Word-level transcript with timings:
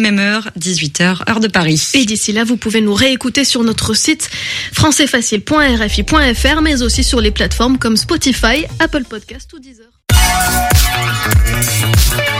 Même 0.00 0.20
heure, 0.20 0.48
18h, 0.56 1.28
heure 1.28 1.40
de 1.40 1.48
Paris. 1.48 1.90
Et 1.94 2.04
d'ici 2.04 2.32
là, 2.32 2.44
vous 2.44 2.56
pouvez 2.56 2.80
nous 2.80 2.94
réécouter 2.94 3.42
sur 3.44 3.64
notre 3.64 3.94
site 3.94 4.30
françaisfacile.rfi.fr, 4.72 6.60
mais 6.62 6.82
aussi 6.82 7.02
sur 7.02 7.20
les 7.20 7.32
plateformes 7.32 7.78
comme 7.78 7.96
Spotify, 7.96 8.64
Apple 8.78 9.02
Podcast 9.02 9.52
ou 9.54 9.58
Deezer. 9.58 9.88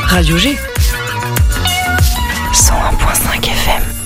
Radio 0.05 0.39
G. 0.39 0.57
101.5 2.53 3.45
FM. 3.45 3.98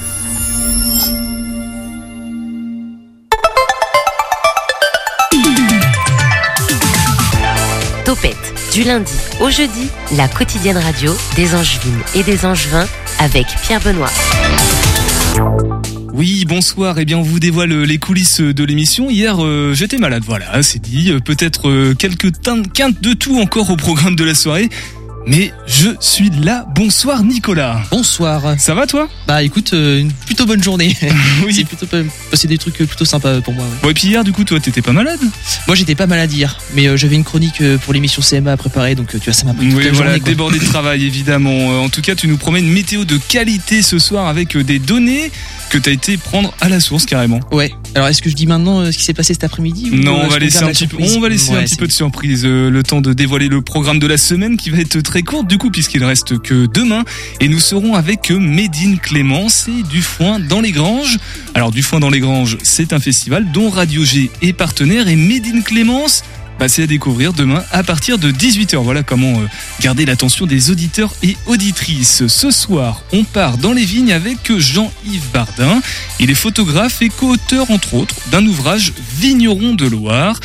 Du 8.72 8.84
lundi 8.84 9.12
au 9.40 9.50
jeudi, 9.50 9.88
la 10.16 10.28
quotidienne 10.28 10.78
radio 10.78 11.14
des 11.36 11.54
Angevines 11.54 12.00
et 12.14 12.22
des 12.22 12.46
Angevins 12.46 12.86
avec 13.18 13.46
Pierre 13.62 13.80
Benoît. 13.80 14.10
Oui, 16.14 16.44
bonsoir. 16.46 16.98
Eh 16.98 17.04
bien, 17.04 17.18
on 17.18 17.22
vous 17.22 17.40
dévoile 17.40 17.82
les 17.82 17.98
coulisses 17.98 18.40
de 18.40 18.64
l'émission. 18.64 19.10
Hier, 19.10 19.42
euh, 19.44 19.72
j'étais 19.74 19.98
malade. 19.98 20.22
Voilà, 20.26 20.62
c'est 20.62 20.78
dit. 20.78 21.10
Euh, 21.10 21.20
Peut-être 21.20 21.68
euh, 21.68 21.94
quelques 21.94 22.30
quintes 22.74 23.00
de 23.00 23.12
tout 23.14 23.38
encore 23.40 23.70
au 23.70 23.76
programme 23.76 24.16
de 24.16 24.24
la 24.24 24.34
soirée. 24.34 24.68
Mais 25.26 25.52
je 25.66 25.90
suis 26.00 26.30
là. 26.30 26.64
Bonsoir, 26.74 27.22
Nicolas. 27.22 27.80
Bonsoir. 27.92 28.54
Ça 28.58 28.74
va, 28.74 28.86
toi? 28.88 29.08
Bah 29.28 29.42
écoute, 29.44 29.70
euh, 29.72 30.00
une 30.00 30.12
plutôt 30.12 30.46
bonne 30.46 30.62
journée. 30.62 30.96
Oui. 31.44 31.54
c'est 31.54 31.64
plutôt 31.64 31.86
pas- 31.86 32.02
c'est 32.34 32.48
des 32.48 32.58
trucs 32.58 32.80
euh, 32.80 32.86
plutôt 32.86 33.04
sympas 33.04 33.40
pour 33.40 33.54
moi. 33.54 33.64
ouais. 33.64 33.70
Bon, 33.82 33.90
et 33.90 33.94
puis 33.94 34.08
hier, 34.08 34.24
du 34.24 34.32
coup, 34.32 34.42
toi, 34.44 34.58
t'étais 34.58 34.82
pas 34.82 34.92
malade? 34.92 35.20
Moi 35.68 35.76
j'étais 35.76 35.94
pas 35.94 36.06
malade 36.06 36.32
hier, 36.32 36.58
mais 36.74 36.86
euh, 36.88 36.96
j'avais 36.96 37.14
une 37.16 37.24
chronique 37.24 37.60
euh, 37.60 37.78
pour 37.78 37.92
l'émission 37.92 38.20
CMA 38.22 38.52
à 38.52 38.56
préparer, 38.56 38.94
donc 38.96 39.14
euh, 39.14 39.18
tu 39.18 39.24
vois 39.26 39.32
ça 39.34 39.44
m'a 39.44 39.54
pris 39.54 39.68
toute 39.68 39.78
Oui, 39.78 39.84
la 39.84 39.92
voilà, 39.92 40.10
journée. 40.12 40.24
débordé 40.24 40.58
de 40.58 40.64
travail, 40.64 41.04
évidemment. 41.04 41.50
Euh, 41.72 41.78
En 41.84 41.88
tout 41.88 42.02
cas, 42.02 42.14
tu 42.14 42.26
nous 42.28 42.36
promets 42.36 42.60
une 42.60 42.72
météo 42.72 43.04
de 43.04 43.16
qualité 43.16 43.82
ce 43.82 43.98
soir 43.98 44.26
avec 44.26 44.56
euh, 44.56 44.64
des 44.64 44.78
données 44.80 45.30
que 45.72 45.78
t'as 45.78 45.90
été 45.90 46.18
prendre 46.18 46.52
à 46.60 46.68
la 46.68 46.80
source, 46.80 47.06
carrément. 47.06 47.40
Ouais. 47.50 47.72
Alors 47.94 48.08
est-ce 48.08 48.20
que 48.20 48.28
je 48.28 48.34
dis 48.34 48.46
maintenant 48.46 48.80
euh, 48.80 48.92
ce 48.92 48.98
qui 48.98 49.04
s'est 49.04 49.14
passé 49.14 49.32
cet 49.32 49.44
après-midi 49.44 49.90
Non, 49.90 50.18
euh, 50.18 50.24
on 50.24 50.28
va 50.28 50.38
laisser 50.38 50.64
un 50.64 50.68
petit 50.68 50.86
peu, 50.86 50.96
surprise 50.98 51.16
on 51.16 51.20
va 51.20 51.30
laisser 51.30 51.50
Ouais, 51.52 51.58
un 51.58 51.62
petit 51.62 51.70
c'est 51.70 51.78
peu 51.78 51.86
de 51.86 51.92
surprise, 51.92 52.42
euh, 52.44 52.68
le 52.68 52.82
temps 52.82 53.00
de 53.00 53.14
dévoiler 53.14 53.48
le 53.48 53.62
programme 53.62 53.98
de 53.98 54.06
la 54.06 54.18
semaine 54.18 54.58
qui 54.58 54.68
va 54.68 54.78
être 54.78 55.00
très 55.00 55.22
court 55.22 55.44
du 55.44 55.56
coup 55.56 55.70
puisqu'il 55.70 56.04
reste 56.04 56.38
que 56.40 56.66
demain 56.66 57.04
et 57.40 57.48
nous 57.48 57.58
serons 57.58 57.94
avec 57.94 58.30
Médine 58.30 58.98
Clémence 58.98 59.66
et 59.68 59.82
du 59.82 60.02
foin 60.02 60.38
dans 60.40 60.60
les 60.60 60.72
granges. 60.72 61.16
Alors 61.54 61.70
du 61.70 61.82
foin 61.82 62.00
dans 62.00 62.10
les 62.10 62.20
granges, 62.20 62.58
c'est 62.62 62.92
un 62.92 63.00
festival 63.00 63.50
dont 63.50 63.70
Radio 63.70 64.04
G 64.04 64.30
est 64.42 64.52
partenaire 64.52 65.08
et 65.08 65.16
Médine 65.16 65.62
Clémence 65.62 66.22
c'est 66.68 66.84
à 66.84 66.86
découvrir 66.86 67.32
demain 67.32 67.62
à 67.72 67.82
partir 67.82 68.18
de 68.18 68.30
18h. 68.30 68.76
Voilà 68.82 69.02
comment 69.02 69.40
euh, 69.40 69.46
garder 69.80 70.04
l'attention 70.06 70.46
des 70.46 70.70
auditeurs 70.70 71.12
et 71.22 71.36
auditrices. 71.46 72.26
Ce 72.28 72.50
soir, 72.50 73.02
on 73.12 73.24
part 73.24 73.58
dans 73.58 73.72
les 73.72 73.84
vignes 73.84 74.12
avec 74.12 74.56
Jean-Yves 74.56 75.30
Bardin. 75.32 75.80
Il 76.20 76.30
est 76.30 76.34
photographe 76.34 77.02
et 77.02 77.08
co-auteur, 77.08 77.70
entre 77.70 77.94
autres, 77.94 78.14
d'un 78.30 78.46
ouvrage 78.46 78.92
Vigneron 79.18 79.74
de 79.74 79.86
Loire. 79.86 80.38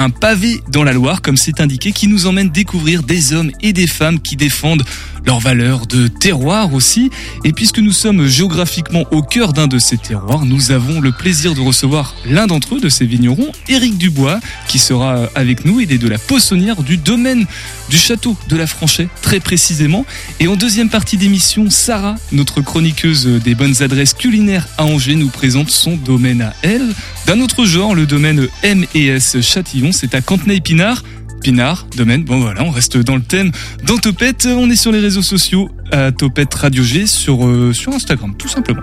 Un 0.00 0.10
pavé 0.10 0.62
dans 0.70 0.84
la 0.84 0.92
Loire, 0.92 1.22
comme 1.22 1.36
c'est 1.36 1.60
indiqué, 1.60 1.90
qui 1.90 2.06
nous 2.06 2.26
emmène 2.26 2.50
découvrir 2.50 3.02
des 3.02 3.32
hommes 3.32 3.50
et 3.60 3.72
des 3.72 3.88
femmes 3.88 4.20
qui 4.20 4.36
défendent 4.36 4.84
leurs 5.26 5.40
valeurs 5.40 5.88
de 5.88 6.06
terroir 6.06 6.72
aussi. 6.72 7.10
Et 7.44 7.52
puisque 7.52 7.80
nous 7.80 7.90
sommes 7.90 8.28
géographiquement 8.28 9.06
au 9.10 9.22
cœur 9.22 9.52
d'un 9.52 9.66
de 9.66 9.80
ces 9.80 9.98
terroirs, 9.98 10.44
nous 10.44 10.70
avons 10.70 11.00
le 11.00 11.10
plaisir 11.10 11.54
de 11.54 11.60
recevoir 11.60 12.14
l'un 12.24 12.46
d'entre 12.46 12.76
eux, 12.76 12.80
de 12.80 12.88
ces 12.88 13.06
vignerons, 13.06 13.50
Éric 13.68 13.98
Dubois, 13.98 14.38
qui 14.68 14.78
sera 14.78 15.28
avec 15.34 15.64
nous. 15.64 15.80
Il 15.80 15.90
est 15.90 15.98
de 15.98 16.08
la 16.08 16.18
poissonnière 16.18 16.84
du 16.84 16.96
domaine 16.96 17.44
du 17.90 17.96
château 17.96 18.36
de 18.48 18.56
la 18.56 18.68
Franchet, 18.68 19.08
très 19.20 19.40
précisément. 19.40 20.06
Et 20.38 20.46
en 20.46 20.54
deuxième 20.54 20.90
partie 20.90 21.16
d'émission, 21.16 21.70
Sarah, 21.70 22.14
notre 22.30 22.60
chroniqueuse 22.60 23.26
des 23.26 23.56
bonnes 23.56 23.82
adresses 23.82 24.14
culinaires 24.14 24.68
à 24.78 24.84
Angers, 24.84 25.16
nous 25.16 25.28
présente 25.28 25.70
son 25.70 25.96
domaine 25.96 26.42
à 26.42 26.54
elle. 26.62 26.94
D'un 27.26 27.40
autre 27.40 27.64
genre, 27.64 27.94
le 27.94 28.06
domaine 28.06 28.46
M&S 28.62 29.40
Châtillon, 29.40 29.87
c'est 29.92 30.14
à 30.14 30.20
Cantenay-Pinard. 30.20 31.02
Pinard, 31.42 31.86
domaine, 31.96 32.24
bon 32.24 32.40
voilà, 32.40 32.64
on 32.64 32.70
reste 32.70 32.96
dans 32.96 33.14
le 33.14 33.22
thème. 33.22 33.52
Dans 33.84 33.96
Topette, 33.96 34.46
on 34.46 34.68
est 34.70 34.76
sur 34.76 34.90
les 34.90 34.98
réseaux 34.98 35.22
sociaux, 35.22 35.70
à 35.92 36.10
Topette 36.10 36.52
Radio 36.52 36.82
G, 36.82 37.06
sur, 37.06 37.46
euh, 37.46 37.72
sur 37.72 37.92
Instagram, 37.92 38.34
tout 38.36 38.48
simplement. 38.48 38.82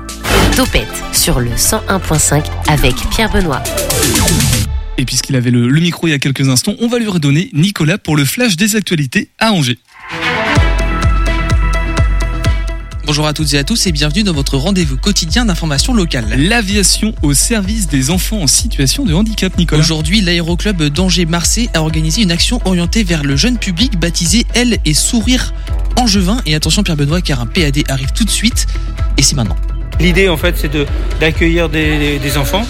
Topette 0.56 0.88
sur 1.12 1.42
le 1.42 1.52
101.5 1.52 2.46
avec 2.70 2.96
Pierre 3.12 3.30
Benoît. 3.32 3.62
Et 4.98 5.04
puisqu'il 5.04 5.36
avait 5.36 5.52
le, 5.52 5.68
le 5.68 5.82
micro 5.82 6.08
il 6.08 6.12
y 6.12 6.14
a 6.14 6.20
quelques 6.20 6.48
instants, 6.48 6.76
on 6.80 6.88
va 6.88 6.98
lui 6.98 7.08
redonner 7.08 7.50
Nicolas 7.54 7.98
pour 7.98 8.16
le 8.16 8.24
flash 8.24 8.56
des 8.56 8.78
actualités 8.78 9.30
à 9.40 9.52
Angers. 9.52 9.78
Bonjour 13.06 13.28
à 13.28 13.34
toutes 13.34 13.54
et 13.54 13.58
à 13.60 13.64
tous 13.64 13.86
et 13.86 13.92
bienvenue 13.92 14.24
dans 14.24 14.34
votre 14.34 14.58
rendez-vous 14.58 14.98
quotidien 14.98 15.46
d'information 15.46 15.94
locale. 15.94 16.26
L'aviation 16.38 17.14
au 17.22 17.34
service 17.34 17.88
des 17.88 18.10
enfants 18.10 18.42
en 18.42 18.48
situation 18.48 19.06
de 19.06 19.14
handicap, 19.14 19.56
Nicolas. 19.58 19.80
Aujourd'hui, 19.82 20.22
l'aéroclub 20.22 20.82
d'Angers-Marseille 20.82 21.70
a 21.76 21.82
organisé 21.82 22.24
une 22.24 22.32
action 22.32 22.60
orientée 22.66 23.04
vers 23.04 23.24
le 23.24 23.36
jeune 23.36 23.58
public 23.60 24.00
baptisée 24.00 24.46
Elle 24.56 24.80
et 24.86 24.94
Sourire 24.96 25.54
Angevin. 25.98 26.38
Et 26.48 26.56
attention 26.56 26.82
Pierre 26.84 26.98
Benoît 26.98 27.22
car 27.22 27.42
un 27.42 27.46
PAD 27.46 27.84
arrive 27.90 28.12
tout 28.12 28.26
de 28.26 28.32
suite 28.32 28.66
et 29.18 29.22
c'est 29.22 29.36
maintenant. 29.36 29.58
L'idée, 30.00 30.28
en 30.28 30.38
fait, 30.38 30.56
c'est 30.58 30.72
de- 30.72 30.88
d'accueillir 31.20 31.70
des, 31.70 31.98
des- 32.00 32.20
des 32.20 32.38
enfants, 32.38 32.66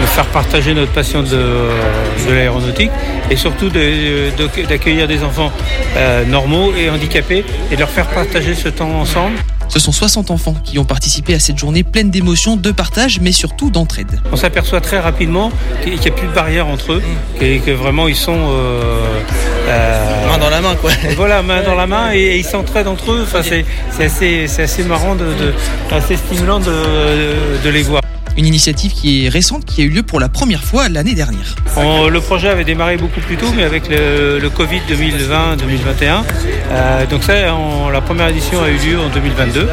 de 0.00 0.06
faire 0.06 0.26
partager 0.26 0.72
notre 0.72 0.92
passion 0.92 1.22
de, 1.22 1.28
de 1.28 2.32
l'aéronautique 2.32 2.90
et 3.30 3.36
surtout 3.36 3.68
de- 3.70 4.30
de- 4.38 4.66
d'accueillir 4.68 5.08
des 5.08 5.22
enfants 5.24 5.52
euh, 5.96 6.24
normaux 6.24 6.72
et 6.74 6.88
handicapés 6.90 7.44
et 7.70 7.74
de 7.74 7.80
leur 7.80 7.90
faire 7.90 8.06
partager 8.08 8.54
ce 8.54 8.68
temps 8.68 9.00
ensemble. 9.00 9.36
Ce 9.68 9.80
sont 9.80 9.92
60 9.92 10.30
enfants 10.30 10.54
qui 10.64 10.78
ont 10.78 10.84
participé 10.84 11.34
à 11.34 11.40
cette 11.40 11.58
journée 11.58 11.82
pleine 11.82 12.10
d'émotions, 12.10 12.56
de 12.56 12.70
partage 12.70 13.18
mais 13.20 13.32
surtout 13.32 13.70
d'entraide. 13.70 14.20
On 14.32 14.36
s'aperçoit 14.36 14.80
très 14.80 15.00
rapidement 15.00 15.50
qu'il 15.82 15.98
n'y 15.98 16.06
a 16.08 16.10
plus 16.12 16.28
de 16.28 16.32
barrière 16.32 16.66
entre 16.68 16.92
eux, 16.92 17.02
et 17.40 17.58
que 17.58 17.70
vraiment 17.72 18.06
ils 18.06 18.14
sont 18.16 18.36
euh, 18.50 19.20
euh, 19.68 20.26
Main 20.28 20.38
dans 20.38 20.50
la 20.50 20.60
main 20.60 20.74
quoi. 20.76 20.90
voilà 21.16 21.42
main 21.42 21.62
dans 21.62 21.74
la 21.74 21.86
main 21.86 22.12
et, 22.12 22.36
ils 22.38 22.44
s'entraident 22.44 22.86
entre 22.88 23.12
eux. 23.12 23.22
Enfin, 23.24 23.40
c'est 23.42 23.64
assez, 24.04 24.46
c'est 24.46 24.62
assez 24.62 24.84
marrant, 24.84 25.14
de, 25.16 25.24
de- 25.24 25.54
assez 25.90 26.16
stimulant 26.16 26.60
de- 26.60 27.62
de 27.64 27.70
les 27.70 27.82
voir. 27.82 28.02
Une 28.36 28.46
initiative 28.46 28.92
qui 28.92 29.24
est 29.24 29.28
récente, 29.28 29.64
qui 29.64 29.82
a 29.82 29.84
eu 29.84 29.88
lieu 29.90 30.02
pour 30.02 30.18
la 30.20 30.28
première 30.28 30.64
fois 30.64 30.88
l'année 30.88 31.14
dernière. 31.14 31.54
On- 31.76 32.08
le 32.08 32.20
projet 32.20 32.48
avait 32.48 32.64
démarré 32.64 32.96
beaucoup 32.96 33.20
plus 33.20 33.36
tôt, 33.36 33.52
mais 33.56 33.62
avec 33.64 33.88
le, 33.88 34.38
le 34.40 34.50
Covid 34.50 34.80
2020-2021. 34.88 36.24
euh, 36.70 37.06
donc 37.06 37.22
ça, 37.22 37.54
on- 37.54 37.88
la 37.90 38.00
première 38.00 38.28
édition 38.28 38.60
a 38.62 38.68
eu 38.70 38.76
lieu 38.76 38.98
en 39.00 39.08
2022. 39.08 39.68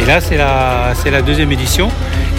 Et 0.00 0.04
là, 0.04 0.20
c'est 0.20 0.36
la, 0.36 0.92
c'est 1.02 1.10
la 1.10 1.22
deuxième 1.22 1.50
édition. 1.52 1.90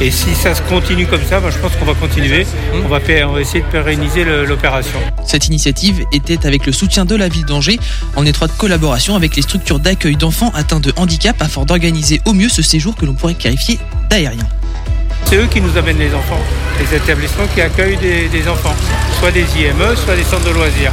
Et 0.02 0.12
si 0.12 0.36
ça 0.36 0.54
se 0.54 0.62
continue 0.64 1.08
comme 1.08 1.24
ça, 1.24 1.40
ben, 1.40 1.50
je 1.50 1.58
pense 1.58 1.72
qu'on 1.78 1.86
va 1.86 1.94
continuer. 1.94 2.46
On 2.84 2.88
va, 2.88 3.00
pé- 3.00 3.24
on 3.24 3.32
va 3.34 3.42
essayer 3.42 3.62
de 3.62 3.68
pérenniser 3.68 4.24
le- 4.26 4.46
l'opération. 4.46 5.00
Cette 5.26 5.48
initiative 5.48 6.04
était 6.12 6.46
avec 6.46 6.66
le 6.66 6.74
soutien 6.74 7.06
de 7.06 7.16
la 7.16 7.30
ville 7.30 7.46
d'Angers, 7.46 7.80
en 8.16 8.26
étroite 8.26 8.52
collaboration 8.58 9.16
avec 9.16 9.36
les 9.36 9.42
structures 9.42 9.80
d'accueil 9.80 10.16
d'enfants 10.18 10.52
atteints 10.54 10.80
de 10.82 10.92
handicap 10.98 11.36
afin 11.42 11.64
d'organiser 11.64 12.22
au 12.26 12.34
mieux 12.34 12.50
ce 12.50 12.62
séjour 12.62 12.96
que 12.96 13.06
l'on 13.06 13.14
pourrait 13.14 13.36
qualifier 13.36 13.80
d'aérien. 14.10 14.46
C'est 15.26 15.38
eux 15.38 15.48
qui 15.48 15.60
nous 15.60 15.76
amènent 15.78 15.98
les 15.98 16.14
enfants, 16.14 16.40
les 16.80 16.96
établissements 16.96 17.46
qui 17.54 17.62
accueillent 17.62 17.98
des, 17.98 18.48
enfants, 18.48 18.76
soit 19.20 19.32
des 19.32 19.46
IME, 19.60 19.96
soit 19.96 20.16
des 20.16 20.24
centres 20.24 20.46
de 20.46 20.52
loisirs. 20.52 20.92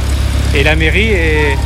Et 0.55 0.63
la 0.63 0.75
mairie 0.75 1.11
est, 1.11 1.57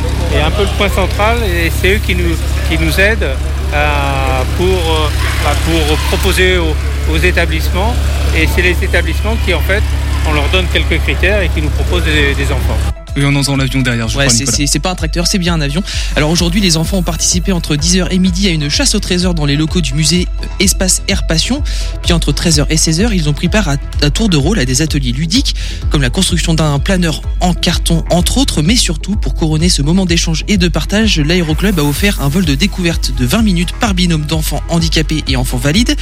un 0.44 0.50
peu 0.50 0.62
le 0.62 0.76
point 0.76 0.88
central 0.88 1.38
et 1.42 1.70
c'est 1.70 1.94
eux 1.94 2.00
qui 2.06 2.14
nous, 2.14 3.00
aident 3.00 3.30
euh, 3.74 4.42
pour, 4.56 4.66
euh, 4.66 5.08
bah, 5.44 5.54
pour 5.64 5.96
proposer 6.08 6.58
aux, 6.58 7.16
établissements. 7.16 7.94
Et 8.36 8.46
c'est 8.54 8.62
les 8.62 8.76
établissements 8.84 9.36
qui, 9.44 9.54
en 9.54 9.60
fait, 9.60 9.82
on 10.28 10.32
leur 10.34 10.48
donne 10.48 10.66
quelques 10.66 11.00
critères 11.02 11.40
et 11.40 11.48
qui 11.48 11.62
nous 11.62 11.70
proposent 11.70 12.04
des 12.04 12.52
enfants. 12.52 12.97
Oui, 13.18 13.24
on 13.26 13.34
entend 13.34 13.56
l'avion 13.56 13.80
derrière, 13.82 14.06
je 14.08 14.16
Ouais, 14.16 14.28
c'est- 14.28 14.78
pas 14.78 14.92
un 14.92 14.94
tracteur, 14.94 15.26
c'est 15.26 15.38
bien 15.38 15.54
un 15.54 15.60
avion. 15.60 15.82
Alors 16.14 16.30
aujourd'hui, 16.30 16.60
les 16.60 16.76
enfants 16.76 16.98
ont 16.98 17.02
participé 17.02 17.50
entre 17.50 17.74
10h 17.74 18.06
et 18.12 18.18
midi 18.18 18.46
à 18.46 18.50
une 18.50 18.68
chasse 18.68 18.94
au 18.94 19.00
trésor 19.00 19.34
dans 19.34 19.44
les 19.44 19.56
locaux 19.56 19.80
du 19.80 19.92
musée 19.94 20.28
euh, 20.42 20.46
Espace 20.60 21.02
Air 21.08 21.26
Passion. 21.26 21.64
Puis 22.04 22.12
entre 22.12 22.30
13h 22.32 22.66
et 22.70 22.76
16h, 22.76 23.10
ils 23.12 23.28
ont 23.28 23.32
pris 23.32 23.48
part 23.48 23.68
à, 23.68 23.74
à 24.02 24.10
tour 24.10 24.28
de 24.28 24.36
rôle 24.36 24.60
à 24.60 24.64
des 24.64 24.82
ateliers 24.82 25.10
ludiques, 25.10 25.56
comme 25.90 26.00
la 26.00 26.10
construction 26.10 26.54
d'un 26.54 26.78
planeur 26.78 27.22
en 27.40 27.54
carton, 27.54 28.04
entre 28.10 28.38
autres, 28.38 28.62
mais 28.62 28.76
surtout, 28.76 29.16
pour 29.16 29.34
couronner 29.34 29.68
ce 29.68 29.82
moment 29.82 30.06
d'échange 30.06 30.44
et 30.46 30.56
de 30.56 30.68
partage, 30.68 31.18
l'aéroclub 31.18 31.76
a 31.80 31.82
offert 31.82 32.20
un 32.22 32.28
vol 32.28 32.44
de 32.44 32.54
découverte 32.54 33.10
de 33.18 33.26
20 33.26 33.42
minutes 33.42 33.72
par 33.80 33.94
binôme 33.94 34.26
d'enfants 34.26 34.62
handicapés 34.68 35.24
et 35.26 35.34
enfants 35.34 35.58
valides. 35.58 35.96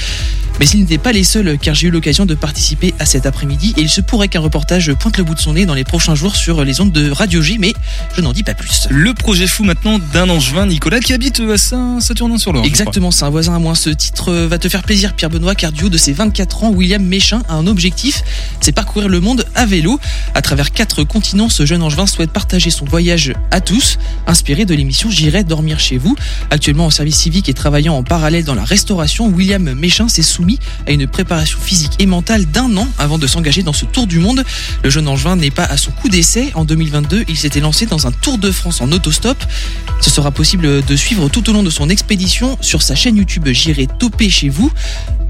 Mais 0.60 0.66
ils 0.66 0.80
n'étaient 0.80 0.96
pas 0.98 1.12
les 1.12 1.24
seuls, 1.24 1.58
car 1.60 1.74
j'ai 1.74 1.88
eu 1.88 1.90
l'occasion 1.90 2.24
de 2.24 2.34
participer 2.34 2.94
à 2.98 3.04
cet 3.04 3.26
après-midi 3.26 3.74
et 3.76 3.82
il 3.82 3.90
se 3.90 4.00
pourrait 4.00 4.28
qu'un 4.28 4.40
reportage 4.40 4.90
pointe 4.94 5.18
le 5.18 5.24
bout 5.24 5.34
de 5.34 5.38
son 5.40 5.52
nez 5.52 5.66
dans 5.66 5.74
les 5.74 5.84
prochains 5.84 6.14
jours 6.14 6.34
sur 6.34 6.64
les 6.64 6.80
ondes 6.80 6.92
de 6.92 7.05
de 7.06 7.12
Radio 7.12 7.40
G, 7.40 7.56
mais 7.58 7.72
je 8.16 8.20
n'en 8.20 8.32
dis 8.32 8.42
pas 8.42 8.54
plus. 8.54 8.88
Le 8.90 9.14
projet 9.14 9.46
fou 9.46 9.62
maintenant 9.62 9.98
d'un 10.12 10.28
angevin, 10.28 10.66
Nicolas, 10.66 10.98
qui 10.98 11.12
habite 11.12 11.40
à 11.40 11.56
Saint-Saturnin-sur-Loire. 11.56 12.64
je 12.64 12.68
Exactement, 12.68 13.10
c'est 13.10 13.24
un 13.24 13.30
voisin 13.30 13.54
à 13.54 13.58
moi. 13.60 13.74
Ce 13.76 13.90
titre 13.90 14.30
euh, 14.32 14.48
va 14.48 14.58
te 14.58 14.68
faire 14.68 14.82
plaisir, 14.82 15.14
Pierre 15.14 15.30
Benoît, 15.30 15.54
car 15.54 15.70
du 15.70 15.84
haut 15.84 15.88
de 15.88 15.98
ses 15.98 16.12
24 16.12 16.64
ans, 16.64 16.70
William 16.70 17.02
Méchin 17.02 17.42
a 17.48 17.54
un 17.54 17.66
objectif, 17.68 18.22
c'est 18.60 18.72
parcourir 18.72 19.08
le 19.08 19.20
monde 19.20 19.46
à 19.54 19.66
vélo. 19.66 20.00
À 20.34 20.42
travers 20.42 20.72
quatre 20.72 21.04
continents, 21.04 21.48
ce 21.48 21.64
jeune 21.64 21.82
angevin 21.82 22.06
souhaite 22.06 22.30
partager 22.30 22.70
son 22.70 22.84
voyage 22.84 23.32
à 23.52 23.60
tous, 23.60 23.98
inspiré 24.26 24.64
de 24.64 24.74
l'émission 24.74 25.10
J'irai 25.10 25.44
dormir 25.44 25.78
chez 25.78 25.98
vous. 25.98 26.16
Actuellement 26.50 26.86
en 26.86 26.90
service 26.90 27.16
civique 27.16 27.48
et 27.48 27.54
travaillant 27.54 27.94
en 27.94 28.02
parallèle 28.02 28.44
dans 28.44 28.54
la 28.54 28.64
restauration, 28.64 29.28
William 29.28 29.74
Méchin 29.74 30.08
s'est 30.08 30.22
soumis 30.22 30.58
à 30.86 30.90
une 30.90 31.06
préparation 31.06 31.58
physique 31.60 31.92
et 31.98 32.06
mentale 32.06 32.46
d'un 32.46 32.76
an 32.76 32.88
avant 32.98 33.18
de 33.18 33.26
s'engager 33.26 33.62
dans 33.62 33.72
ce 33.72 33.84
tour 33.84 34.06
du 34.06 34.18
monde. 34.18 34.44
Le 34.82 34.90
jeune 34.90 35.06
angevin 35.06 35.36
n'est 35.36 35.50
pas 35.50 35.64
à 35.64 35.76
son 35.76 35.90
coup 35.92 36.08
d'essai. 36.08 36.50
En 36.54 36.64
2022, 37.00 37.24
il 37.28 37.36
s'était 37.36 37.60
lancé 37.60 37.86
dans 37.86 38.06
un 38.06 38.12
tour 38.12 38.38
de 38.38 38.50
France 38.50 38.80
en 38.80 38.90
autostop. 38.92 39.36
Ce 40.00 40.10
sera 40.10 40.30
possible 40.30 40.84
de 40.84 40.96
suivre 40.96 41.28
tout 41.28 41.48
au 41.50 41.52
long 41.52 41.62
de 41.62 41.70
son 41.70 41.88
expédition 41.88 42.56
sur 42.60 42.82
sa 42.82 42.94
chaîne 42.94 43.16
YouTube 43.16 43.48
J'irai 43.48 43.86
toper 43.86 44.30
chez 44.30 44.48
vous. 44.48 44.72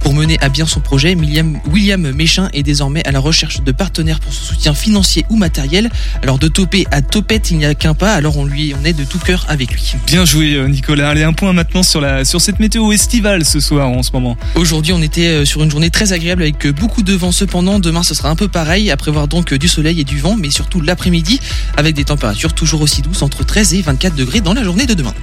Pour 0.06 0.14
mener 0.14 0.38
à 0.40 0.48
bien 0.48 0.66
son 0.66 0.78
projet, 0.78 1.16
William, 1.16 1.58
William 1.68 2.12
Méchin 2.12 2.48
est 2.52 2.62
désormais 2.62 3.04
à 3.08 3.10
la 3.10 3.18
recherche 3.18 3.62
de 3.62 3.72
partenaires 3.72 4.20
pour 4.20 4.32
son 4.32 4.44
soutien 4.44 4.72
financier 4.72 5.26
ou 5.30 5.36
matériel. 5.36 5.90
Alors 6.22 6.38
de 6.38 6.46
toper 6.46 6.86
à 6.92 7.02
topette, 7.02 7.50
il 7.50 7.58
n'y 7.58 7.64
a 7.64 7.74
qu'un 7.74 7.94
pas, 7.94 8.14
alors 8.14 8.36
on 8.36 8.44
lui 8.44 8.72
on 8.80 8.84
est 8.84 8.92
de 8.92 9.02
tout 9.02 9.18
cœur 9.18 9.44
avec 9.48 9.72
lui. 9.72 9.96
Bien 10.06 10.24
joué 10.24 10.54
euh, 10.54 10.68
Nicolas. 10.68 11.08
Allez, 11.08 11.24
un 11.24 11.32
point 11.32 11.52
maintenant 11.52 11.82
sur, 11.82 12.00
la, 12.00 12.24
sur 12.24 12.40
cette 12.40 12.60
météo 12.60 12.92
estivale 12.92 13.44
ce 13.44 13.58
soir 13.58 13.88
en 13.88 14.04
ce 14.04 14.12
moment. 14.12 14.36
Aujourd'hui, 14.54 14.92
on 14.92 15.02
était 15.02 15.26
euh, 15.26 15.44
sur 15.44 15.64
une 15.64 15.72
journée 15.72 15.90
très 15.90 16.12
agréable 16.12 16.42
avec 16.42 16.64
euh, 16.66 16.72
beaucoup 16.72 17.02
de 17.02 17.12
vent. 17.12 17.32
Cependant, 17.32 17.80
demain, 17.80 18.04
ce 18.04 18.14
sera 18.14 18.30
un 18.30 18.36
peu 18.36 18.46
pareil, 18.46 18.92
à 18.92 18.96
prévoir 18.96 19.26
donc 19.26 19.54
du 19.54 19.66
soleil 19.66 20.00
et 20.00 20.04
du 20.04 20.20
vent, 20.20 20.36
mais 20.36 20.50
surtout 20.50 20.80
l'après-midi, 20.80 21.40
avec 21.76 21.96
des 21.96 22.04
températures 22.04 22.52
toujours 22.52 22.80
aussi 22.80 23.02
douces, 23.02 23.22
entre 23.22 23.44
13 23.44 23.74
et 23.74 23.82
24 23.82 24.14
degrés 24.14 24.40
dans 24.40 24.54
la 24.54 24.62
journée 24.62 24.86
de 24.86 24.94
demain. 24.94 25.14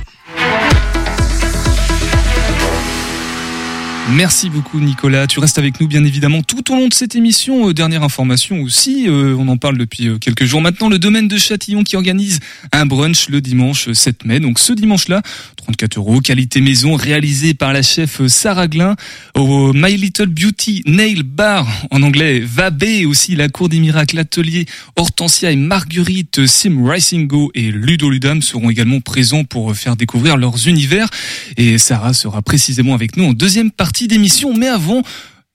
Merci 4.11 4.50
beaucoup 4.50 4.81
Nicolas. 4.81 5.27
Tu 5.27 5.39
restes 5.39 5.57
avec 5.57 5.79
nous 5.79 5.88
bien 5.88 6.03
évidemment 6.03 6.44
tout 6.44 6.73
au 6.73 6.75
long 6.75 6.89
de 6.89 6.94
cette 6.94 7.15
émission. 7.15 7.69
Euh, 7.69 7.73
dernière 7.73 8.03
information 8.03 8.61
aussi, 8.61 9.07
euh, 9.07 9.33
on 9.39 9.47
en 9.47 9.55
parle 9.55 9.77
depuis 9.77 10.07
euh, 10.07 10.17
quelques 10.17 10.44
jours 10.44 10.61
maintenant, 10.61 10.89
le 10.89 11.00
domaine 11.00 11.29
de 11.29 11.38
Châtillon 11.38 11.83
qui 11.83 11.95
organise 11.95 12.41
un 12.73 12.85
brunch 12.85 13.29
le 13.29 13.39
dimanche 13.39 13.91
7 13.94 14.25
mai. 14.25 14.41
Donc 14.41 14.59
ce 14.59 14.73
dimanche-là, 14.73 15.21
34 15.55 15.97
euros, 15.97 16.19
qualité 16.19 16.59
maison 16.59 16.95
réalisée 16.95 17.53
par 17.53 17.71
la 17.71 17.81
chef 17.81 18.27
Sarah 18.27 18.67
Glin 18.67 18.97
au 19.35 19.71
My 19.71 19.95
Little 19.95 20.27
Beauty 20.27 20.83
Nail 20.85 21.23
Bar 21.23 21.65
en 21.89 22.03
anglais 22.03 22.41
Vabé 22.41 23.05
aussi 23.05 23.38
la 23.38 23.47
cour 23.47 23.69
des 23.69 23.79
miracles, 23.79 24.17
l'atelier 24.17 24.65
Hortensia 24.97 25.51
et 25.51 25.55
Marguerite 25.55 26.45
Sim 26.45 26.85
Racing 26.85 27.25
Go 27.25 27.51
et 27.55 27.71
Ludo 27.71 28.09
Ludam 28.09 28.41
seront 28.41 28.69
également 28.69 29.00
présents 29.00 29.45
pour 29.45 29.73
faire 29.75 29.95
découvrir 29.95 30.35
leurs 30.35 30.67
univers 30.67 31.09
et 31.55 31.77
Sarah 31.77 32.13
sera 32.13 32.41
précisément 32.41 32.94
avec 32.94 33.15
nous 33.15 33.23
en 33.23 33.33
deuxième 33.33 33.71
partie 33.71 33.93
d'émission, 34.01 34.54
mais 34.54 34.68
avant, 34.68 35.04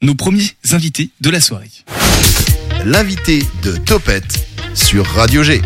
nos 0.00 0.14
premiers 0.14 0.50
invités 0.70 1.10
de 1.20 1.30
la 1.30 1.40
soirée. 1.40 1.70
L'invité 2.84 3.42
de 3.62 3.76
Topette 3.76 4.46
sur 4.74 5.04
Radio 5.04 5.42
G. 5.42 5.60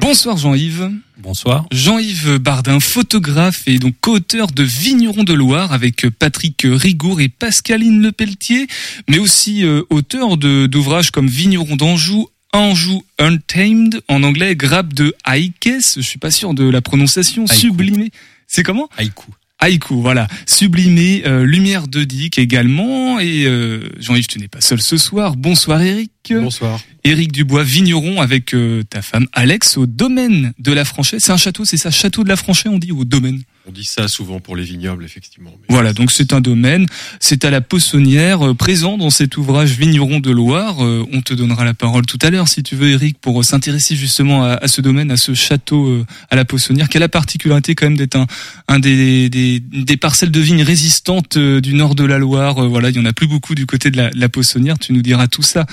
Bonsoir 0.00 0.38
Jean-Yves. 0.38 0.90
Bonsoir. 1.18 1.66
Jean-Yves 1.72 2.38
Bardin, 2.38 2.80
photographe 2.80 3.64
et 3.66 3.78
donc 3.78 3.94
co-auteur 4.00 4.46
de 4.46 4.62
Vigneron 4.62 5.24
de 5.24 5.34
Loire 5.34 5.72
avec 5.72 6.08
Patrick 6.08 6.62
Rigour 6.64 7.20
et 7.20 7.28
Pascaline 7.28 8.00
Lepelletier, 8.00 8.66
mais 9.08 9.18
aussi 9.18 9.64
euh, 9.64 9.82
auteur 9.90 10.36
de 10.36 10.66
d'ouvrages 10.66 11.10
comme 11.10 11.26
Vigneron 11.26 11.76
d'Anjou, 11.76 12.28
Anjou 12.52 13.04
Untamed, 13.18 14.00
en 14.08 14.22
anglais 14.22 14.56
Grappe 14.56 14.94
de 14.94 15.14
Haïkes, 15.24 15.96
je 15.96 16.00
suis 16.00 16.18
pas 16.18 16.30
sûr 16.30 16.54
de 16.54 16.64
la 16.64 16.80
prononciation, 16.80 17.46
sublimé. 17.46 18.10
C'est 18.46 18.62
comment 18.62 18.88
Haïku. 18.96 19.26
Haïku, 19.58 20.00
voilà. 20.00 20.28
Sublimé, 20.46 21.22
euh, 21.26 21.44
Lumière 21.44 21.88
de 21.88 22.04
Dick 22.04 22.38
également. 22.38 23.18
Et 23.18 23.44
euh, 23.46 23.88
Jean-Yves, 23.98 24.26
tu 24.26 24.38
n'es 24.38 24.48
pas 24.48 24.60
seul 24.60 24.80
ce 24.82 24.96
soir. 24.96 25.36
Bonsoir 25.36 25.80
Eric. 25.80 26.12
Bonsoir. 26.34 26.80
Éric 27.04 27.30
Dubois, 27.32 27.62
vigneron 27.62 28.20
avec 28.20 28.52
euh, 28.54 28.82
ta 28.82 29.00
femme 29.02 29.26
Alex 29.32 29.76
au 29.76 29.86
domaine 29.86 30.52
de 30.58 30.72
la 30.72 30.84
Franchée. 30.84 31.20
C'est 31.20 31.32
un 31.32 31.36
château, 31.36 31.64
c'est 31.64 31.76
ça, 31.76 31.90
château 31.90 32.24
de 32.24 32.28
la 32.28 32.36
Franchée, 32.36 32.68
on 32.68 32.78
dit, 32.78 32.90
ou 32.92 33.04
domaine? 33.04 33.42
On 33.68 33.72
dit 33.72 33.84
ça 33.84 34.06
souvent 34.06 34.38
pour 34.38 34.54
les 34.54 34.62
vignobles, 34.62 35.04
effectivement. 35.04 35.50
mais- 35.60 35.66
Voilà, 35.68 35.92
donc 35.92 36.12
c'est 36.12 36.32
un 36.32 36.40
domaine. 36.40 36.86
C'est 37.20 37.44
à 37.44 37.50
la 37.50 37.60
Poissonnière, 37.60 38.46
euh, 38.46 38.54
présent 38.54 38.96
dans 38.96 39.10
cet 39.10 39.36
ouvrage 39.36 39.72
Vigneron 39.72 40.20
de 40.20 40.30
Loire. 40.30 40.84
Euh, 40.84 41.04
on 41.12 41.20
te 41.20 41.34
donnera 41.34 41.64
la 41.64 41.74
parole 41.74 42.06
tout 42.06 42.18
à 42.22 42.30
l'heure, 42.30 42.46
si 42.48 42.62
tu 42.62 42.76
veux, 42.76 42.90
Eric, 42.90 43.18
pour 43.20 43.40
euh, 43.40 43.42
s'intéresser 43.42 43.96
justement 43.96 44.44
à, 44.44 44.50
à 44.54 44.68
ce 44.68 44.80
domaine, 44.80 45.10
à 45.10 45.16
ce 45.16 45.34
château 45.34 45.86
euh, 45.88 46.06
à 46.30 46.36
la 46.36 46.44
Poissonnière, 46.44 46.88
qui 46.88 46.96
a 46.96 47.00
la 47.00 47.08
particularité 47.08 47.74
quand 47.74 47.86
même 47.86 47.96
d'être 47.96 48.16
un, 48.16 48.26
un 48.68 48.78
des, 48.78 49.28
des, 49.30 49.58
des 49.60 49.96
parcelles 49.96 50.30
de 50.30 50.40
vignes 50.40 50.62
résistantes 50.62 51.36
euh, 51.36 51.60
du 51.60 51.74
nord 51.74 51.94
de 51.96 52.04
la 52.04 52.18
Loire. 52.18 52.68
Voilà, 52.68 52.90
il 52.90 52.96
y 52.96 53.00
en 53.00 53.04
a 53.04 53.12
plus 53.12 53.26
beaucoup 53.26 53.54
du 53.56 53.66
côté 53.66 53.90
de 53.90 53.96
la, 53.96 54.10
la 54.10 54.28
Poissonnière. 54.28 54.78
Tu 54.78 54.92
nous 54.92 55.02
diras 55.02 55.26
tout 55.26 55.42
ça 55.42 55.66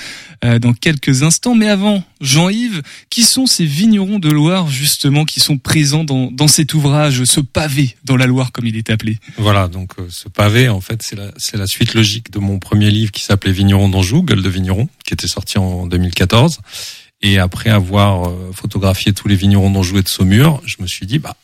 dans 0.59 0.73
quelques 0.73 1.23
instants. 1.23 1.55
Mais 1.55 1.69
avant, 1.69 2.03
Jean-Yves, 2.21 2.81
qui 3.09 3.23
sont 3.23 3.45
ces 3.45 3.65
vignerons 3.65 4.19
de 4.19 4.29
Loire 4.29 4.69
justement 4.69 5.25
qui 5.25 5.39
sont 5.39 5.57
présents 5.57 6.03
dans, 6.03 6.31
dans 6.31 6.47
cet 6.47 6.73
ouvrage, 6.73 7.23
ce 7.23 7.39
pavé 7.39 7.95
dans 8.03 8.17
la 8.17 8.25
Loire 8.25 8.51
comme 8.51 8.65
il 8.65 8.75
est 8.77 8.89
appelé? 8.89 9.17
Voilà, 9.37 9.67
donc 9.67 9.91
euh, 9.99 10.07
ce 10.09 10.29
pavé, 10.29 10.69
en 10.69 10.81
fait, 10.81 11.01
c'est 11.01 11.15
la, 11.15 11.31
la 11.53 11.67
suite 11.67 11.93
logique 11.93 12.31
de 12.31 12.39
mon 12.39 12.59
premier 12.59 12.91
livre 12.91 13.11
qui 13.11 13.23
s'appelait 13.23 13.51
Vigneron 13.51 13.89
d'Anjou, 13.89 14.23
Gueule 14.23 14.41
de 14.41 14.49
Vigneron, 14.49 14.87
qui 15.05 15.13
était 15.13 15.27
sorti 15.27 15.57
en 15.57 15.87
2014. 15.87 16.59
Et 17.21 17.39
après 17.39 17.69
avoir 17.69 18.29
euh, 18.29 18.51
photographié 18.53 19.13
tous 19.13 19.27
les 19.27 19.35
vignerons 19.35 19.71
d'Anjou 19.71 19.97
et 19.97 20.03
de 20.03 20.09
Saumur, 20.09 20.61
je 20.65 20.77
me 20.79 20.87
suis 20.87 21.05
dit, 21.05 21.19
bah, 21.19 21.35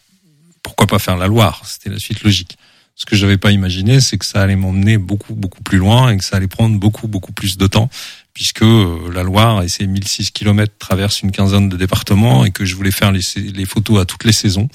pourquoi 0.62 0.88
pas 0.88 1.00
faire 1.00 1.18
la 1.18 1.28
Loire? 1.28 1.62
C'était 1.66 1.90
la 1.90 2.00
suite 2.00 2.24
logique. 2.24 2.57
Ce 2.96 3.06
que 3.06 3.16
j'avais 3.16 3.38
pas 3.38 3.51
imaginé, 3.51 4.01
c'est 4.01 4.18
que 4.18 4.25
ça 4.25 4.42
allait 4.42 4.57
m'emmener 4.57 4.98
beaucoup, 4.98 5.34
beaucoup 5.34 5.63
plus 5.63 5.78
loin 5.78 6.12
et 6.12 6.18
que 6.18 6.24
ça 6.24 6.36
allait 6.36 6.50
prendre 6.50 6.78
beaucoup, 6.78 7.07
beaucoup 7.07 7.31
plus 7.31 7.57
de 7.57 7.66
temps, 7.66 7.90
puisque 8.34 8.64
euh, 8.64 9.12
la 9.14 9.24
Loire 9.24 9.64
et 9.64 9.70
ses 9.70 9.88
1006 9.88 10.31
km 10.31 10.74
traversent 10.80 11.22
une 11.22 11.31
quinzaine 11.31 11.70
de 11.70 11.78
départements 11.78 12.46
et 12.46 12.52
que 12.52 12.66
je 12.66 12.76
voulais 12.76 12.92
faire 12.92 13.12
les, 13.12 13.22
les 13.36 13.66
photos 13.66 14.02
à 14.02 14.06
toutes 14.06 14.24
les 14.24 14.34
saisons. 14.34 14.70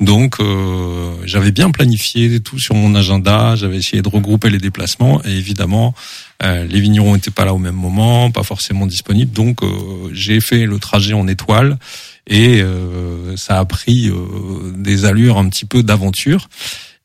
Donc, 0.00 0.40
euh, 0.40 1.12
j'avais 1.24 1.52
bien 1.52 1.70
planifié 1.70 2.40
tout 2.40 2.58
sur 2.58 2.74
mon 2.74 2.94
agenda. 2.96 3.54
J'avais 3.54 3.76
essayé 3.76 4.02
de 4.02 4.08
regrouper 4.08 4.50
les 4.50 4.58
déplacements 4.58 5.22
et 5.24 5.30
évidemment, 5.30 5.94
euh, 6.42 6.64
les 6.66 6.80
vignerons 6.80 7.14
n'étaient 7.14 7.30
pas 7.30 7.44
là 7.44 7.54
au 7.54 7.58
même 7.58 7.76
moment, 7.76 8.30
pas 8.32 8.42
forcément 8.42 8.86
disponibles. 8.86 9.32
Donc, 9.32 9.62
euh, 9.62 10.10
j'ai 10.12 10.40
fait 10.40 10.66
le 10.66 10.78
trajet 10.80 11.14
en 11.14 11.28
étoile 11.28 11.78
et 12.26 12.60
euh, 12.60 13.36
ça 13.36 13.58
a 13.58 13.64
pris 13.64 14.08
euh, 14.08 14.72
des 14.76 15.04
allures 15.04 15.38
un 15.38 15.48
petit 15.48 15.64
peu 15.64 15.82
d'aventure. 15.82 16.48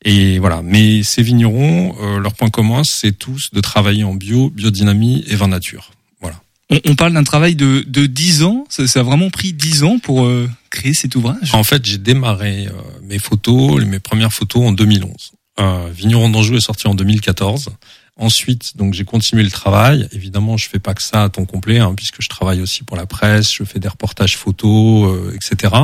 Et 0.04 0.38
voilà. 0.38 0.62
Mais 0.62 1.02
ces 1.02 1.22
vignerons, 1.22 1.96
euh, 2.00 2.18
leur 2.18 2.34
point 2.34 2.50
commun, 2.50 2.84
c'est 2.84 3.12
tous 3.12 3.50
de 3.52 3.60
travailler 3.60 4.04
en 4.04 4.14
bio, 4.14 4.50
biodynamie 4.50 5.24
et 5.28 5.36
vin 5.36 5.48
nature. 5.48 5.90
Voilà. 6.20 6.40
On, 6.70 6.80
on 6.86 6.94
parle 6.94 7.12
d'un 7.12 7.24
travail 7.24 7.54
de, 7.54 7.84
de 7.86 8.06
10 8.06 8.42
ans, 8.44 8.64
ça, 8.68 8.86
ça 8.86 9.00
a 9.00 9.02
vraiment 9.02 9.30
pris 9.30 9.52
10 9.52 9.84
ans 9.84 9.98
pour 9.98 10.24
euh, 10.24 10.48
créer 10.70 10.94
cet 10.94 11.16
ouvrage. 11.16 11.54
En 11.54 11.64
fait, 11.64 11.84
j'ai 11.84 11.98
démarré 11.98 12.66
euh, 12.66 12.72
mes 13.02 13.18
photos, 13.18 13.84
mes 13.84 14.00
premières 14.00 14.32
photos 14.32 14.62
en 14.68 14.72
2011. 14.72 15.32
Euh, 15.58 15.90
Vigneron 15.92 16.30
d'Anjou 16.30 16.56
est 16.56 16.60
sorti 16.60 16.86
en 16.86 16.94
2014. 16.94 17.70
Ensuite, 18.16 18.76
donc 18.76 18.94
j'ai 18.94 19.04
continué 19.04 19.42
le 19.42 19.50
travail. 19.50 20.06
Évidemment, 20.12 20.56
je 20.56 20.68
fais 20.68 20.78
pas 20.78 20.94
que 20.94 21.02
ça 21.02 21.24
à 21.24 21.28
temps 21.28 21.46
complet, 21.46 21.78
hein, 21.78 21.94
puisque 21.96 22.20
je 22.20 22.28
travaille 22.28 22.60
aussi 22.60 22.82
pour 22.82 22.96
la 22.96 23.06
presse, 23.06 23.52
je 23.52 23.64
fais 23.64 23.78
des 23.78 23.88
reportages 23.88 24.36
photos, 24.36 25.10
euh, 25.10 25.34
etc. 25.34 25.74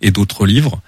et 0.00 0.10
d'autres 0.10 0.46
livres. 0.46 0.80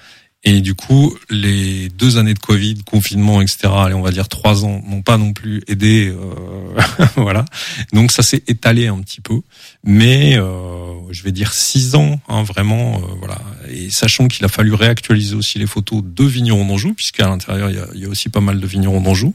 Et 0.45 0.61
du 0.61 0.75
coup, 0.75 1.17
les 1.31 1.89
deux 1.91 2.19
années 2.19 2.35
de 2.35 2.41
Covid, 2.41 2.75
confinement, 2.85 3.41
etc., 3.41 3.69
allez, 3.77 3.95
on 3.95 4.03
va 4.03 4.11
dire 4.11 4.29
trois 4.29 4.65
ans, 4.65 4.83
n'ont 4.89 5.03
pas 5.03 5.17
non 5.17 5.33
plus 5.33 5.63
aidé. 5.69 6.09
euh, 6.13 7.07
voilà. 7.17 7.45
Donc 7.93 8.11
ça 8.11 8.23
s'est 8.25 8.43
étalé 8.49 8.89
un 8.89 9.01
petit 9.03 9.21
peu, 9.21 9.41
mais 9.85 10.37
euh, 10.37 10.95
je 11.11 11.23
vais 11.23 11.31
dire 11.31 11.53
six 11.53 11.95
ans, 11.95 12.21
hein, 12.29 12.43
vraiment. 12.43 12.97
euh, 12.97 13.15
voilà. 13.21 13.39
Et 13.71 13.91
sachant 13.91 14.27
qu'il 14.27 14.45
a 14.45 14.49
fallu 14.49 14.75
réactualiser 14.75 15.37
aussi 15.37 15.61
les 15.61 15.67
photos 15.69 16.03
de 16.05 16.25
vignerons 16.25 16.67
d'Anjou, 16.67 16.93
puisqu'à 16.93 17.29
l'intérieur 17.29 17.71
il 17.95 18.01
y 18.01 18.05
a, 18.05 18.09
aussi 18.09 18.29
pas 18.29 18.41
mal 18.41 18.59
de 18.59 18.67
vignerons 18.67 19.01
d'Anjou, 19.01 19.35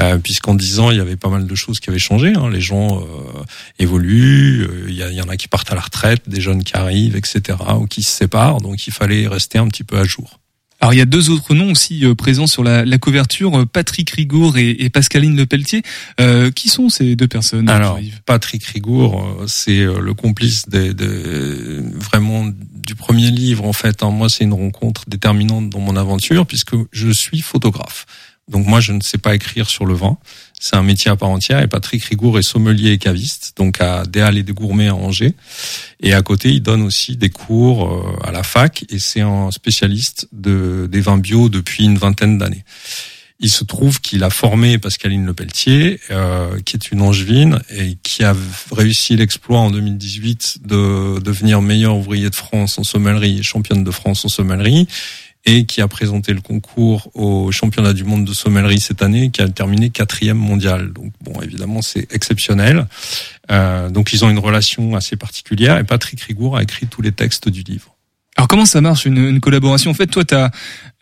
euh, 0.00 0.18
puisqu'en 0.18 0.54
dix 0.54 0.78
ans 0.80 0.90
il 0.90 0.98
y 0.98 1.00
avait 1.00 1.16
pas 1.16 1.30
mal 1.30 1.46
de 1.46 1.54
choses 1.54 1.80
qui 1.80 1.88
avaient 1.88 1.98
changé. 1.98 2.34
hein. 2.36 2.50
Les 2.50 2.60
gens 2.60 3.00
euh, 3.00 3.42
évoluent, 3.78 4.68
il 4.88 4.94
y 4.94 5.22
en 5.22 5.28
a 5.28 5.36
qui 5.38 5.48
partent 5.48 5.72
à 5.72 5.74
la 5.74 5.80
retraite, 5.80 6.28
des 6.28 6.42
jeunes 6.42 6.62
qui 6.62 6.76
arrivent, 6.76 7.16
etc., 7.16 7.58
ou 7.80 7.86
qui 7.86 8.02
se 8.02 8.10
séparent. 8.10 8.60
Donc 8.60 8.86
il 8.86 8.92
fallait 8.92 9.26
rester 9.26 9.56
un 9.56 9.68
petit 9.68 9.84
peu 9.84 9.96
à 9.98 10.04
jour. 10.04 10.38
Alors 10.82 10.92
il 10.94 10.96
y 10.98 11.00
a 11.00 11.04
deux 11.06 11.30
autres 11.30 11.54
noms 11.54 11.70
aussi 11.70 12.04
euh, 12.04 12.16
présents 12.16 12.48
sur 12.48 12.64
la, 12.64 12.84
la 12.84 12.98
couverture, 12.98 13.56
euh, 13.56 13.64
Patrick 13.66 14.10
Rigour 14.10 14.58
et, 14.58 14.70
et 14.80 14.90
Pascaline 14.90 15.36
Lepelletier. 15.36 15.82
Euh, 16.20 16.50
qui 16.50 16.68
sont 16.68 16.88
ces 16.88 17.14
deux 17.14 17.28
personnes 17.28 17.68
Alors, 17.70 18.00
Patrick 18.26 18.64
Rigour, 18.64 19.22
euh, 19.40 19.44
c'est 19.46 19.84
le 19.84 20.12
complice 20.12 20.68
des, 20.68 20.92
des- 20.92 21.80
vraiment 21.94 22.46
du 22.74 22.96
premier 22.96 23.30
livre 23.30 23.64
en 23.64 23.72
fait. 23.72 24.02
hein. 24.02 24.10
Moi, 24.10 24.28
c'est 24.28 24.42
une 24.42 24.54
rencontre 24.54 25.04
déterminante 25.06 25.70
dans 25.70 25.78
mon 25.78 25.94
aventure 25.96 26.46
puisque 26.46 26.74
je 26.90 27.10
suis 27.10 27.40
photographe. 27.42 28.04
Donc 28.52 28.66
moi, 28.66 28.80
je 28.80 28.92
ne 28.92 29.00
sais 29.00 29.18
pas 29.18 29.34
écrire 29.34 29.68
sur 29.68 29.86
le 29.86 29.94
vin. 29.94 30.18
C'est 30.60 30.76
un 30.76 30.82
métier 30.82 31.10
à 31.10 31.16
part 31.16 31.30
entière. 31.30 31.60
Et 31.60 31.66
Patrick 31.66 32.04
Rigour 32.04 32.38
est 32.38 32.42
sommelier 32.42 32.92
et 32.92 32.98
caviste, 32.98 33.54
donc 33.56 33.80
à 33.80 34.04
Halles 34.14 34.38
et 34.38 34.42
des 34.42 34.52
Gourmets 34.52 34.88
à 34.88 34.94
Angers. 34.94 35.34
Et 36.00 36.12
à 36.12 36.22
côté, 36.22 36.50
il 36.50 36.62
donne 36.62 36.82
aussi 36.82 37.16
des 37.16 37.30
cours 37.30 37.90
euh, 37.90 38.28
à 38.28 38.30
la 38.30 38.42
fac. 38.42 38.84
Et 38.90 38.98
c'est 38.98 39.22
un 39.22 39.50
spécialiste 39.50 40.28
de, 40.32 40.86
des 40.90 41.00
vins 41.00 41.18
bio 41.18 41.48
depuis 41.48 41.84
une 41.84 41.98
vingtaine 41.98 42.38
d'années. 42.38 42.64
Il 43.40 43.50
se 43.50 43.64
trouve 43.64 44.00
qu'il 44.00 44.22
a 44.22 44.30
formé 44.30 44.78
Pascaline 44.78 45.26
Lepelletier, 45.26 45.98
euh, 46.12 46.60
qui 46.60 46.76
est 46.76 46.92
une 46.92 47.00
angevine 47.00 47.60
et 47.70 47.96
qui 48.04 48.22
a 48.22 48.36
réussi 48.70 49.16
l'exploit 49.16 49.58
en 49.58 49.72
2018 49.72 50.58
de 50.64 51.18
devenir 51.18 51.60
meilleur 51.60 51.96
ouvrier 51.96 52.30
de 52.30 52.36
France 52.36 52.78
en 52.78 52.84
sommellerie 52.84 53.40
et 53.40 53.42
championne 53.42 53.82
de 53.82 53.90
France 53.90 54.24
en 54.24 54.28
sommellerie 54.28 54.86
et 55.44 55.64
qui 55.64 55.80
a 55.80 55.88
présenté 55.88 56.32
le 56.32 56.40
concours 56.40 57.10
au 57.14 57.50
championnat 57.50 57.92
du 57.92 58.04
monde 58.04 58.24
de 58.24 58.32
sommellerie 58.32 58.80
cette 58.80 59.02
année, 59.02 59.30
qui 59.30 59.42
a 59.42 59.48
terminé 59.48 59.90
quatrième 59.90 60.36
mondial. 60.36 60.92
Donc 60.92 61.12
bon, 61.20 61.40
évidemment, 61.42 61.82
c'est 61.82 62.12
exceptionnel. 62.14 62.86
Euh, 63.50 63.90
donc 63.90 64.12
ils 64.12 64.24
ont 64.24 64.30
une 64.30 64.38
relation 64.38 64.94
assez 64.94 65.16
particulière 65.16 65.78
et 65.78 65.84
Patrick 65.84 66.20
Rigour 66.20 66.56
a 66.56 66.62
écrit 66.62 66.86
tous 66.86 67.02
les 67.02 67.12
textes 67.12 67.48
du 67.48 67.62
livre. 67.62 67.91
Alors 68.36 68.48
comment 68.48 68.64
ça 68.64 68.80
marche 68.80 69.04
une, 69.04 69.18
une 69.18 69.40
collaboration? 69.40 69.90
En 69.90 69.94
fait, 69.94 70.06
toi, 70.06 70.24
tu 70.24 70.34
as, 70.34 70.50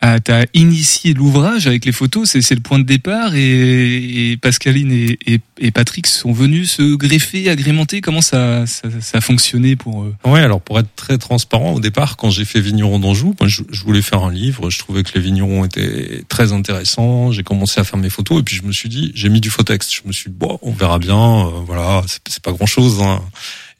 as, 0.01 0.45
initié 0.53 1.13
l'ouvrage 1.13 1.65
avec 1.65 1.85
les 1.85 1.93
photos, 1.93 2.29
c'est 2.29 2.55
le 2.55 2.59
point 2.59 2.77
de 2.77 2.83
départ, 2.83 3.35
et, 3.35 4.31
et 4.31 4.37
Pascaline 4.37 4.91
et, 4.91 5.17
et, 5.25 5.39
et, 5.59 5.71
Patrick 5.71 6.07
sont 6.07 6.33
venus 6.33 6.71
se 6.71 6.95
greffer, 6.95 7.49
agrémenter. 7.49 8.01
Comment 8.01 8.21
ça, 8.21 8.67
ça, 8.67 8.89
ça 8.99 9.19
a 9.19 9.21
fonctionné 9.21 9.77
pour 9.77 10.03
eux 10.03 10.13
Ouais, 10.25 10.41
alors 10.41 10.59
pour 10.59 10.77
être 10.77 10.93
très 10.97 11.17
transparent, 11.17 11.73
au 11.73 11.79
départ, 11.79 12.17
quand 12.17 12.29
j'ai 12.29 12.43
fait 12.43 12.59
Vigneron 12.59 12.99
d'Anjou, 12.99 13.33
je, 13.45 13.63
je, 13.71 13.83
voulais 13.83 14.01
faire 14.01 14.23
un 14.23 14.31
livre. 14.31 14.69
Je 14.69 14.79
trouvais 14.79 15.03
que 15.03 15.11
les 15.15 15.21
vignerons 15.21 15.63
étaient 15.63 16.25
très 16.27 16.51
intéressants. 16.51 17.31
J'ai 17.31 17.43
commencé 17.43 17.79
à 17.79 17.85
faire 17.85 17.97
mes 17.97 18.09
photos, 18.09 18.41
et 18.41 18.43
puis 18.43 18.57
je 18.57 18.63
me 18.63 18.73
suis 18.73 18.89
dit, 18.89 19.13
j'ai 19.15 19.29
mis 19.29 19.39
du 19.39 19.49
faux 19.49 19.63
texte. 19.63 19.95
Je 19.95 20.01
me 20.05 20.11
suis 20.11 20.29
dit, 20.29 20.37
bon, 20.37 20.59
on 20.61 20.71
verra 20.71 20.99
bien. 20.99 21.47
Euh, 21.47 21.61
voilà, 21.65 22.03
c'est 22.27 22.43
pas 22.43 22.51
grand 22.51 22.65
chose. 22.65 23.01
Hein. 23.01 23.21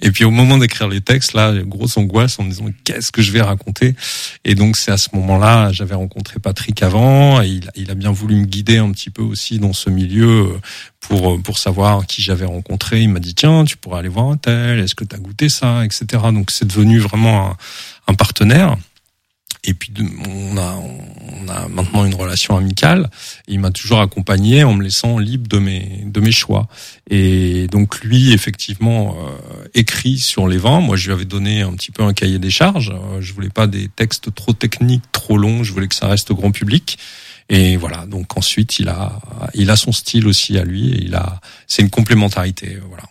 Et 0.01 0.12
puis 0.12 0.24
au 0.24 0.31
moment 0.31 0.58
d'écrire 0.58 0.88
les 0.88 1.01
textes, 1.01 1.34
là, 1.34 1.53
grosse 1.63 1.98
angoisse 1.98 2.39
en 2.39 2.43
me 2.43 2.50
disant 2.50 2.65
qu'est-ce 2.84 3.12
que 3.12 3.22
je 3.22 3.31
vais 3.31 3.41
raconter? 3.41 3.96
Et 4.43 4.55
donc 4.55 4.77
c'est 4.77 4.91
à 4.91 4.98
ce 4.98 5.10
moment-là, 5.13 5.72
j'avais 5.72 5.96
rencontré 5.96 6.39
Patrick 6.39 6.81
avant, 6.81 7.41
et 7.41 7.60
il, 7.75 7.91
a 7.91 7.96
bien 7.96 8.12
voulu 8.12 8.36
me 8.36 8.46
guider 8.46 8.77
un 8.77 8.91
petit 8.91 9.10
peu 9.10 9.22
aussi 9.22 9.60
dans 9.60 9.74
ce 9.74 9.89
milieu 9.89 10.27
euh, 10.27 10.60
pour 11.00 11.41
pour 11.41 11.58
savoir 11.58 12.05
qui 12.08 12.22
j'avais 12.22 12.46
rencontré. 12.46 13.01
Il 13.01 13.10
m'a 13.10 13.20
dit 13.20 13.36
tiens, 13.36 13.63
tu 13.63 13.77
pourrais 13.77 14.00
aller 14.00 14.10
voir 14.10 14.29
un 14.29 14.38
tel, 14.38 14.79
est-ce 14.79 14.96
que 14.96 15.03
tu 15.05 15.15
as 15.15 15.20
goûté 15.20 15.50
ça, 15.50 15.86
etc. 15.86 16.05
Donc 16.34 16.51
c'est 16.51 16.65
devenu 16.65 17.00
vraiment 17.00 17.51
un, 17.51 17.58
un 18.08 18.13
partenaire. 18.13 18.77
Et 19.63 19.75
puis 19.75 19.93
on 20.27 20.58
a, 20.58 20.75
on 21.39 21.47
a 21.47 21.67
maintenant 21.67 22.05
une 22.05 22.15
relation 22.15 22.57
amicale. 22.57 23.09
Il 23.47 23.59
m'a 23.59 23.71
toujours 23.71 24.01
accompagné 24.01 24.63
en 24.63 24.73
me 24.73 24.83
laissant 24.83 25.17
libre 25.17 25.47
de 25.47 25.59
mes 25.59 26.03
de 26.05 26.19
mes 26.19 26.31
choix. 26.31 26.67
Et 27.09 27.67
donc 27.67 28.01
lui, 28.01 28.33
effectivement, 28.33 29.15
euh, 29.17 29.65
écrit 29.73 30.17
sur 30.17 30.47
les 30.47 30.57
vents. 30.57 30.81
Moi, 30.81 30.95
je 30.95 31.07
lui 31.07 31.13
avais 31.13 31.25
donné 31.25 31.61
un 31.61 31.73
petit 31.73 31.91
peu 31.91 32.03
un 32.03 32.13
cahier 32.13 32.39
des 32.39 32.51
charges. 32.51 32.91
Euh, 32.91 33.21
je 33.21 33.33
voulais 33.33 33.50
pas 33.50 33.67
des 33.67 33.88
textes 33.88 34.33
trop 34.33 34.53
techniques, 34.53 35.03
trop 35.11 35.38
longs. 35.38 35.63
Je 35.63 35.71
voulais 35.73 35.88
que 35.88 35.95
ça 35.95 36.07
reste 36.07 36.31
grand 36.33 36.51
public. 36.51 36.97
Et 37.50 37.77
voilà. 37.77 38.05
Donc 38.05 38.38
ensuite, 38.38 38.79
il 38.79 38.89
a 38.89 39.19
il 39.53 39.69
a 39.69 39.75
son 39.75 39.91
style 39.91 40.27
aussi 40.27 40.57
à 40.57 40.63
lui. 40.63 40.91
Et 40.91 41.03
il 41.03 41.15
a 41.15 41.39
c'est 41.67 41.81
une 41.81 41.89
complémentarité. 41.89 42.77
Voilà. 42.88 43.03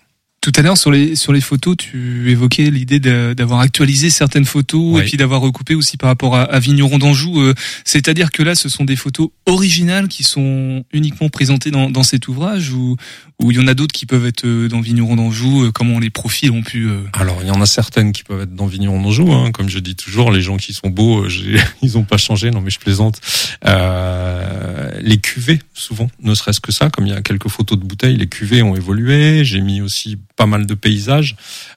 Tout 0.43 0.53
à 0.57 0.63
l'heure 0.63 0.79
sur 0.79 0.91
les 0.91 1.17
sur 1.17 1.35
les 1.35 1.43
photos, 1.43 1.77
tu 1.77 2.31
évoquais 2.31 2.71
l'idée 2.71 2.99
d'avoir 2.99 3.61
actualisé 3.61 4.09
certaines 4.09 4.47
photos 4.47 4.95
oui. 4.95 5.01
et 5.01 5.05
puis 5.05 5.17
d'avoir 5.19 5.43
recoupé 5.43 5.75
aussi 5.75 5.99
par 5.99 6.09
rapport 6.09 6.35
à, 6.35 6.45
à 6.45 6.59
Vigneron 6.59 6.97
d'Anjou. 6.97 7.43
Euh, 7.43 7.53
C'est-à-dire 7.85 8.31
que 8.31 8.43
là, 8.43 8.55
ce 8.55 8.71
sont 8.71 8.85
des 8.85 8.97
photos 8.97 9.29
originales 9.45 10.09
qui 10.09 10.25
sont 10.25 10.83
uniquement 10.95 11.29
présentées 11.29 11.71
dans, 11.71 11.91
dans 11.91 12.03
cet 12.03 12.27
ouvrage 12.27 12.73
ou 12.73 12.97
ou 13.43 13.51
il 13.51 13.57
y 13.57 13.61
en 13.61 13.67
a 13.67 13.75
d'autres 13.75 13.93
qui 13.93 14.07
peuvent 14.07 14.27
être 14.27 14.45
euh, 14.45 14.69
dans 14.69 14.81
Vigneron 14.81 15.17
d'Anjou. 15.17 15.65
Euh, 15.65 15.73
comment 15.73 15.99
les 15.99 16.11
profils 16.11 16.51
ont 16.51 16.63
pu 16.63 16.87
euh... 16.87 17.01
Alors 17.15 17.39
il 17.41 17.49
y 17.49 17.51
en 17.51 17.61
a 17.61 17.67
certaines 17.67 18.13
qui 18.13 18.23
peuvent 18.23 18.43
être 18.43 18.55
dans 18.55 18.67
Vigneron 18.67 19.01
d'Anjou. 19.01 19.33
Hein. 19.33 19.51
Comme 19.51 19.69
je 19.69 19.79
dis 19.79 19.97
toujours, 19.97 20.31
les 20.31 20.43
gens 20.43 20.59
qui 20.59 20.75
sont 20.75 20.91
beaux, 20.91 21.27
ils 21.83 21.99
ont 21.99 22.05
pas 22.05 22.19
changé. 22.19 22.51
Non 22.51 22.61
mais 22.61 22.71
je 22.71 22.79
plaisante. 22.79 23.21
Euh, 23.67 24.91
les 25.01 25.19
cuvées 25.19 25.61
souvent, 25.73 26.11
ne 26.23 26.35
serait-ce 26.35 26.61
que 26.61 26.73
ça. 26.73 26.91
Comme 26.91 27.07
il 27.07 27.13
y 27.13 27.17
a 27.17 27.23
quelques 27.23 27.49
photos 27.49 27.79
de 27.79 27.85
bouteilles, 27.85 28.17
les 28.17 28.27
cuvées 28.27 28.63
ont 28.63 28.77
évolué. 28.77 29.45
J'ai 29.45 29.63
mis 29.63 29.81
aussi 29.81 30.19
pas 30.37 30.47
mal 30.47 30.67
de 30.67 30.75
paysages 30.75 31.37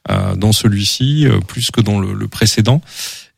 euh, 0.10 0.36
dans 0.36 0.51
celui-ci, 0.51 1.27
plus 1.48 1.72
que 1.72 1.79
dans 1.79 2.00
le, 2.00 2.13
le, 2.13 2.27
précédent. 2.27 2.82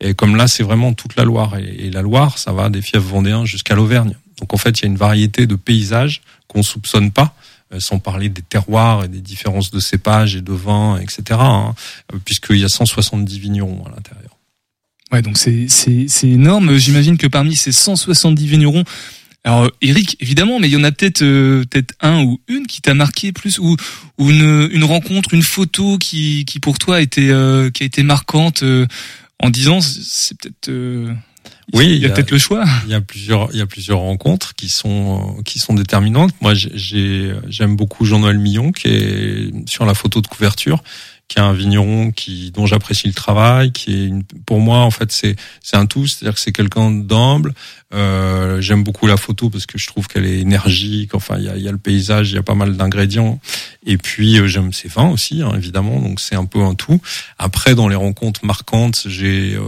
Et 0.00 0.14
comme 0.14 0.36
là, 0.36 0.48
c'est 0.48 0.62
vraiment 0.62 0.92
toute 0.94 1.16
la 1.16 1.24
Loire. 1.24 1.56
Et, 1.58 1.90
la 1.90 2.02
Loire, 2.02 2.38
ça 2.38 2.52
va 2.52 2.70
des 2.70 2.82
fiefs 2.82 3.02
vendéens 3.02 3.44
jusqu'à 3.44 3.74
l'Auvergne. 3.74 4.14
Donc 4.40 4.52
en 4.52 4.56
fait, 4.56 4.80
il 4.80 4.82
y 4.82 4.84
a 4.86 4.88
une 4.88 4.96
variété 4.96 5.46
de 5.46 5.54
paysages 5.54 6.22
qu'on 6.48 6.62
soupçonne 6.62 7.10
pas 7.12 7.34
sans 7.78 7.98
parler 7.98 8.28
des 8.28 8.42
terroirs 8.42 9.04
et 9.04 9.08
des 9.08 9.20
différences 9.20 9.70
de 9.70 9.80
cépages 9.80 10.36
et 10.36 10.40
de 10.40 10.52
vins, 10.52 10.98
etc. 10.98 11.38
Hein, 11.40 11.74
puisqu'il 12.24 12.58
y 12.58 12.64
a 12.64 12.68
170 12.68 13.38
vignerons 13.38 13.84
à 13.86 13.90
l'intérieur. 13.90 14.36
Ouais, 15.12 15.22
donc 15.22 15.38
c'est 15.38 15.68
c'est 15.68 16.28
énorme. 16.28 16.76
J'imagine 16.76 17.16
que 17.16 17.26
parmi 17.26 17.56
ces 17.56 17.72
170 17.72 18.46
vignerons, 18.46 18.84
alors 19.46 19.70
Eric, 19.80 20.16
évidemment, 20.18 20.58
mais 20.58 20.68
il 20.68 20.72
y 20.72 20.76
en 20.76 20.82
a 20.82 20.90
peut-être 20.90 21.22
euh, 21.22 21.62
peut-être 21.70 21.94
un 22.00 22.24
ou 22.24 22.40
une 22.48 22.66
qui 22.66 22.82
t'a 22.82 22.94
marqué 22.94 23.30
plus 23.30 23.60
ou, 23.60 23.76
ou 24.18 24.30
une, 24.30 24.68
une 24.72 24.82
rencontre, 24.82 25.34
une 25.34 25.44
photo 25.44 25.98
qui, 25.98 26.44
qui 26.44 26.58
pour 26.58 26.78
toi 26.78 26.96
a 26.96 27.00
été 27.00 27.30
euh, 27.30 27.70
qui 27.70 27.84
a 27.84 27.86
été 27.86 28.02
marquante 28.02 28.64
euh, 28.64 28.88
en 29.40 29.50
disant 29.50 29.80
c'est 29.80 30.36
peut-être 30.36 30.68
euh, 30.68 31.14
oui, 31.72 31.86
il 31.96 31.98
y 31.98 32.06
a, 32.06 32.08
a 32.08 32.12
peut-être 32.12 32.30
le 32.30 32.38
choix. 32.38 32.64
Il 32.84 32.90
y 32.90 32.94
a 32.94 33.00
plusieurs 33.00 33.48
il 33.52 33.58
y 33.58 33.62
a 33.62 33.66
plusieurs 33.66 33.98
rencontres 33.98 34.54
qui 34.54 34.68
sont 34.68 35.42
qui 35.44 35.58
sont 35.58 35.74
déterminantes. 35.74 36.32
Moi, 36.40 36.54
j'ai 36.54 37.32
j'aime 37.48 37.76
beaucoup 37.76 38.04
Jean-Noël 38.04 38.38
Millon 38.38 38.72
qui 38.72 38.88
est 38.88 39.68
sur 39.68 39.84
la 39.84 39.94
photo 39.94 40.20
de 40.20 40.26
couverture 40.26 40.82
qui 41.28 41.38
est 41.38 41.42
un 41.42 41.52
vigneron 41.52 42.12
qui 42.12 42.52
dont 42.52 42.66
j'apprécie 42.66 43.08
le 43.08 43.14
travail, 43.14 43.72
qui 43.72 43.92
est 43.92 44.06
une, 44.06 44.22
pour 44.22 44.60
moi 44.60 44.78
en 44.78 44.90
fait 44.90 45.10
c'est 45.10 45.34
c'est 45.60 45.76
un 45.76 45.86
tout, 45.86 46.06
c'est-à-dire 46.06 46.34
que 46.34 46.40
c'est 46.40 46.52
quelqu'un 46.52 46.90
d'humble. 46.90 47.52
Euh, 47.94 48.60
J'aime 48.60 48.84
beaucoup 48.84 49.06
la 49.06 49.16
photo 49.16 49.50
parce 49.50 49.66
que 49.66 49.78
je 49.78 49.86
trouve 49.86 50.08
qu'elle 50.08 50.26
est 50.26 50.38
énergique. 50.40 51.14
Enfin, 51.14 51.36
il 51.38 51.44
y 51.44 51.48
a, 51.48 51.56
y 51.56 51.68
a, 51.68 51.72
le 51.72 51.78
paysage, 51.78 52.30
il 52.30 52.34
y 52.34 52.38
a 52.38 52.42
pas 52.42 52.54
mal 52.54 52.76
d'ingrédients. 52.76 53.40
Et 53.84 53.96
puis 53.96 54.38
euh, 54.38 54.46
j'aime 54.46 54.72
ses 54.72 54.88
vins 54.88 55.08
aussi, 55.08 55.42
hein, 55.42 55.52
évidemment. 55.56 56.00
Donc 56.00 56.20
c'est 56.20 56.36
un 56.36 56.44
peu 56.44 56.60
un 56.62 56.74
tout. 56.74 57.00
Après, 57.38 57.74
dans 57.74 57.88
les 57.88 57.96
rencontres 57.96 58.44
marquantes, 58.44 59.04
j'ai 59.06 59.54
euh, 59.54 59.62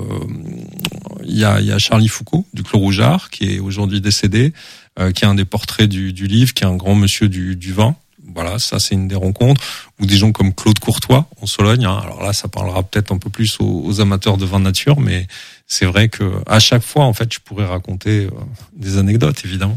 il 1.24 1.36
y 1.36 1.44
a, 1.44 1.60
y 1.60 1.72
a 1.72 1.78
Charlie 1.78 2.08
Foucault 2.08 2.46
du 2.54 2.62
Clos 2.62 2.78
Rougeard 2.78 3.30
qui 3.30 3.54
est 3.54 3.58
aujourd'hui 3.58 4.00
décédé, 4.00 4.52
euh, 4.98 5.10
qui 5.12 5.24
est 5.24 5.28
un 5.28 5.34
des 5.34 5.44
portraits 5.44 5.88
du, 5.88 6.12
du 6.12 6.26
livre, 6.26 6.54
qui 6.54 6.64
est 6.64 6.68
un 6.68 6.76
grand 6.76 6.94
monsieur 6.94 7.28
du, 7.28 7.56
du 7.56 7.72
vin 7.72 7.96
voilà, 8.34 8.58
ça 8.58 8.78
c'est 8.78 8.94
une 8.94 9.08
des 9.08 9.14
rencontres. 9.14 9.60
Ou 10.00 10.06
des 10.06 10.16
gens 10.16 10.32
comme 10.32 10.54
Claude 10.54 10.78
Courtois 10.78 11.28
en 11.40 11.46
Sologne. 11.46 11.84
Hein. 11.84 12.00
Alors 12.02 12.22
là, 12.22 12.32
ça 12.32 12.48
parlera 12.48 12.82
peut-être 12.82 13.12
un 13.12 13.18
peu 13.18 13.30
plus 13.30 13.58
aux, 13.60 13.82
aux, 13.84 14.00
amateurs 14.00 14.36
de 14.36 14.44
vin 14.44 14.60
nature, 14.60 15.00
mais 15.00 15.26
c'est 15.66 15.86
vrai 15.86 16.08
que 16.08 16.40
à 16.46 16.60
chaque 16.60 16.84
fois, 16.84 17.04
en 17.04 17.12
fait, 17.12 17.32
je 17.32 17.40
pourrais 17.40 17.66
raconter 17.66 18.26
euh, 18.26 18.30
des 18.76 18.96
anecdotes, 18.98 19.44
évidemment. 19.44 19.76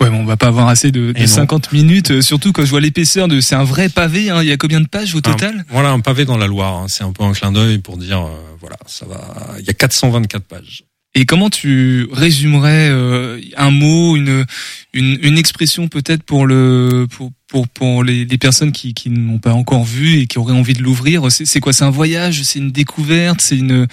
Ouais, 0.00 0.10
mais 0.10 0.16
on 0.16 0.24
va 0.24 0.36
pas 0.36 0.46
avoir 0.46 0.68
assez 0.68 0.90
de, 0.90 1.12
de 1.12 1.26
50 1.26 1.72
minutes, 1.72 2.10
euh, 2.10 2.20
surtout 2.20 2.52
quand 2.52 2.64
je 2.64 2.70
vois 2.70 2.80
l'épaisseur 2.80 3.28
de. 3.28 3.40
C'est 3.40 3.54
un 3.54 3.64
vrai 3.64 3.88
pavé. 3.88 4.30
Hein. 4.30 4.42
Il 4.42 4.48
y 4.48 4.52
a 4.52 4.56
combien 4.56 4.80
de 4.80 4.88
pages 4.88 5.14
au 5.14 5.20
total? 5.20 5.58
un, 5.58 5.64
Voilà, 5.72 5.90
un 5.90 6.00
pavé 6.00 6.24
dans 6.24 6.36
la 6.36 6.46
Loire. 6.46 6.74
Hein. 6.74 6.86
C'est 6.88 7.04
un 7.04 7.12
peu 7.12 7.24
un 7.24 7.32
clin 7.32 7.52
d'œil 7.52 7.78
pour 7.78 7.96
dire, 7.96 8.20
euh, 8.20 8.30
voilà, 8.60 8.76
ça 8.86 9.06
va. 9.06 9.20
Il 9.58 9.66
y 9.66 9.70
a 9.70 9.74
424 9.74 10.44
pages. 10.44 10.84
Et 11.14 11.24
comment 11.24 11.50
tu 11.50 12.06
résumerais 12.12 12.90
euh, 12.90 13.40
un 13.56 13.70
mot, 13.70 14.16
une, 14.16 14.44
une, 14.92 15.18
une 15.22 15.38
expression 15.38 15.88
peut-être 15.88 16.22
pour 16.22 16.46
le 16.46 17.06
pour 17.10 17.32
pour, 17.48 17.66
pour 17.66 18.04
les, 18.04 18.24
les 18.26 18.38
personnes 18.38 18.72
qui, 18.72 18.92
qui 18.92 19.08
n'ont 19.10 19.38
pas 19.38 19.54
encore 19.54 19.84
vu 19.84 20.18
et 20.20 20.26
qui 20.26 20.38
auraient 20.38 20.52
envie 20.52 20.74
de 20.74 20.82
l'ouvrir? 20.82 21.22
C'est 21.30 21.60
quoi? 21.60 21.72
C'est 21.72 21.84
un 21.84 21.90
voyage? 21.90 22.42
C'est 22.42 22.58
une 22.58 22.70
découverte? 22.70 23.40
C'est 23.40 23.56
une 23.56 23.86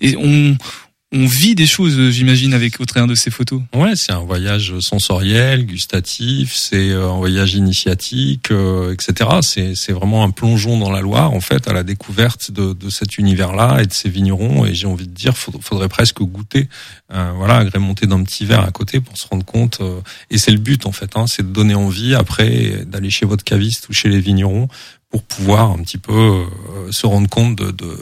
et 0.00 0.16
on 0.16 0.56
on 1.12 1.24
vit 1.26 1.54
des 1.54 1.66
choses, 1.66 2.10
j'imagine, 2.10 2.52
avec 2.52 2.80
au 2.80 2.84
travers 2.84 3.06
de 3.06 3.14
ces 3.14 3.30
photos. 3.30 3.62
Ouais, 3.72 3.94
c'est 3.94 4.10
un 4.10 4.24
voyage 4.24 4.76
sensoriel, 4.80 5.64
gustatif, 5.64 6.52
c'est 6.52 6.92
un 6.92 7.16
voyage 7.16 7.54
initiatique, 7.54 8.50
euh, 8.50 8.92
etc. 8.92 9.30
C'est 9.40 9.76
c'est 9.76 9.92
vraiment 9.92 10.24
un 10.24 10.30
plongeon 10.30 10.78
dans 10.78 10.90
la 10.90 11.00
Loire, 11.00 11.32
en 11.32 11.40
fait, 11.40 11.68
à 11.68 11.72
la 11.72 11.84
découverte 11.84 12.50
de, 12.50 12.72
de 12.72 12.90
cet 12.90 13.18
univers-là 13.18 13.82
et 13.82 13.86
de 13.86 13.92
ces 13.92 14.08
vignerons. 14.08 14.66
Et 14.66 14.74
j'ai 14.74 14.88
envie 14.88 15.06
de 15.06 15.14
dire, 15.14 15.36
faudrait, 15.36 15.62
faudrait 15.62 15.88
presque 15.88 16.20
goûter, 16.22 16.68
euh, 17.12 17.32
voilà, 17.36 17.58
agrémenter 17.58 18.08
d'un 18.08 18.24
petit 18.24 18.44
verre 18.44 18.64
à 18.64 18.72
côté 18.72 19.00
pour 19.00 19.16
se 19.16 19.28
rendre 19.28 19.44
compte. 19.44 19.78
Euh, 19.80 20.00
et 20.30 20.38
c'est 20.38 20.50
le 20.50 20.58
but, 20.58 20.86
en 20.86 20.92
fait, 20.92 21.16
hein, 21.16 21.26
c'est 21.28 21.46
de 21.46 21.52
donner 21.52 21.76
envie 21.76 22.16
après 22.16 22.84
d'aller 22.84 23.10
chez 23.10 23.26
votre 23.26 23.44
caviste 23.44 23.88
ou 23.88 23.92
chez 23.92 24.08
les 24.08 24.20
vignerons 24.20 24.66
pour 25.08 25.22
pouvoir 25.22 25.70
un 25.70 25.78
petit 25.84 25.98
peu 25.98 26.12
euh, 26.12 26.90
se 26.90 27.06
rendre 27.06 27.28
compte 27.28 27.54
de, 27.54 27.70
de 27.70 27.96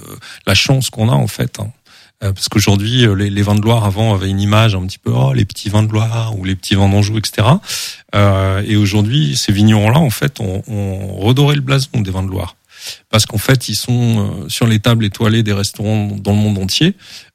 la 0.47 0.55
chance 0.55 0.89
qu'on 0.89 1.11
a, 1.11 1.15
en 1.15 1.27
fait. 1.27 1.61
Hein 1.61 1.71
parce 2.33 2.49
qu'aujourd'hui 2.49 3.07
les, 3.17 3.31
les, 3.31 3.43
vins 3.43 3.55
de 3.55 3.61
Loire 3.61 3.85
avant 3.85 4.15
avaient 4.15 4.31
une 4.31 4.41
image 4.41 4.75
un 4.75 4.87
petit 4.87 4.99
peu 4.99 5.13
oh 5.15 5.33
les 5.33 5.45
petits 5.45 5.69
vins 5.69 5.83
de 5.83 5.93
Loire 5.93 6.39
ou 6.39 6.45
les 6.45 6.55
petits 6.55 6.75
vins 6.75 6.89
d'Anjou 6.89 7.19
etc 7.19 7.47
euh, 8.15 8.63
et 8.67 8.77
aujourd'hui 8.77 9.37
ces 9.37 9.53
vignerons 9.53 9.91
là 9.91 9.99
en 9.99 10.11
fait 10.11 10.41
ont, 10.41 10.63
ont, 10.69 11.17
redoré 11.17 11.55
le 11.55 11.61
blason 11.61 12.01
des 12.01 12.11
vins 12.11 12.23
de 12.23 12.31
Loire. 12.31 12.57
Parce 13.11 13.25
qu'en 13.25 13.39
fait 13.39 13.69
ils 13.69 13.77
sont 13.77 14.47
sur 14.49 14.67
les 14.67 14.79
tables 14.79 15.05
étoilées 15.05 15.43
des 15.43 15.53
restaurants 15.53 16.09
dans 16.19 16.33
le 16.33 16.39
monde 16.39 16.59
entier. 16.59 16.95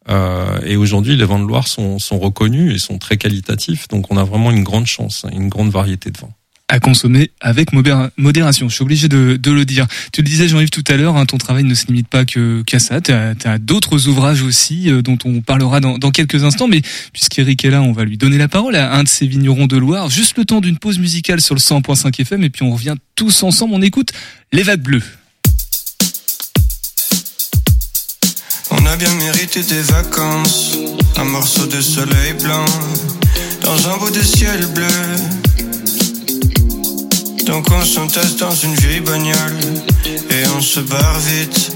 Euh, 0.10 0.60
et 0.66 0.76
aujourd'hui, 0.76 1.16
les 1.16 1.26
vins 1.26 1.40
de 1.40 1.46
Loire 1.46 1.68
sont, 1.68 2.00
sont 2.00 2.20
reconnus 2.20 2.74
et 2.74 2.80
sont 2.80 2.98
très 2.98 3.18
qualitatifs. 3.18 3.88
Donc, 3.88 4.12
on 4.12 4.18
a 4.18 4.24
vraiment 4.24 4.52
une 4.52 4.64
grande 4.64 4.88
chance, 4.88 5.26
une 5.32 5.50
grande 5.50 5.70
variété 5.70 6.10
de 6.10 6.18
vins 6.18 6.34
à 6.70 6.80
consommer 6.80 7.32
avec 7.42 7.74
modération. 7.74 8.70
Je 8.70 8.76
suis 8.76 8.84
obligé 8.84 9.08
de, 9.08 9.38
de 9.38 9.52
le 9.52 9.66
dire. 9.66 9.88
Tu 10.14 10.22
le 10.22 10.28
disais, 10.28 10.48
Jean-Yves, 10.48 10.70
tout 10.70 10.84
à 10.88 10.96
l'heure, 10.96 11.18
hein, 11.18 11.26
ton 11.26 11.38
travail 11.38 11.64
ne 11.64 11.74
se 11.74 11.88
limite 11.88 12.08
pas 12.08 12.26
que 12.26 12.62
qu'à 12.62 12.78
ça. 12.80 13.02
Tu 13.02 13.12
as, 13.12 13.58
d'autres 13.58 14.08
ouvrages 14.08 14.44
aussi 14.44 14.90
euh, 14.90 15.02
dont 15.02 15.18
on 15.26 15.42
parlera 15.42 15.80
dans, 15.80 15.98
dans 15.98 16.12
quelques 16.12 16.44
instants. 16.44 16.68
Mais 16.68 16.82
puisqu'Eric 17.12 17.66
est 17.66 17.72
là, 17.72 17.82
on 17.82 17.92
va 17.92 18.06
lui 18.06 18.18
donner 18.18 18.38
la 18.38 18.48
parole 18.48 18.76
à 18.76 18.94
un 18.94 19.04
de 19.04 19.08
ces 19.08 19.26
vignerons 19.26 19.66
de 19.66 19.78
Loire. 19.78 20.10
Juste 20.10 20.38
le 20.38 20.46
temps 20.46 20.62
d'une 20.62 20.78
pause 20.78 21.00
musicale 21.00 21.42
sur 21.42 21.56
le 21.56 21.60
100.5 21.60 22.22
FM 22.22 22.44
et 22.44 22.50
puis 22.52 22.64
on 22.64 22.72
revient 22.72 22.96
tous 23.16 23.42
ensemble. 23.42 23.74
On 23.74 23.82
écoute 23.82 24.12
Les 24.54 24.62
Vagues 24.62 24.84
Bleues. 24.84 25.04
On 28.72 28.86
a 28.86 28.96
bien 28.96 29.14
mérité 29.16 29.64
des 29.64 29.82
vacances, 29.82 30.78
un 31.18 31.24
morceau 31.24 31.66
de 31.66 31.82
soleil 31.82 32.34
blanc 32.44 32.66
dans 33.64 33.90
un 33.90 33.98
beau 33.98 34.12
de 34.12 34.22
ciel 34.22 34.68
bleu. 34.68 34.86
Donc 37.50 37.66
on 37.72 37.84
s'entasse 37.84 38.36
dans 38.36 38.54
une 38.54 38.76
vieille 38.76 39.00
bagnole 39.00 39.58
et 40.30 40.48
on 40.56 40.62
se 40.62 40.82
barre 40.82 41.20
vite 41.20 41.72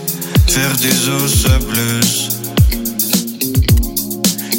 vers 0.50 0.78
des 0.78 1.10
eaux 1.10 1.28
sableuses. 1.28 2.30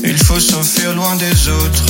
Il 0.02 0.18
faut 0.18 0.40
s'enfuir 0.40 0.92
loin 0.97 1.14
des 1.14 1.49
autres 1.49 1.87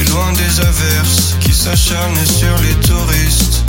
et 0.00 0.04
loin 0.10 0.32
des 0.34 0.60
averses 0.60 1.34
qui 1.40 1.52
s'acharnent 1.52 2.24
sur 2.24 2.56
les 2.62 2.86
touristes. 2.86 3.64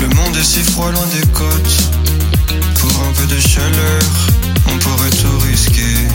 Le 0.00 0.08
monde 0.14 0.36
est 0.38 0.42
si 0.42 0.62
froid 0.62 0.90
loin 0.90 1.06
des 1.20 1.26
côtes. 1.32 1.76
Pour 2.80 2.92
un 3.08 3.12
peu 3.12 3.26
de 3.26 3.40
chaleur, 3.40 4.02
on 4.72 4.78
pourrait 4.78 5.10
tout 5.10 5.38
risquer. 5.50 6.08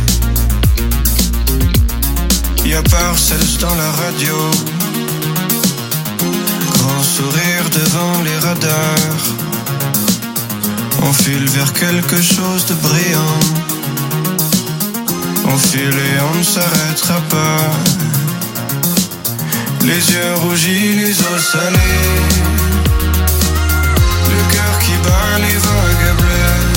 Y 2.66 2.74
a 2.74 2.82
Parcells 2.82 3.60
dans 3.60 3.76
la 3.76 3.92
radio 3.92 4.36
sourire 7.12 7.70
devant 7.72 8.22
les 8.24 8.38
radars. 8.48 9.26
On 11.04 11.12
file 11.12 11.48
vers 11.50 11.74
quelque 11.74 12.22
chose 12.22 12.66
de 12.68 12.76
brillant. 12.76 13.40
On 15.46 15.58
file 15.58 16.00
et 16.10 16.18
on 16.30 16.36
ne 16.38 16.44
s'arrêtera 16.44 17.20
pas. 17.36 17.64
Les 19.84 20.02
yeux 20.14 20.34
rougis, 20.44 20.94
les 21.02 21.16
os 21.32 21.44
salés. 21.52 22.00
Le 24.32 24.40
cœur 24.54 24.76
qui 24.84 24.96
bat 25.06 25.34
les 25.46 25.58
vagues 25.68 26.14
bleues. 26.22 26.70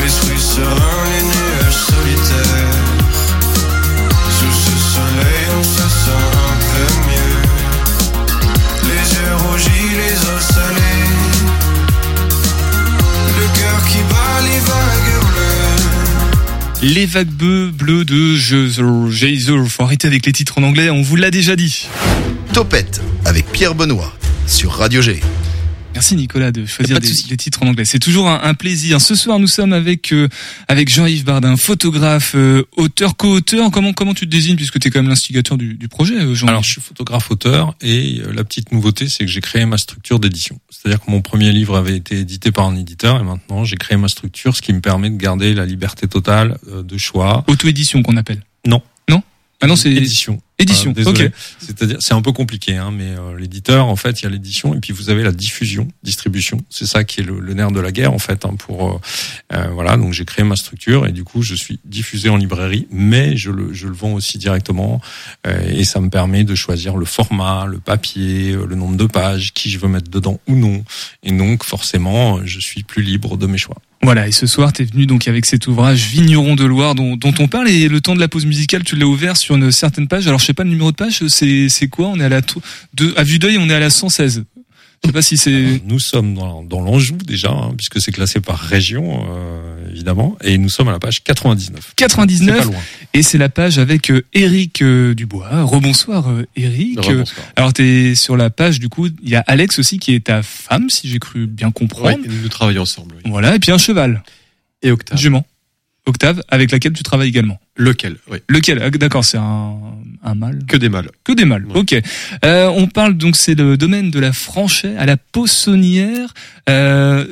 L'esprit 0.00 0.42
serein, 0.54 1.02
les 1.12 1.24
nuages 1.32 1.82
solitaires. 1.92 2.84
Sous 4.36 4.56
ce 4.64 4.76
soleil, 4.94 5.46
on 5.58 5.64
se 5.76 5.86
sent 6.04 6.26
un 6.50 6.58
peu 6.70 6.88
mieux 7.06 7.15
les 9.96 10.14
os 10.28 10.42
salés. 10.42 10.82
Le 13.38 13.46
cœur 13.58 13.78
qui 13.88 13.98
bat 14.10 14.40
les 14.42 14.60
vagues 14.60 15.20
bleues. 16.80 16.94
Les 16.94 17.06
vagues 17.06 17.72
bleues, 17.72 18.04
de 18.04 18.36
Jazer. 18.36 19.66
Faut 19.68 19.82
arrêter 19.82 20.06
avec 20.06 20.26
les 20.26 20.32
titres 20.32 20.58
en 20.58 20.62
anglais, 20.62 20.90
on 20.90 21.02
vous 21.02 21.16
l'a 21.16 21.30
déjà 21.30 21.56
dit. 21.56 21.88
Topette 22.52 23.00
avec 23.24 23.50
Pierre 23.52 23.74
Benoît 23.74 24.12
sur 24.46 24.72
Radio 24.72 25.02
G. 25.02 25.20
Merci 25.96 26.14
Nicolas 26.14 26.52
de 26.52 26.66
choisir 26.66 27.00
des, 27.00 27.36
titres 27.38 27.62
en 27.62 27.68
anglais. 27.68 27.86
C'est 27.86 27.98
toujours 27.98 28.28
un, 28.28 28.52
plaisir. 28.52 29.00
Ce 29.00 29.14
soir, 29.14 29.38
nous 29.38 29.46
sommes 29.46 29.72
avec 29.72 30.12
euh, 30.12 30.28
avec 30.68 30.92
Jean-Yves 30.92 31.24
Bardin, 31.24 31.56
photographe, 31.56 32.34
euh, 32.34 32.64
auteur, 32.76 33.16
co-auteur. 33.16 33.70
Comment 33.70 33.94
comment 33.94 34.12
tu 34.12 34.26
te 34.26 34.30
désignes 34.30 34.56
puisque 34.56 34.78
tu 34.78 34.88
es 34.88 34.90
quand 34.90 34.98
même 34.98 35.08
l'instigateur 35.08 35.56
du, 35.56 35.72
du, 35.72 35.88
projet, 35.88 36.16
euh, 36.16 36.34
Jean-Yves? 36.34 36.50
Alors, 36.50 36.62
je 36.64 36.72
suis 36.72 36.80
photographe 36.82 37.30
auteur 37.30 37.74
et 37.80 38.20
la 38.30 38.44
petite 38.44 38.72
nouveauté, 38.72 39.08
c'est 39.08 39.24
que 39.24 39.30
j'ai 39.30 39.40
créé 39.40 39.64
ma 39.64 39.78
structure 39.78 40.20
d'édition. 40.20 40.60
C'est-à-dire 40.68 41.02
que 41.02 41.10
mon 41.10 41.22
premier 41.22 41.50
livre 41.50 41.78
avait 41.78 41.96
été 41.96 42.18
édité 42.18 42.52
par 42.52 42.66
un 42.66 42.76
éditeur 42.76 43.18
et 43.18 43.24
maintenant 43.24 43.64
j'ai 43.64 43.76
créé 43.76 43.96
ma 43.96 44.08
structure, 44.08 44.54
ce 44.54 44.60
qui 44.60 44.74
me 44.74 44.82
permet 44.82 45.08
de 45.08 45.16
garder 45.16 45.54
la 45.54 45.64
liberté 45.64 46.06
totale 46.08 46.58
de 46.70 46.98
choix. 46.98 47.42
Auto-édition 47.48 48.02
qu'on 48.02 48.18
appelle. 48.18 48.42
Non. 48.66 48.82
Non? 49.08 49.22
Ah 49.62 49.66
non, 49.66 49.76
c'est 49.76 49.92
édition. 49.92 50.42
Édition. 50.58 50.94
Euh, 50.96 51.04
ok. 51.04 51.30
C'est-à-dire, 51.58 51.98
c'est 52.00 52.14
un 52.14 52.22
peu 52.22 52.32
compliqué, 52.32 52.76
hein, 52.76 52.90
mais 52.90 53.10
euh, 53.10 53.38
l'éditeur, 53.38 53.88
en 53.88 53.96
fait, 53.96 54.22
il 54.22 54.24
y 54.24 54.26
a 54.26 54.30
l'édition 54.30 54.74
et 54.74 54.80
puis 54.80 54.94
vous 54.94 55.10
avez 55.10 55.22
la 55.22 55.32
diffusion, 55.32 55.88
distribution. 56.02 56.64
C'est 56.70 56.86
ça 56.86 57.04
qui 57.04 57.20
est 57.20 57.24
le, 57.24 57.52
nerf 57.52 57.72
de 57.72 57.80
la 57.80 57.92
guerre, 57.92 58.14
en 58.14 58.18
fait. 58.18 58.46
Hein, 58.46 58.54
pour 58.58 58.88
euh, 58.88 58.98
euh, 59.52 59.66
voilà, 59.74 59.98
donc 59.98 60.14
j'ai 60.14 60.24
créé 60.24 60.46
ma 60.46 60.56
structure 60.56 61.06
et 61.06 61.12
du 61.12 61.24
coup, 61.24 61.42
je 61.42 61.54
suis 61.54 61.78
diffusé 61.84 62.30
en 62.30 62.36
librairie, 62.36 62.88
mais 62.90 63.36
je 63.36 63.50
le, 63.50 63.74
je 63.74 63.86
le 63.86 63.94
vends 63.94 64.14
aussi 64.14 64.38
directement 64.38 65.00
et 65.44 65.84
ça 65.84 66.00
me 66.00 66.08
permet 66.08 66.44
de 66.44 66.54
choisir 66.54 66.96
le 66.96 67.04
format, 67.04 67.66
le 67.66 67.78
papier, 67.78 68.52
le 68.52 68.74
nombre 68.74 68.96
de 68.96 69.06
pages, 69.06 69.52
qui 69.52 69.70
je 69.70 69.78
veux 69.78 69.88
mettre 69.88 70.10
dedans 70.10 70.40
ou 70.48 70.56
non. 70.56 70.84
Et 71.22 71.32
donc, 71.32 71.64
forcément, 71.64 72.44
je 72.44 72.60
suis 72.60 72.82
plus 72.82 73.02
libre 73.02 73.36
de 73.36 73.46
mes 73.46 73.58
choix. 73.58 73.76
Voilà, 74.02 74.28
et 74.28 74.32
ce 74.32 74.46
soir, 74.46 74.72
tu 74.72 74.82
es 74.82 74.84
venu 74.84 75.06
donc 75.06 75.26
avec 75.26 75.46
cet 75.46 75.66
ouvrage 75.66 76.06
Vigneron 76.06 76.54
de 76.54 76.64
Loire 76.64 76.94
dont, 76.94 77.18
on 77.24 77.48
parle 77.48 77.68
et 77.68 77.88
le 77.88 78.00
temps 78.00 78.14
de 78.14 78.20
la 78.20 78.28
pause 78.28 78.46
musicale, 78.46 78.84
tu 78.84 78.94
l'as 78.94 79.06
ouvert 79.06 79.36
sur 79.36 79.56
une 79.56 79.72
certaine 79.72 80.06
page. 80.06 80.28
Alors 80.28 80.38
je 80.38 80.46
sais 80.46 80.54
pas 80.54 80.64
le 80.64 80.70
numéro 80.70 80.92
de 80.92 80.96
page, 80.96 81.26
c'est 81.26 81.68
c'est 81.68 81.88
quoi? 81.88 82.08
On 82.08 82.20
est 82.20 82.24
à 82.24 82.28
la 82.28 82.40
de 82.40 83.14
à 83.16 83.24
vue 83.24 83.38
d'œil, 83.38 83.58
on 83.58 83.68
est 83.68 83.74
à 83.74 83.80
la 83.80 83.90
116. 83.90 84.44
Je 85.02 85.08
sais 85.08 85.12
pas 85.12 85.22
si 85.22 85.36
c'est. 85.36 85.80
Nous 85.84 86.00
sommes 86.00 86.34
dans, 86.34 86.62
dans 86.62 86.80
l'Anjou 86.80 87.16
déjà, 87.16 87.50
hein, 87.50 87.72
puisque 87.76 88.00
c'est 88.00 88.12
classé 88.12 88.40
par 88.40 88.58
région, 88.58 89.24
euh, 89.28 89.90
évidemment, 89.90 90.36
et 90.42 90.58
nous 90.58 90.68
sommes 90.68 90.88
à 90.88 90.92
la 90.92 90.98
page 90.98 91.22
99. 91.22 91.92
99. 91.96 92.68
Et 93.12 93.22
c'est 93.22 93.38
la 93.38 93.48
page 93.48 93.78
avec 93.78 94.10
euh, 94.10 94.24
Eric 94.32 94.82
euh, 94.82 95.14
Dubois. 95.14 95.48
Rebonsoir 95.64 96.28
euh, 96.30 96.46
Eric. 96.56 97.00
Rebonsoir. 97.00 97.46
Alors 97.56 97.72
t'es 97.72 98.14
sur 98.14 98.36
la 98.36 98.50
page 98.50 98.80
du 98.80 98.88
coup, 98.88 99.06
il 99.06 99.28
y 99.28 99.36
a 99.36 99.44
Alex 99.46 99.78
aussi 99.78 99.98
qui 99.98 100.14
est 100.14 100.26
ta 100.26 100.42
femme, 100.42 100.90
si 100.90 101.08
j'ai 101.08 101.18
cru 101.18 101.46
bien 101.46 101.70
comprendre. 101.70 102.18
Oui, 102.22 102.40
nous 102.42 102.48
travaillons 102.48 102.82
ensemble. 102.82 103.14
Oui. 103.16 103.30
Voilà, 103.30 103.54
et 103.54 103.58
puis 103.58 103.72
un 103.72 103.78
cheval. 103.78 104.22
Et 104.82 104.90
Octave. 104.90 105.18
Jument. 105.18 105.46
Octave, 106.06 106.42
avec 106.48 106.70
laquelle 106.70 106.92
tu 106.92 107.02
travailles 107.02 107.28
également. 107.28 107.60
Lequel 107.76 108.16
oui. 108.30 108.38
Lequel? 108.48 108.80
Ah, 108.82 108.90
D'accord, 108.90 109.24
c'est 109.24 109.38
un, 109.38 109.74
un 110.22 110.34
mâle. 110.34 110.60
Que 110.66 110.76
des 110.76 110.88
mâles. 110.88 111.10
Que 111.24 111.32
des 111.32 111.44
mâles. 111.44 111.66
Ok. 111.74 111.94
Euh, 112.44 112.68
on 112.68 112.86
parle 112.86 113.16
donc 113.16 113.36
c'est 113.36 113.54
le 113.54 113.76
domaine 113.76 114.10
de 114.10 114.18
la 114.18 114.32
Franchet 114.32 114.96
à 114.96 115.06
la 115.06 115.16
Poissonnière. 115.16 116.32
Euh, 116.68 117.26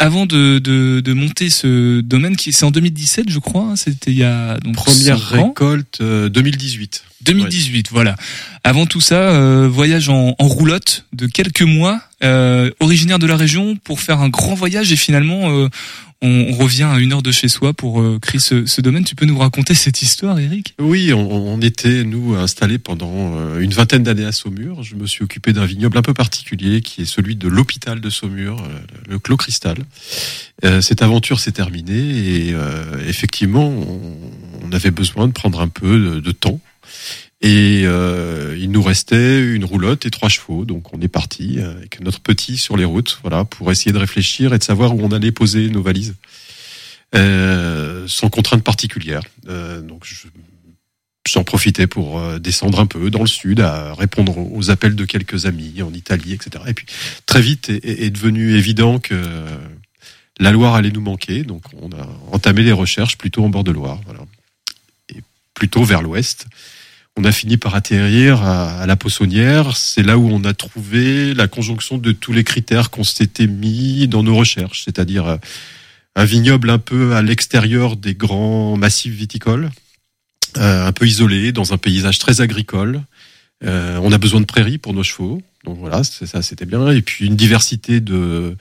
avant 0.00 0.26
de, 0.26 0.60
de, 0.60 1.00
de, 1.00 1.12
monter 1.12 1.50
ce 1.50 2.00
domaine, 2.00 2.36
qui 2.36 2.52
c'est 2.52 2.64
en 2.64 2.70
2017, 2.70 3.30
je 3.30 3.38
crois. 3.40 3.62
Hein, 3.62 3.76
c'était 3.76 4.12
il 4.12 4.18
y 4.18 4.22
a 4.22 4.56
donc 4.58 4.76
première 4.76 5.18
récolte 5.18 6.00
2018. 6.00 7.02
2018, 7.22 7.88
voilà. 7.90 8.14
Avant 8.62 8.86
tout 8.86 9.00
ça, 9.00 9.16
euh, 9.16 9.68
voyage 9.68 10.08
en, 10.08 10.36
en, 10.38 10.46
roulotte 10.46 11.06
de 11.12 11.26
quelques 11.26 11.62
mois, 11.62 12.00
euh, 12.22 12.70
originaire 12.80 13.18
de 13.18 13.26
la 13.26 13.36
région, 13.36 13.76
pour 13.76 14.00
faire 14.00 14.20
un 14.20 14.28
grand 14.28 14.54
voyage 14.54 14.92
et 14.92 14.96
finalement 14.96 15.50
euh, 15.50 15.68
on, 16.20 16.52
revient 16.52 16.84
à 16.84 16.98
une 16.98 17.12
heure 17.12 17.22
de 17.22 17.30
chez 17.30 17.48
soi 17.48 17.72
pour 17.72 18.00
euh, 18.00 18.18
créer 18.20 18.40
ce, 18.40 18.66
ce, 18.66 18.80
domaine. 18.80 19.04
Tu 19.04 19.14
peux 19.14 19.26
nous 19.26 19.38
raconter 19.38 19.74
cette 19.74 20.02
histoire, 20.02 20.38
Eric? 20.38 20.74
Oui, 20.80 21.12
on, 21.12 21.30
on, 21.30 21.60
était, 21.60 22.02
nous, 22.04 22.34
installés 22.34 22.78
pendant 22.78 23.36
euh, 23.36 23.60
une 23.60 23.72
vingtaine 23.72 24.02
d'années 24.02 24.24
à 24.24 24.32
Saumur. 24.32 24.82
Je 24.82 24.96
me 24.96 25.06
suis 25.06 25.22
occupé 25.22 25.52
d'un 25.52 25.64
vignoble 25.64 25.96
un 25.96 26.02
peu 26.02 26.14
particulier 26.14 26.80
qui 26.80 27.02
est 27.02 27.06
celui 27.06 27.36
de 27.36 27.46
l'hôpital 27.46 28.00
de 28.00 28.10
Saumur, 28.10 28.60
euh, 28.60 28.78
le 29.08 29.18
Clos 29.18 29.36
Cristal. 29.36 29.78
cette 30.80 31.02
aventure 31.02 31.38
s'est 31.38 31.52
terminée 31.52 32.48
et 32.48 32.54
effectivement, 33.06 33.68
on, 33.68 34.72
avait 34.72 34.90
besoin 34.90 35.28
de 35.28 35.32
prendre 35.32 35.60
un 35.60 35.68
peu 35.68 35.98
de, 35.98 36.20
de 36.20 36.30
temps 36.32 36.60
et 37.40 37.82
euh, 37.84 38.56
il 38.58 38.72
nous 38.72 38.82
restait 38.82 39.40
une 39.40 39.64
roulotte 39.64 40.06
et 40.06 40.10
trois 40.10 40.28
chevaux, 40.28 40.64
donc 40.64 40.92
on 40.92 41.00
est 41.00 41.08
parti 41.08 41.60
avec 41.60 42.00
notre 42.00 42.20
petit 42.20 42.58
sur 42.58 42.76
les 42.76 42.84
routes, 42.84 43.20
voilà, 43.22 43.44
pour 43.44 43.70
essayer 43.70 43.92
de 43.92 43.98
réfléchir 43.98 44.52
et 44.52 44.58
de 44.58 44.64
savoir 44.64 44.94
où 44.94 45.00
on 45.00 45.12
allait 45.12 45.30
poser 45.30 45.68
nos 45.70 45.82
valises, 45.82 46.16
euh, 47.14 48.06
sans 48.08 48.28
contrainte 48.28 48.64
particulière. 48.64 49.22
Euh, 49.48 49.80
donc 49.80 50.04
j'en 51.28 51.44
profitais 51.44 51.86
pour 51.86 52.18
euh, 52.18 52.40
descendre 52.40 52.80
un 52.80 52.86
peu 52.86 53.08
dans 53.08 53.20
le 53.20 53.28
sud, 53.28 53.60
à 53.60 53.94
répondre 53.94 54.36
aux 54.36 54.70
appels 54.70 54.96
de 54.96 55.04
quelques 55.04 55.46
amis 55.46 55.80
en 55.80 55.92
Italie, 55.94 56.32
etc. 56.32 56.64
Et 56.66 56.74
puis 56.74 56.86
très 57.24 57.40
vite 57.40 57.70
est, 57.70 57.84
est 57.84 58.10
devenu 58.10 58.56
évident 58.56 58.98
que 58.98 59.14
la 60.40 60.50
Loire 60.50 60.74
allait 60.74 60.90
nous 60.90 61.00
manquer, 61.00 61.44
donc 61.44 61.62
on 61.80 61.92
a 61.92 62.08
entamé 62.32 62.62
les 62.62 62.72
recherches 62.72 63.16
plutôt 63.16 63.44
en 63.44 63.48
bord 63.48 63.64
de 63.64 63.72
Loire, 63.72 64.00
voilà, 64.06 64.20
et 65.14 65.22
plutôt 65.54 65.84
vers 65.84 66.02
l'ouest 66.02 66.48
on 67.18 67.24
a 67.24 67.32
fini 67.32 67.56
par 67.56 67.74
atterrir 67.74 68.42
à, 68.42 68.86
la 68.86 68.94
Poissonnière. 68.94 69.76
C'est 69.76 70.04
là 70.04 70.16
où 70.18 70.30
on 70.30 70.44
a 70.44 70.54
trouvé 70.54 71.34
la 71.34 71.48
conjonction 71.48 71.98
de 71.98 72.12
tous 72.12 72.32
les 72.32 72.44
critères 72.44 72.90
qu'on 72.90 73.02
s'était 73.02 73.48
mis 73.48 74.06
dans 74.06 74.22
nos 74.22 74.36
recherches, 74.36 74.84
c'est-à-dire 74.84 75.26
euh, 75.26 75.36
un 76.14 76.24
vignoble 76.24 76.70
un 76.70 76.78
peu 76.78 77.16
à 77.16 77.22
l'extérieur 77.22 77.96
des 77.96 78.14
grands 78.14 78.76
massifs 78.76 79.14
viticoles, 79.14 79.70
euh, 80.58 80.86
un 80.86 80.92
peu 80.92 81.06
isolé 81.06 81.50
dans 81.50 81.72
un 81.72 81.78
paysage 81.78 82.20
très 82.20 82.40
agricole. 82.40 83.02
Euh, 83.64 83.98
on 84.00 84.12
a 84.12 84.18
besoin 84.18 84.40
de 84.40 84.46
prairies 84.46 84.78
pour 84.78 84.94
nos 84.94 85.02
chevaux, 85.02 85.42
donc 85.64 85.78
voilà, 85.78 86.04
ça 86.04 86.40
c'était 86.42 86.66
bien. 86.66 86.88
Et 86.92 87.02
puis 87.02 87.26
une 87.26 87.34
diversité 87.34 88.00
de 88.00 88.56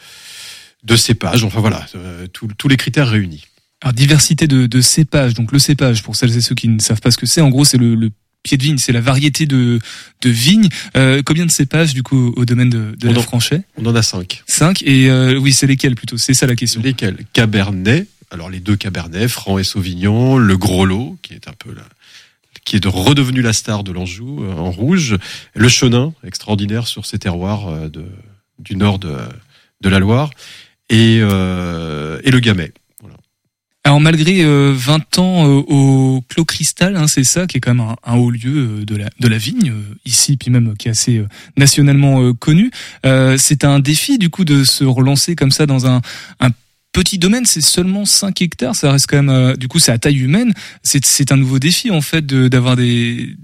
de 0.84 0.96
cépage. 0.96 1.43
Enfin 1.43 1.60
voilà, 1.60 1.86
euh, 1.93 2.26
tous 2.28 2.67
les 2.67 2.78
critères 2.78 3.10
réunis. 3.10 3.46
Alors 3.84 3.93
diversité 3.93 4.48
de, 4.48 4.65
de 4.65 4.82
cépages. 4.82 5.36
Donc 5.36 5.52
le 5.52 5.60
cépage, 5.60 6.02
pour 6.02 6.15
celles 6.15 6.36
et 6.36 6.41
ceux 6.41 6.56
qui 6.56 6.67
ne 6.67 6.80
savent 6.80 7.02
pas 7.02 7.12
ce 7.12 7.17
que 7.17 7.28
c'est, 7.28 7.41
en 7.41 7.50
gros 7.50 7.63
c'est 7.63 7.78
le, 7.78 7.93
le 7.93 8.10
pied 8.43 8.58
de 8.58 8.63
vigne, 8.63 8.78
c'est 8.78 8.91
la 8.93 9.02
variété 9.02 9.45
de, 9.45 9.80
de 10.21 10.30
vigne. 10.30 10.69
Euh, 10.95 11.21
combien 11.26 11.45
de 11.45 11.52
cépages 11.52 11.93
du 11.93 12.04
coup 12.04 12.34
au 12.38 12.45
domaine 12.45 12.69
de, 12.69 12.95
de 12.97 13.08
On 13.10 13.13
la 13.13 13.19
en- 13.19 13.23
Franchet 13.23 13.62
On 13.78 13.86
en 13.86 13.95
a 13.95 14.02
cinq. 14.02 14.43
Cinq. 14.47 14.82
Et 14.84 15.10
euh, 15.10 15.38
oui, 15.38 15.52
c'est 15.54 15.67
lesquels 15.67 15.95
plutôt? 15.95 16.17
C'est 16.17 16.34
ça 16.34 16.47
la 16.47 16.56
question. 16.56 16.82
Lesquels? 16.82 17.17
Cabernet. 17.34 18.08
Alors 18.32 18.50
les 18.50 18.60
deux 18.60 18.76
Cabernet, 18.76 19.28
Franc 19.30 19.58
et 19.58 19.63
Sauvignon, 19.63 20.38
le 20.38 20.58
Gros 20.58 20.86
Lot, 20.86 21.17
qui 21.21 21.34
est 21.34 21.47
un 21.47 21.54
peu 21.58 21.73
la, 21.73 21.84
qui 22.65 22.76
est 22.76 22.80
de- 22.82 22.89
redevenu 22.89 23.41
la 23.41 23.54
star 23.54 23.84
de 23.86 23.91
l'Anjou 23.93 24.43
euh, 24.43 24.52
en 24.54 24.69
rouge, 24.71 25.15
le 25.54 25.69
Chenin, 25.69 26.13
extraordinaire 26.26 26.88
sur 26.88 27.06
ces 27.06 27.19
terroirs 27.19 27.67
euh, 27.69 27.88
de, 27.89 28.06
du 28.60 28.76
nord 28.76 29.00
de, 29.00 29.15
de 29.80 29.88
la 29.89 30.00
Loire, 30.00 30.32
et, 30.89 31.19
euh, 31.21 32.19
et 32.26 32.32
le 32.32 32.39
Gamay. 32.41 32.73
Alors 33.88 34.02
malgré 34.02 34.43
euh, 34.43 34.73
20 34.76 35.17
ans 35.19 35.47
euh, 35.47 35.63
au 35.65 36.21
Clos 36.28 36.43
Cristal, 36.43 36.97
hein, 36.97 37.08
c'est 37.08 37.23
ça 37.23 37.47
qui 37.47 37.56
est 37.56 37.62
quand 37.62 37.73
même 37.73 37.88
un, 37.88 37.95
un 38.04 38.17
haut 38.17 38.32
lieu 38.32 38.82
euh, 38.82 38.86
de 38.86 38.97
la 38.97 39.08
de 39.17 39.28
la 39.30 39.38
vigne 39.38 39.69
euh, 39.69 39.95
ici, 40.04 40.36
puis 40.36 40.52
même 40.52 40.71
euh, 40.71 40.76
qui 40.78 40.89
est 40.89 40.91
assez 40.91 41.19
euh, 41.19 41.28
nationalement 41.56 42.21
euh, 42.21 42.34
connu. 42.34 42.69
Euh, 43.06 43.38
c'est 43.38 43.63
un 43.63 43.80
défi 43.80 44.17
du 44.17 44.30
coup 44.30 44.43
de 44.43 44.65
se 44.65 44.84
relancer 44.84 45.38
comme 45.38 45.52
ça 45.52 45.65
dans 45.65 45.88
un, 45.88 46.02
un 46.41 46.50
petit 46.91 47.17
domaine. 47.17 47.45
C'est 47.45 47.62
seulement 47.62 48.04
5 48.04 48.41
hectares, 48.41 48.76
ça 48.76 48.91
reste 48.91 49.08
quand 49.08 49.23
même 49.23 49.30
euh, 49.30 49.56
du 49.56 49.69
coup 49.69 49.80
c'est 49.80 49.93
à 49.93 49.97
taille 49.97 50.17
humaine. 50.17 50.54
C'est 50.84 51.06
c'est 51.06 51.32
un 51.32 51.38
nouveau 51.38 51.58
défi 51.58 51.89
en 51.89 52.02
fait 52.02 52.26
de 52.26 52.50
d'avoir 52.50 52.76
des 52.76 53.38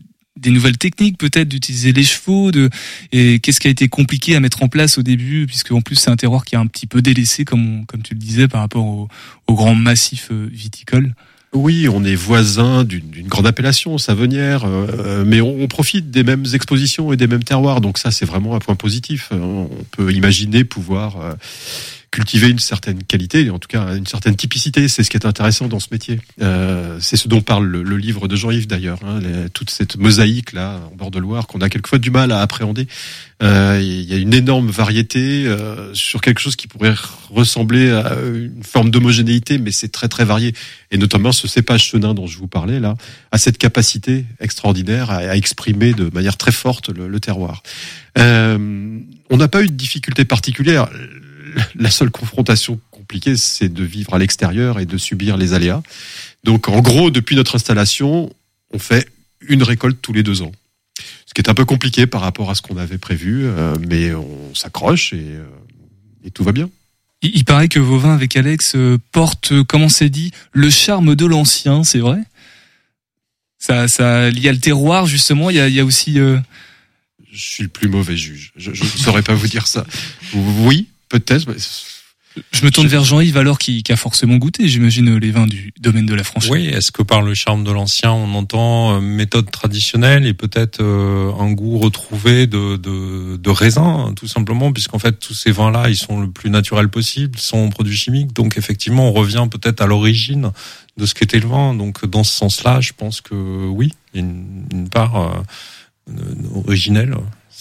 des 0.44 0.52
nouvelles 0.52 0.78
techniques 0.78 1.18
peut-être 1.18 1.50
d'utiliser 1.50 1.92
les 1.94 2.04
chevaux 2.04 2.52
de 2.52 2.70
et 3.12 3.40
qu'est-ce 3.40 3.60
qui 3.60 3.68
a 3.68 3.72
été 3.72 3.88
compliqué 3.88 4.36
à 4.36 4.40
mettre 4.40 4.62
en 4.62 4.68
place 4.68 4.98
au 4.98 5.02
début 5.02 5.48
puisque 5.48 5.72
en 5.72 5.82
plus 5.82 5.96
c'est 5.96 6.12
un 6.12 6.16
terroir 6.16 6.46
qui 6.46 6.54
est 6.56 6.60
un 6.60 6.68
petit 6.68 6.86
peu 6.86 7.02
délaissé 7.02 7.46
comme 7.46 7.80
on- 7.82 7.86
comme 7.86 8.02
tu 8.04 8.14
le 8.14 8.20
disais 8.20 8.48
par 8.48 8.62
rapport 8.62 8.86
au, 8.86 9.08
au 9.48 9.54
grand 9.56 9.74
massif 9.74 10.28
euh, 10.32 10.48
viticole. 10.52 11.16
Oui, 11.56 11.88
on 11.88 12.04
est 12.04 12.16
voisin 12.16 12.84
d'une 12.84 13.28
grande 13.28 13.46
appellation, 13.46 14.00
Savenière, 14.00 14.64
euh, 14.66 15.24
mais 15.24 15.40
on, 15.40 15.62
on 15.62 15.68
profite 15.68 16.10
des 16.10 16.24
mêmes 16.24 16.46
expositions 16.54 17.14
et 17.14 17.16
des 17.18 17.28
mêmes 17.28 17.44
terroirs, 17.44 17.80
donc 17.80 18.00
ça 18.00 18.10
c'est 18.10 18.26
vraiment 18.26 18.56
un 18.56 18.60
point 18.60 18.74
positif. 18.76 19.30
On 19.32 19.70
peut 19.92 20.12
imaginer 20.12 20.64
pouvoir 20.64 21.22
euh, 21.22 21.34
cultiver 22.14 22.50
une 22.50 22.60
certaine 22.60 23.04
qualité, 23.04 23.50
en 23.50 23.58
tout 23.58 23.68
cas 23.68 23.96
une 23.96 24.06
certaine 24.06 24.36
typicité, 24.36 24.88
c'est 24.88 25.04
ce 25.04 25.10
qui 25.10 25.18
est 25.18 25.26
intéressant 25.26 25.68
dans 25.68 25.80
ce 25.80 25.88
métier. 25.92 26.20
Euh, 26.44 27.00
c'est 27.02 27.18
ce 27.18 27.28
dont 27.28 27.42
parle 27.42 27.66
le, 27.66 27.82
le 27.82 27.98
livre 27.98 28.28
de 28.28 28.36
Jean-Yves 28.36 28.68
d'ailleurs, 28.68 29.00
hein, 29.04 29.20
toute 29.52 29.72
cette 29.72 29.98
mosaïque 29.98 30.54
là 30.54 30.80
en 30.92 30.96
bord 30.96 31.10
de 31.10 31.18
Loire 31.18 31.48
qu'on 31.48 31.60
a 31.62 31.70
quelquefois 31.70 31.98
du 31.98 32.12
mal 32.12 32.32
à 32.32 32.42
appréhender. 32.42 32.86
Euh, 33.42 33.80
Il 33.82 34.06
y 34.12 34.14
a 34.14 34.18
une 34.18 34.34
énorme 34.34 34.70
variété 34.70 35.48
euh, 35.48 35.92
sur 35.96 36.22
quelque 36.22 36.40
chose 36.40 36.56
qui 36.56 36.68
pourrait 36.68 36.94
ressembler 37.32 37.90
à 37.90 38.16
une 38.32 38.64
forme 38.64 38.92
d'homogénéité, 38.92 39.58
mais 39.58 39.72
c'est 39.72 39.92
très 39.92 40.08
très 40.08 40.24
varié 40.24 40.54
et 40.92 41.00
notamment 41.00 41.32
ce 41.32 41.48
cépage 41.48 41.84
chenin 41.90 42.14
dont 42.14 42.28
je 42.28 42.38
vous 42.38 42.48
parlais 42.48 42.80
là, 42.80 42.96
a 43.32 43.40
cette 43.40 43.58
capacité 43.58 44.26
extraordinaire 44.40 45.10
à, 45.10 45.18
à 45.18 45.36
exprimer 45.36 45.94
de 45.94 46.12
manière 46.14 46.38
très 46.38 46.52
forte 46.52 46.90
le, 46.90 47.08
le 47.08 47.20
terroir. 47.20 47.64
Euh, 48.20 49.00
on 49.32 49.38
n'a 49.38 49.48
pas 49.48 49.64
eu 49.64 49.68
de 49.68 49.74
difficulté 49.74 50.26
particulière. 50.26 50.88
La 51.76 51.90
seule 51.92 52.10
confrontation 52.12 52.80
compliquée, 52.92 53.38
c'est 53.38 53.70
de 53.70 53.84
vivre 53.84 54.14
à 54.14 54.20
l'extérieur 54.20 54.80
et 54.80 54.86
de 54.86 54.98
subir 54.98 55.38
les 55.38 55.54
aléas. 55.54 55.82
Donc, 56.44 56.68
en 56.70 56.82
gros, 56.82 57.12
depuis 57.12 57.36
notre 57.36 57.56
installation, 57.56 58.34
on 58.72 58.80
fait 58.80 59.08
une 59.42 59.64
récolte 59.64 60.00
tous 60.02 60.14
les 60.14 60.24
deux 60.24 60.42
ans. 60.42 60.52
Ce 61.26 61.34
qui 61.34 61.42
est 61.42 61.50
un 61.50 61.54
peu 61.54 61.66
compliqué 61.66 62.06
par 62.08 62.22
rapport 62.22 62.50
à 62.50 62.56
ce 62.56 62.62
qu'on 62.62 62.78
avait 62.78 62.98
prévu, 62.98 63.46
euh, 63.46 63.76
mais 63.88 64.14
on 64.14 64.54
s'accroche 64.56 65.14
et, 65.14 65.18
euh, 65.22 65.46
et 66.24 66.32
tout 66.32 66.44
va 66.44 66.52
bien. 66.52 66.70
Il, 67.22 67.32
il 67.36 67.46
paraît 67.46 67.68
que 67.70 67.80
vos 67.80 67.98
vins 67.98 68.14
avec 68.14 68.36
Alex 68.38 68.76
euh, 68.76 68.98
portent, 69.12 69.52
euh, 69.52 69.64
comment 69.64 69.90
c'est 69.90 70.10
dit, 70.10 70.32
le 70.52 70.70
charme 70.70 71.16
de 71.16 71.26
l'ancien, 71.26 71.84
c'est 71.84 72.00
vrai? 72.00 72.20
Ça, 73.58 73.88
ça, 73.88 74.30
il 74.30 74.40
y 74.40 74.50
a 74.50 74.52
le 74.52 74.60
terroir 74.60 75.06
justement. 75.08 75.50
Il 75.50 75.56
y 75.56 75.60
a, 75.60 75.68
il 75.68 75.74
y 75.74 75.80
a 75.80 75.86
aussi. 75.86 76.20
euh, 76.20 76.38
Je 77.32 77.40
suis 77.40 77.64
le 77.64 77.70
plus 77.70 77.88
mauvais 77.88 78.18
juge. 78.18 78.52
Je 78.56 78.72
ne 78.72 78.76
saurais 78.76 79.24
pas 79.24 79.34
vous 79.34 79.48
dire 79.48 79.68
ça. 79.68 79.86
Oui, 80.34 80.88
peut-être. 81.20 81.48
mais 81.48 81.56
Je 82.52 82.66
me 82.66 82.72
tourne 82.72 82.88
vers 82.88 83.04
Jean-Yves 83.04 83.38
alors 83.38 83.60
qui, 83.60 83.84
qui 83.84 83.92
a 83.92 83.96
forcément 83.96 84.38
goûté, 84.38 84.68
j'imagine, 84.68 85.18
les 85.18 85.32
vins 85.32 85.46
du 85.46 85.72
domaine 85.80 86.08
de 86.08 86.16
la 86.16 86.24
Franchise. 86.24 86.50
Oui, 86.50 86.66
est-ce 86.66 86.92
que 86.92 87.04
par 87.04 87.22
le 87.22 87.36
charme 87.36 87.64
de 87.64 87.72
l'ancien, 87.72 88.12
on 88.12 88.34
entend 88.34 88.96
euh, 88.96 89.00
méthode 89.00 89.52
traditionnelle 89.52 90.26
et 90.26 90.34
peut-être 90.34 90.82
euh, 90.82 91.32
un 91.40 91.52
goût 91.52 91.78
retrouvé 91.78 92.48
de, 92.48 92.78
de, 92.78 93.38
de 93.38 93.50
raisin, 93.52 94.14
tout 94.16 94.28
simplement, 94.28 94.74
puisqu'en 94.74 95.00
fait 95.00 95.20
tous 95.20 95.36
ces 95.36 95.52
vins-là, 95.52 95.90
ils 95.90 95.96
sont 95.96 96.20
le 96.20 96.32
plus 96.32 96.50
naturel 96.50 96.90
possible, 96.90 97.38
sans 97.38 97.70
produits 97.70 97.98
chimiques, 97.98 98.34
donc 98.34 98.58
effectivement, 98.58 99.10
on 99.10 99.14
revient 99.14 99.48
peut-être 99.50 99.82
à 99.82 99.86
l'origine 99.86 100.52
de 100.98 101.06
ce 101.06 101.14
qu'était 101.14 101.40
le 101.40 101.48
vin. 101.48 101.76
Donc 101.76 102.06
dans 102.06 102.24
ce 102.24 102.34
sens-là, 102.34 102.82
je 102.82 102.94
pense 102.98 103.22
que 103.22 103.36
oui, 103.68 103.94
il 104.14 104.22
y 104.22 104.24
a 104.24 104.26
une, 104.26 104.66
une 104.72 104.90
part 104.90 105.16
euh, 105.18 106.16
originelle. 106.66 107.16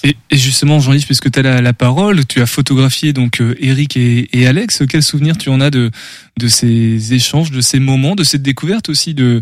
Et, 0.05 0.17
et 0.31 0.37
justement, 0.37 0.81
Jean-Yves, 0.81 1.07
puisque 1.07 1.31
tu 1.31 1.39
as 1.39 1.61
la, 1.61 1.73
parole, 1.73 2.27
tu 2.27 2.41
as 2.41 2.47
photographié 2.47 3.13
donc 3.13 3.41
euh, 3.41 3.55
Eric 3.61 3.97
et, 3.97 4.29
et 4.37 4.47
Alex. 4.47 4.83
Quel 4.89 5.03
souvenir 5.03 5.39
tu 5.39 5.49
en 5.49 5.61
as 5.61 5.71
de, 5.71 5.91
de 6.39 6.49
ces 6.49 7.15
échanges, 7.15 7.51
de 7.53 7.61
ces 7.61 7.79
moments, 7.79 8.15
de 8.17 8.25
cette 8.25 8.43
découverte 8.43 8.89
aussi 8.89 9.15
de, 9.15 9.41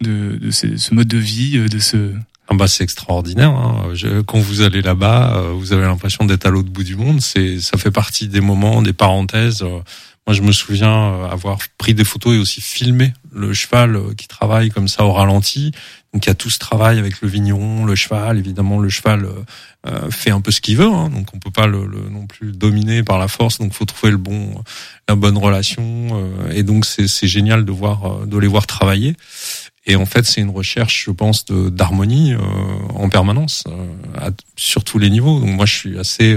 de, 0.00 0.36
de 0.42 0.50
ces- 0.50 0.78
ce 0.78 0.94
mode 0.94 1.06
de 1.08 1.18
vie, 1.18 1.56
euh, 1.58 1.68
de 1.68 1.78
ce. 1.78 2.12
Ah 2.48 2.54
bah 2.56 2.66
c'est 2.66 2.82
extraordinaire. 2.82 3.50
Hein. 3.50 3.90
Je- 3.94 4.22
quand 4.22 4.40
vous 4.40 4.62
allez 4.62 4.82
là-bas, 4.82 5.36
euh, 5.36 5.52
vous 5.52 5.72
avez 5.72 5.82
l'impression 5.82 6.24
d'être 6.24 6.46
à 6.46 6.50
l'autre 6.50 6.70
bout 6.70 6.82
du 6.82 6.96
monde. 6.96 7.20
C'est, 7.20 7.60
ça 7.60 7.78
fait 7.78 7.92
partie 7.92 8.26
des 8.26 8.40
moments, 8.40 8.82
des 8.82 8.92
parenthèses. 8.92 9.64
Je 10.32 10.42
me 10.42 10.52
souviens 10.52 11.12
euh, 11.14 11.28
avoir 11.28 11.58
pris 11.78 11.94
des 11.94 12.04
photos 12.04 12.34
et 12.36 12.38
aussi 12.38 12.60
filmé 12.60 13.12
le 13.32 13.52
cheval 13.52 13.96
euh, 13.96 14.14
qui 14.14 14.28
travaille 14.28 14.70
comme 14.70 14.88
ça 14.88 15.04
au 15.04 15.12
ralenti. 15.12 15.72
Donc 16.12 16.26
il 16.26 16.28
y 16.28 16.32
a 16.32 16.34
tout 16.34 16.50
ce 16.50 16.58
travail 16.58 16.98
avec 16.98 17.20
le 17.20 17.28
vigneron, 17.28 17.84
le 17.84 17.94
cheval. 17.94 18.38
Évidemment, 18.38 18.78
le 18.78 18.88
cheval 18.88 19.24
euh, 19.24 19.32
euh, 19.86 20.10
fait 20.10 20.30
un 20.30 20.40
peu 20.40 20.50
ce 20.50 20.60
qu'il 20.60 20.76
veut. 20.76 20.86
Hein. 20.92 21.08
Donc 21.10 21.28
on 21.34 21.38
peut 21.38 21.50
pas 21.52 21.66
le, 21.66 21.86
le- 21.86 22.08
non 22.10 22.26
plus 22.26 22.52
dominer 22.52 23.02
par 23.02 23.18
la 23.18 23.28
force. 23.28 23.58
Donc 23.58 23.72
faut 23.72 23.84
trouver 23.84 24.10
le 24.10 24.16
bon, 24.18 24.62
la 25.08 25.14
bonne 25.14 25.38
relation. 25.38 25.82
euh, 26.12 26.50
et 26.52 26.62
donc 26.62 26.84
c'est, 26.84 27.06
génial 27.26 27.64
de 27.64 27.72
voir, 27.72 28.26
de 28.26 28.38
les 28.38 28.48
voir 28.48 28.66
travailler. 28.66 29.14
Et 29.86 29.96
en 29.96 30.04
fait, 30.06 30.26
c'est 30.26 30.40
une 30.42 30.50
recherche, 30.50 31.04
je 31.06 31.10
pense, 31.10 31.44
d'harmonie 31.46 32.34
euh, 32.34 32.38
en 32.94 33.08
permanence, 33.08 33.64
à- 34.18 34.30
sur 34.56 34.84
tous 34.84 34.98
les 34.98 35.08
niveaux. 35.10 35.40
Donc 35.40 35.50
moi, 35.50 35.64
je 35.66 35.74
suis 35.74 35.98
assez 35.98 36.36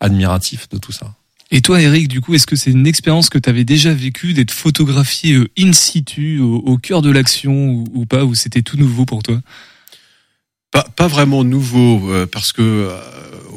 admiratif 0.00 0.68
de 0.68 0.78
tout 0.78 0.92
ça. 0.92 1.14
Et 1.54 1.60
toi, 1.60 1.82
Eric, 1.82 2.08
du 2.08 2.22
coup, 2.22 2.32
est-ce 2.32 2.46
que 2.46 2.56
c'est 2.56 2.70
une 2.70 2.86
expérience 2.86 3.28
que 3.28 3.38
tu 3.38 3.46
avais 3.50 3.64
déjà 3.64 3.92
vécue 3.92 4.32
d'être 4.32 4.52
photographié 4.52 5.34
euh, 5.34 5.50
in 5.58 5.74
situ, 5.74 6.40
au, 6.40 6.78
cœur 6.78 7.02
de 7.02 7.10
l'action 7.10 7.84
ou 7.92 8.06
pas, 8.06 8.24
ou 8.24 8.34
c'était 8.34 8.62
tout 8.62 8.78
nouveau 8.78 9.04
pour 9.04 9.22
toi? 9.22 9.38
Pas, 10.72 10.84
pas 10.96 11.06
vraiment 11.06 11.44
nouveau, 11.44 12.10
euh, 12.10 12.26
parce 12.26 12.50
que 12.52 12.62
euh, 12.62 12.96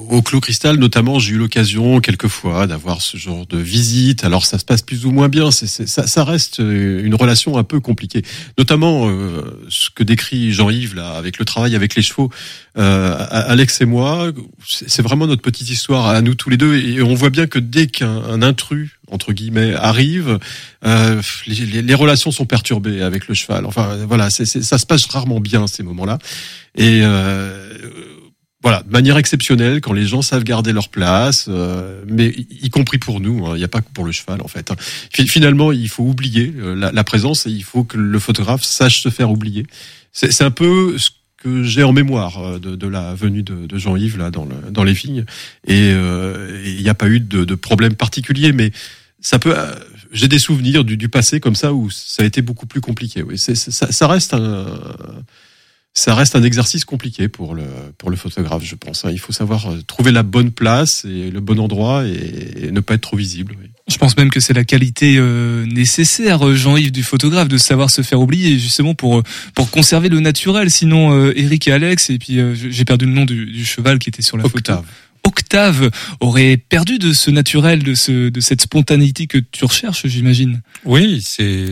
au 0.09 0.21
Clos 0.21 0.41
Cristal, 0.41 0.75
notamment, 0.75 1.17
j'ai 1.17 1.33
eu 1.33 1.37
l'occasion 1.37 1.99
quelquefois 2.01 2.67
d'avoir 2.67 3.01
ce 3.01 3.15
genre 3.15 3.45
de 3.47 3.57
visite. 3.57 4.25
Alors 4.25 4.45
ça 4.45 4.59
se 4.59 4.65
passe 4.65 4.81
plus 4.81 5.05
ou 5.05 5.11
moins 5.11 5.29
bien, 5.29 5.49
c'est, 5.49 5.65
c'est- 5.65 5.87
ça, 5.87 6.07
ça 6.07 6.25
reste 6.25 6.59
euh, 6.59 7.01
une 7.05 7.15
relation 7.15 7.57
un 7.57 7.63
peu 7.63 7.79
compliquée. 7.79 8.21
Notamment 8.57 9.07
euh, 9.09 9.41
ce 9.69 9.89
que 9.89 10.03
décrit 10.03 10.51
Jean-Yves 10.51 10.93
là, 10.95 11.11
avec 11.13 11.39
le 11.39 11.45
travail 11.45 11.73
avec 11.75 11.95
les 11.95 12.01
chevaux. 12.01 12.29
Euh, 12.77 13.15
Alex 13.29 13.79
et 13.79 13.85
moi, 13.85 14.31
c'est 14.67 15.01
vraiment 15.01 15.25
notre 15.25 15.41
petite 15.41 15.69
histoire 15.69 16.07
à 16.07 16.21
nous 16.21 16.35
tous 16.35 16.49
les 16.49 16.57
deux, 16.57 16.75
et 16.75 17.01
on 17.01 17.13
voit 17.15 17.29
bien 17.29 17.47
que 17.47 17.59
dès 17.59 17.87
qu'un 17.87 18.23
un 18.25 18.41
intrus 18.41 18.94
entre 19.11 19.33
guillemets 19.33 19.73
arrive, 19.75 20.39
euh, 20.85 21.21
les, 21.47 21.81
les- 21.81 21.93
relations 21.93 22.31
sont 22.31 22.45
perturbées 22.45 23.01
avec 23.01 23.27
le 23.27 23.35
cheval. 23.35 23.65
Enfin 23.65 23.97
voilà, 24.07 24.29
ça 24.29 24.45
se 24.45 24.85
passe 24.85 25.05
rarement 25.05 25.39
bien 25.39 25.67
ces 25.67 25.83
moments-là. 25.83 26.17
Et 26.75 27.01
euh, 27.03 27.73
voilà, 28.63 28.81
de 28.81 28.89
manière 28.91 29.17
exceptionnelle, 29.17 29.79
quand 29.79 29.93
les 29.93 30.07
gens 30.07 30.23
savent 30.23 30.43
garder 30.43 30.73
leur 30.73 30.89
place, 30.89 31.45
euh, 31.49 32.03
mais 32.07 32.33
y, 32.49 32.69
compris 32.71 32.97
pour 32.97 33.19
nous, 33.19 33.45
hein, 33.45 33.51
il 33.55 33.59
n'y 33.59 33.63
a 33.63 33.67
pas 33.67 33.81
que 33.81 33.91
pour 33.93 34.03
le 34.05 34.11
cheval 34.11 34.41
en 34.41 34.47
fait. 34.47 34.71
hein. 34.71 34.75
Fi- 35.13 35.27
Finalement, 35.27 35.71
il 35.71 35.87
faut 35.87 36.03
oublier 36.03 36.51
euh, 36.57 36.73
la, 36.75 36.91
la 36.91 37.03
présence 37.03 37.45
et 37.45 37.51
il 37.51 37.63
faut 37.63 37.83
que 37.83 37.97
le 37.97 38.19
photographe 38.19 38.63
sache 38.63 39.01
se 39.01 39.09
faire 39.09 39.29
oublier. 39.29 39.67
C'est 40.11 40.31
c'est 40.31 40.43
un 40.43 40.51
peu 40.51 40.97
ce 40.97 41.09
que 41.45 41.61
j'ai 41.63 41.83
en 41.83 41.93
mémoire 41.93 42.33
euh, 42.39 42.59
de, 42.59 42.75
de 42.75 42.87
la 42.87 43.13
venue 43.13 43.43
de, 43.43 43.67
de 43.67 43.77
Jean-Yves 43.77 44.17
là 44.17 44.31
dans, 44.31 44.45
le, 44.45 44.55
dans 44.71 44.83
les 44.83 44.93
vignes. 44.93 45.25
Et 45.67 45.91
euh, 45.93 46.59
il 46.65 46.81
n'y 46.81 46.89
a 46.89 46.95
pas 46.95 47.07
eu 47.07 47.19
de, 47.19 47.45
de 47.45 47.55
problème 47.55 47.93
particulier, 47.93 48.51
mais 48.51 48.71
ça 49.21 49.37
peut. 49.37 49.53
euh, 49.55 49.75
J'ai 50.11 50.27
des 50.27 50.39
souvenirs 50.39 50.83
du, 50.83 50.97
du 50.97 51.07
passé 51.07 51.39
comme 51.39 51.55
ça 51.55 51.69
où 51.71 51.91
ça 51.91 52.23
a 52.23 52.25
été 52.25 52.41
beaucoup 52.41 52.65
plus 52.65 52.81
compliqué. 52.81 53.21
Oui, 53.21 53.37
ça, 53.37 53.53
ça 53.99 54.07
reste 54.07 54.33
un 54.33 54.65
ça 55.97 56.13
reste 56.13 56.35
un 56.35 56.43
exercice 56.43 56.83
compliqué 56.83 57.29
pour 57.29 57.55
le 57.55 57.63
pour 57.97 58.09
le 58.09 58.17
photographe, 58.17 58.63
je 58.63 58.75
pense. 58.75 59.05
hein. 59.05 59.09
Il 59.11 59.17
faut 59.19 59.31
savoir 59.31 59.71
euh, 59.71 59.81
trouver 59.87 60.11
la 60.11 60.23
bonne 60.23 60.51
place 60.51 61.05
et 61.05 61.31
le 61.31 61.39
bon 61.39 61.57
endroit 61.59 62.05
et, 62.05 62.65
et 62.67 62.71
ne 62.71 62.79
pas 62.81 62.95
être 62.95 63.01
trop 63.01 63.15
visible. 63.17 63.55
oui. 63.59 63.69
Je 63.87 63.97
pense 63.97 64.17
même 64.17 64.29
que 64.31 64.39
c'est 64.39 64.53
la 64.53 64.63
qualité 64.65 65.15
euh, 65.17 65.63
nécessaire, 65.67 66.45
euh, 66.45 66.55
Jean-Yves, 66.55 66.91
du 66.91 67.03
photographe, 67.03 67.47
de 67.47 67.57
savoir 67.57 67.89
se 67.91 68.01
faire 68.01 68.19
oublier, 68.19 68.57
justement 68.59 68.93
pour 68.95 69.19
euh, 69.19 69.23
pour 69.53 69.69
conserver 69.71 70.09
le 70.09 70.19
naturel. 70.19 70.69
Sinon, 70.69 71.13
euh, 71.13 71.33
Eric 71.35 71.67
et 71.67 71.71
Alex, 71.71 72.09
et 72.09 72.17
puis 72.17 72.39
euh, 72.39 72.55
j'ai 72.55 72.83
perdu 72.85 73.05
le 73.05 73.11
nom 73.13 73.25
du, 73.25 73.45
du 73.45 73.63
cheval 73.65 73.99
qui 73.99 74.09
était 74.09 74.21
sur 74.23 74.37
la 74.37 74.45
Octave. 74.45 74.77
photo. 74.77 74.87
Octave 75.25 75.89
aurait 76.19 76.57
perdu 76.57 76.99
de 76.99 77.13
ce 77.13 77.31
naturel, 77.31 77.83
de, 77.83 77.95
ce, 77.95 78.29
de 78.29 78.39
cette 78.39 78.61
spontanéité 78.61 79.27
que 79.27 79.37
tu 79.37 79.65
recherches, 79.65 80.05
j'imagine. 80.07 80.61
Oui, 80.85 81.21
c'est 81.21 81.65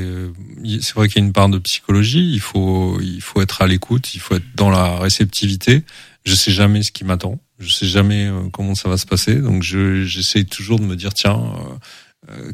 c'est 0.82 0.94
vrai 0.96 1.08
qu'il 1.08 1.22
y 1.22 1.24
a 1.24 1.28
une 1.28 1.34
part 1.34 1.50
de 1.50 1.60
psychologie. 1.60 2.32
Il 2.34 2.40
faut 2.40 3.00
il 3.02 3.22
faut 3.22 3.42
être 3.42 3.62
à 3.62 3.68
l'écoute, 3.68 4.16
il 4.16 4.20
faut 4.20 4.36
être 4.36 4.56
dans 4.56 4.70
la 4.70 4.98
réceptivité. 4.98 5.84
Je 6.26 6.36
sais 6.36 6.52
jamais 6.52 6.84
ce 6.84 6.92
qui 6.92 7.04
m'attend, 7.04 7.40
je 7.60 7.70
sais 7.70 7.86
jamais 7.86 8.28
euh, 8.28 8.50
comment 8.52 8.76
ça 8.76 8.88
va 8.88 8.98
se 8.98 9.06
passer, 9.06 9.36
donc 9.36 9.62
je 9.62 10.06
j'essaie 10.06 10.46
toujours 10.46 10.80
de 10.80 10.86
me 10.86 10.96
dire 10.96 11.14
tiens. 11.14 11.34
Euh, 11.34 11.60
euh, 11.60 11.78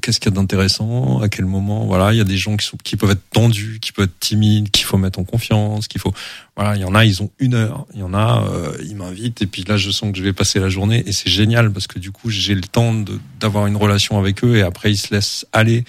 qu'est-ce 0.01 0.19
qu'il 0.19 0.31
y 0.31 0.33
a 0.33 0.35
d'intéressant, 0.35 1.21
à 1.21 1.29
quel 1.29 1.45
moment, 1.45 1.85
voilà, 1.85 2.13
il 2.13 2.17
y 2.17 2.21
a 2.21 2.25
des 2.25 2.37
gens 2.37 2.57
qui 2.57 2.65
sont, 2.65 2.77
qui 2.83 2.95
peuvent 2.95 3.11
être 3.11 3.29
tendus, 3.31 3.79
qui 3.81 3.91
peuvent 3.91 4.05
être 4.05 4.19
timides, 4.19 4.71
qu'il 4.71 4.85
faut 4.85 4.97
mettre 4.97 5.19
en 5.19 5.23
confiance, 5.23 5.87
qu'il 5.87 6.01
faut, 6.01 6.13
voilà, 6.55 6.75
il 6.75 6.81
y 6.81 6.85
en 6.85 6.95
a, 6.95 7.05
ils 7.05 7.21
ont 7.21 7.31
une 7.39 7.53
heure, 7.53 7.85
il 7.93 7.99
y 7.99 8.03
en 8.03 8.13
a, 8.13 8.47
euh, 8.49 8.77
ils 8.83 8.95
m'invitent 8.95 9.41
et 9.41 9.47
puis 9.47 9.63
là, 9.63 9.77
je 9.77 9.91
sens 9.91 10.11
que 10.11 10.17
je 10.17 10.23
vais 10.23 10.33
passer 10.33 10.59
la 10.59 10.69
journée 10.69 11.03
et 11.05 11.11
c'est 11.11 11.29
génial 11.29 11.71
parce 11.71 11.87
que 11.87 11.99
du 11.99 12.11
coup, 12.11 12.29
j'ai 12.29 12.55
le 12.55 12.61
temps 12.61 12.93
d'avoir 13.39 13.67
une 13.67 13.77
relation 13.77 14.17
avec 14.17 14.43
eux 14.43 14.57
et 14.57 14.61
après, 14.61 14.91
ils 14.91 14.97
se 14.97 15.13
laissent 15.13 15.45
aller. 15.53 15.83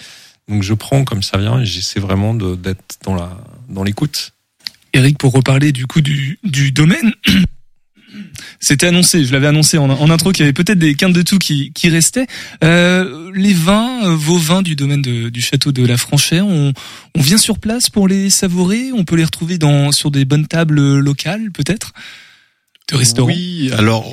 Donc, 0.47 0.63
je 0.63 0.73
prends 0.73 1.03
comme 1.03 1.23
ça 1.23 1.37
vient 1.37 1.59
et 1.59 1.65
j'essaie 1.65 1.99
vraiment 1.99 2.33
d'être 2.33 2.97
dans 3.03 3.15
la, 3.15 3.37
dans 3.69 3.83
l'écoute. 3.83 4.33
Eric, 4.93 5.17
pour 5.17 5.31
reparler 5.31 5.71
du 5.71 5.87
coup 5.87 6.01
du, 6.01 6.39
du 6.43 6.71
domaine, 6.71 7.13
c'était 8.61 8.85
annoncé, 8.85 9.25
je 9.25 9.33
l'avais 9.33 9.47
annoncé 9.47 9.77
en, 9.79 10.09
intro 10.09 10.31
qu'il 10.31 10.41
y 10.41 10.43
avait 10.43 10.53
peut-être 10.53 10.77
des 10.77 10.93
quintes 10.93 11.13
de 11.13 11.23
tout 11.23 11.39
qui, 11.39 11.71
qui 11.73 11.89
restaient. 11.89 12.27
Euh, 12.63 13.31
les 13.33 13.53
vins, 13.53 14.05
euh, 14.05 14.15
vos 14.15 14.37
vins 14.37 14.61
du 14.61 14.75
domaine 14.75 15.01
du 15.01 15.41
château 15.41 15.71
de 15.71 15.83
la 15.83 15.97
Franchère, 15.97 16.45
on, 16.45 16.71
on 17.15 17.21
vient 17.21 17.39
sur 17.39 17.57
place 17.57 17.89
pour 17.89 18.07
les 18.07 18.29
savourer? 18.29 18.91
On 18.93 19.03
peut 19.03 19.15
les 19.15 19.23
retrouver 19.23 19.57
dans, 19.57 19.91
sur 19.91 20.11
des 20.11 20.25
bonnes 20.25 20.47
tables 20.47 20.99
locales 20.99 21.51
peut-être? 21.51 21.93
De 22.91 22.97
restaurant 22.97 23.27
Oui, 23.27 23.71
alors 23.77 24.05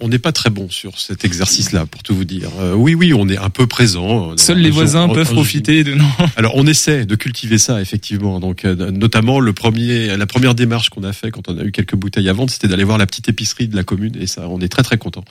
on 0.00 0.08
n'est 0.08 0.18
pas 0.18 0.32
très 0.32 0.50
bon 0.50 0.68
sur 0.70 0.98
cet 0.98 1.24
exercice-là, 1.24 1.86
pour 1.86 2.02
tout 2.02 2.14
vous 2.14 2.24
dire. 2.24 2.48
Euh, 2.60 2.74
oui, 2.74 2.94
oui, 2.94 3.12
on 3.14 3.28
est 3.28 3.36
un 3.36 3.50
peu 3.50 3.66
présent. 3.66 4.36
Seuls 4.36 4.58
les 4.58 4.70
voisins 4.70 5.08
peuvent 5.08 5.32
profiter 5.32 5.84
de. 5.84 5.94
Non. 5.94 6.10
Alors 6.36 6.52
on 6.56 6.66
essaie 6.66 7.04
de 7.04 7.14
cultiver 7.14 7.58
ça 7.58 7.80
effectivement. 7.80 8.40
Donc 8.40 8.64
euh, 8.64 8.90
notamment 8.90 9.38
le 9.40 9.52
premier, 9.52 10.16
la 10.16 10.26
première 10.26 10.54
démarche 10.54 10.88
qu'on 10.90 11.04
a 11.04 11.12
fait 11.12 11.30
quand 11.30 11.48
on 11.48 11.58
a 11.58 11.62
eu 11.62 11.72
quelques 11.72 11.94
bouteilles 11.94 12.28
à 12.28 12.32
vendre, 12.32 12.50
c'était 12.50 12.68
d'aller 12.68 12.84
voir 12.84 12.98
la 12.98 13.06
petite 13.06 13.28
épicerie 13.28 13.68
de 13.68 13.76
la 13.76 13.84
commune 13.84 14.16
et 14.18 14.26
ça, 14.26 14.48
on 14.48 14.60
est 14.60 14.68
très 14.68 14.82
très 14.82 14.98
content 14.98 15.24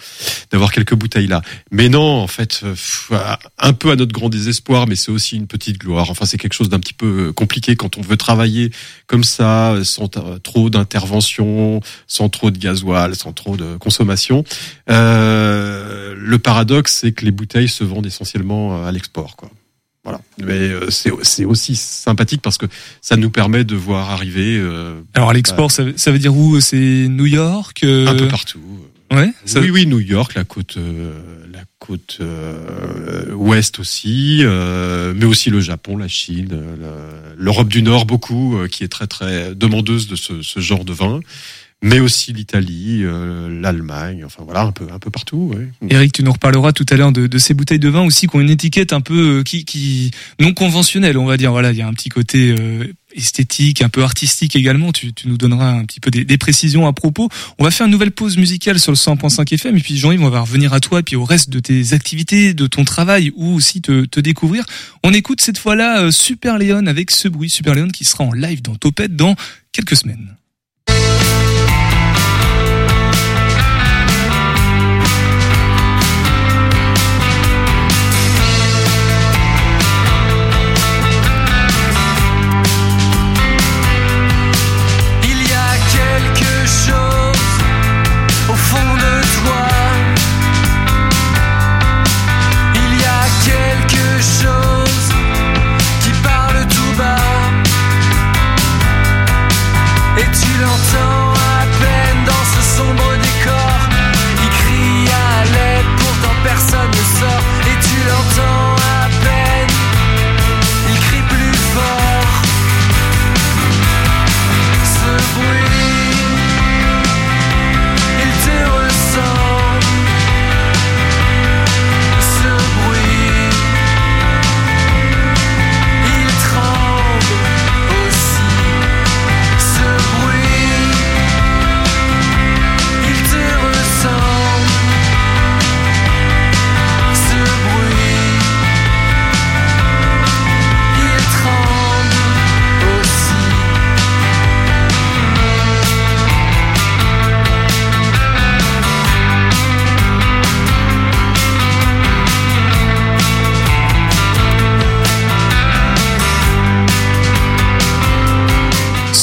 d'avoir 0.52 0.72
quelques 0.72 0.96
bouteilles 0.96 1.28
là. 1.28 1.42
Mais 1.72 1.90
non, 1.90 2.02
en 2.02 2.28
fait, 2.28 2.62
euh, 2.64 2.76
un 3.58 3.74
peu 3.74 3.92
à 3.92 3.96
notre 3.96 4.14
grand 4.14 4.30
désespoir, 4.30 4.88
mais 4.88 4.96
c'est 4.96 5.12
aussi 5.12 5.36
une 5.36 5.48
petite 5.48 5.80
gloire. 5.80 6.10
Enfin, 6.10 6.26
c'est 6.26 6.38
quelque 6.38 6.54
chose 6.54 6.70
d'un 6.70 6.80
petit 6.80 6.94
peu 6.94 7.34
compliqué 7.34 7.76
quand 7.76 7.98
on 7.98 8.02
veut 8.02 8.18
travailler 8.18 8.72
comme 9.08 9.24
ça, 9.24 9.76
sans 9.84 10.10
trop 10.44 10.70
d'intervention, 10.70 11.82
sans 12.08 12.30
trop 12.30 12.52
de 12.52 12.58
gasoil 12.58 12.91
sans 13.14 13.34
trop 13.34 13.58
de 13.58 13.78
consommation. 13.78 14.44
Euh, 14.90 16.16
le 16.18 16.40
paradoxe, 16.40 17.00
c'est 17.02 17.12
que 17.12 17.26
les 17.26 17.32
bouteilles 17.32 17.70
se 17.70 17.84
vendent 17.84 18.06
essentiellement 18.06 18.78
euh, 18.78 18.88
à 18.88 18.92
l'export, 18.92 19.36
quoi. 19.36 19.50
Voilà. 20.04 20.20
Mais 20.40 20.54
euh, 20.54 20.90
c'est 20.90 21.46
aussi 21.46 21.76
sympathique 21.76 22.42
parce 22.42 22.58
que 22.58 22.66
ça 23.02 23.18
nous 23.18 23.30
permet 23.30 23.64
de 23.64 23.76
voir 23.76 24.10
arriver. 24.10 24.60
Alors 25.14 25.30
à 25.30 25.34
l'export, 25.34 25.70
ça, 25.70 25.84
veut 25.84 26.20
dire 26.20 26.36
où? 26.36 26.60
C'est 26.60 27.08
New 27.08 27.28
York 27.28 27.84
Un 27.84 28.16
peu 28.16 28.28
partout. 28.28 28.60
Ouais. 29.12 29.30
Oui, 29.58 29.70
oui, 29.70 29.86
New 29.86 30.00
York, 30.00 30.34
la 30.34 30.44
côte, 30.44 30.78
la 31.54 31.60
côte 31.78 32.20
ouest 33.36 33.78
aussi, 33.78 34.44
mais 34.44 35.26
aussi 35.26 35.52
le 35.52 35.62
Japon, 35.62 35.98
la 35.98 36.08
Chine, 36.08 36.58
l'Europe 37.38 37.68
du 37.68 37.84
Nord 37.84 38.06
beaucoup, 38.08 38.58
qui 38.72 38.84
est 38.84 38.88
très 38.88 39.06
très 39.06 39.54
demandeuse 39.54 40.08
de 40.08 40.16
ce, 40.16 40.42
ce 40.42 40.60
genre 40.62 40.84
de 40.84 40.94
vin 40.94 41.20
mais 41.84 42.00
aussi 42.00 42.32
l'Italie, 42.32 43.00
euh, 43.02 43.50
l'Allemagne, 43.60 44.24
enfin 44.24 44.44
voilà, 44.44 44.62
un 44.62 44.72
peu, 44.72 44.88
un 44.94 45.00
peu 45.00 45.10
partout. 45.10 45.52
Ouais. 45.56 45.68
Eric, 45.90 46.14
tu 46.14 46.24
nous 46.24 46.32
reparleras 46.32 46.74
tout 46.74 46.86
à 46.92 46.96
l'heure 46.96 47.12
de, 47.12 47.26
de, 47.26 47.38
ces 47.40 47.56
bouteilles 47.56 47.80
de 47.80 47.90
vin 47.90 48.04
aussi 48.04 48.28
qui 48.28 48.36
ont 48.36 48.40
une 48.40 48.52
étiquette 48.52 48.94
un 48.94 49.02
peu 49.02 49.40
euh, 49.40 49.44
qui, 49.44 49.66
qui 49.66 50.12
non 50.40 50.54
conventionnelle, 50.54 51.18
on 51.18 51.26
va 51.26 51.38
dire. 51.38 51.52
Voilà, 51.52 51.72
il 51.72 51.78
y 51.80 51.82
a 51.82 51.88
un 51.88 51.94
petit 51.94 52.10
côté 52.10 52.54
euh, 52.58 52.94
esthétique, 53.16 53.82
un 53.82 53.90
peu 53.90 54.04
artistique 54.04 54.56
également. 54.56 54.92
Tu, 54.92 55.12
tu 55.12 55.28
nous 55.28 55.38
donneras 55.38 55.72
un 55.72 55.84
petit 55.86 56.00
peu 56.00 56.12
des, 56.12 56.24
des, 56.24 56.38
précisions 56.38 56.86
à 56.86 56.94
propos. 56.94 57.30
On 57.58 57.64
va 57.64 57.72
faire 57.72 57.88
une 57.88 57.92
nouvelle 57.94 58.12
pause 58.12 58.38
musicale 58.38 58.80
sur 58.80 58.92
le 58.92 58.98
100.5 58.98 59.52
FM 59.52 59.76
et 59.76 59.80
puis 59.80 59.98
Jean-Yves, 59.98 60.22
on 60.22 60.30
va 60.30 60.42
revenir 60.42 60.74
à 60.74 60.80
toi 60.80 61.00
et 61.00 61.04
puis 61.04 61.16
au 61.16 61.26
reste 61.26 61.50
de 61.50 61.60
tes 61.60 61.94
activités, 61.94 62.54
de 62.54 62.68
ton 62.68 62.86
travail 62.86 63.32
ou 63.36 63.56
aussi 63.56 63.82
te, 63.82 64.06
te 64.06 64.20
découvrir. 64.20 64.66
On 65.04 65.14
écoute 65.14 65.42
cette 65.42 65.58
fois-là 65.58 66.12
Super 66.12 66.60
Léon 66.60 66.86
avec 66.86 67.10
ce 67.10 67.28
bruit 67.28 67.50
Super 67.50 67.74
Léon 67.74 67.88
qui 67.88 68.06
sera 68.06 68.24
en 68.24 68.34
live 68.34 68.62
dans 68.62 68.76
Topette 68.76 69.16
dans 69.16 69.36
quelques 69.72 69.96
semaines. 69.96 70.36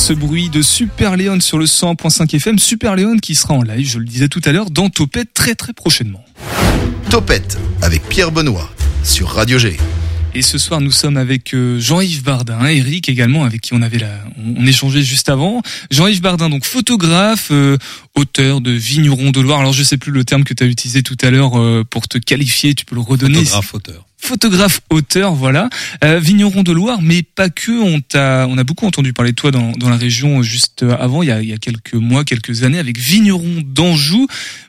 Ce 0.09 0.14
bruit 0.14 0.49
de 0.49 0.62
Super 0.62 1.18
Léon 1.18 1.38
sur 1.38 1.59
le 1.59 1.66
100.5 1.66 2.35
FM. 2.35 2.59
Super 2.59 2.97
Léon 2.97 3.18
qui 3.18 3.35
sera 3.35 3.53
en 3.53 3.61
live, 3.61 3.87
je 3.87 3.99
le 3.99 4.07
disais 4.07 4.29
tout 4.29 4.40
à 4.47 4.53
l'heure, 4.53 4.71
dans 4.71 4.88
Topette 4.88 5.35
très 5.35 5.55
très 5.55 5.75
prochainement. 5.75 6.25
Topette 7.11 7.59
avec 7.83 8.09
Pierre 8.09 8.33
Benoît 8.33 8.71
sur 9.05 9.29
Radio 9.29 9.59
G. 9.59 9.77
Et 10.35 10.40
ce 10.40 10.57
soir, 10.57 10.81
nous 10.81 10.92
sommes 10.92 11.18
avec 11.18 11.53
euh, 11.53 11.79
Jean-Yves 11.79 12.23
Bardin, 12.23 12.64
Eric 12.64 13.11
également, 13.11 13.44
avec 13.44 13.61
qui 13.61 13.75
on 13.75 13.83
avait 13.83 13.99
la, 13.99 14.25
on 14.38 14.64
échangeait 14.64 15.03
juste 15.03 15.29
avant. 15.29 15.61
Jean-Yves 15.90 16.23
Bardin, 16.23 16.49
donc 16.49 16.64
photographe, 16.64 17.49
euh, 17.51 17.77
auteur 18.14 18.62
de 18.62 18.71
Vigneron 18.71 19.31
de 19.31 19.40
Loire. 19.42 19.61
Alors, 19.61 19.75
je 19.75 19.83
sais 19.83 19.99
plus 19.99 20.12
le 20.12 20.25
terme 20.25 20.44
que 20.44 20.55
tu 20.55 20.64
as 20.64 20.66
utilisé 20.66 21.03
tout 21.03 21.18
à 21.21 21.29
l'heure 21.29 21.61
euh, 21.61 21.85
pour 21.85 22.09
te 22.09 22.16
qualifier. 22.16 22.75
Tu 22.75 22.87
peux 22.87 22.94
le 22.94 23.03
redonner. 23.03 23.44
Photographe, 23.44 23.75
auteur 23.75 24.08
photographe 24.19 24.81
auteur 24.91 25.35
voilà. 25.35 25.71
Euh, 26.05 26.19
vigneron 26.19 26.63
de 26.63 26.73
Loire 26.73 27.01
mais 27.01 27.23
pas 27.23 27.49
que. 27.49 27.71
On 27.71 28.01
t'a 28.01 28.47
on 28.49 28.59
a 28.59 28.65
beaucoup 28.65 28.87
entendu 28.87 29.13
parler 29.13 29.31
de 29.31 29.37
toi 29.37 29.51
dans, 29.51 29.73
dans 29.73 29.89
la 29.89 29.97
région 29.97 30.43
juste 30.43 30.83
avant 30.83 31.23
il 31.23 31.29
y 31.29 31.33
a, 31.33 31.41
il 31.41 31.49
y 31.49 31.53
a 31.53 31.59
quelques 31.59 31.95
mois 31.95 32.25
quelques 32.25 32.63
années 32.65 32.79
avec 32.79 32.99
vigneron 32.99 33.63
d'Anjou. 33.65 34.27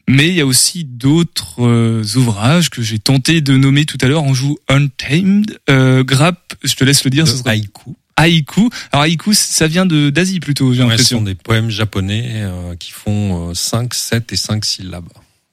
Mais 0.07 0.29
il 0.29 0.35
y 0.35 0.41
a 0.41 0.45
aussi 0.45 0.85
d'autres 0.85 1.63
euh, 1.63 2.03
ouvrages 2.15 2.69
que 2.69 2.81
j'ai 2.81 2.97
tenté 2.97 3.41
de 3.41 3.55
nommer 3.57 3.85
tout 3.85 3.97
à 4.01 4.07
l'heure. 4.07 4.23
Anjou 4.23 4.57
Untamed. 4.67 5.59
Euh, 5.69 6.03
Grappe 6.03 6.53
je 6.63 6.73
te 6.75 6.83
laisse 6.83 7.03
le 7.03 7.09
dire 7.09 7.27
ce 7.27 7.37
sera 7.37 7.51
haïku. 7.51 7.95
Haïku. 8.15 8.69
Alors 8.91 9.03
haïku 9.03 9.33
ça 9.33 9.67
vient 9.67 9.85
de 9.85 10.09
d'Asie 10.09 10.39
plutôt 10.39 10.73
j'ai 10.73 10.81
ouais, 10.81 10.89
l'impression. 10.89 11.17
ce 11.17 11.19
sont 11.19 11.25
des 11.25 11.35
poèmes 11.35 11.69
japonais 11.69 12.31
euh, 12.35 12.75
qui 12.75 12.91
font 12.91 13.53
5 13.53 13.93
7 13.93 14.33
et 14.33 14.35
5 14.35 14.65
syllabes 14.65 15.09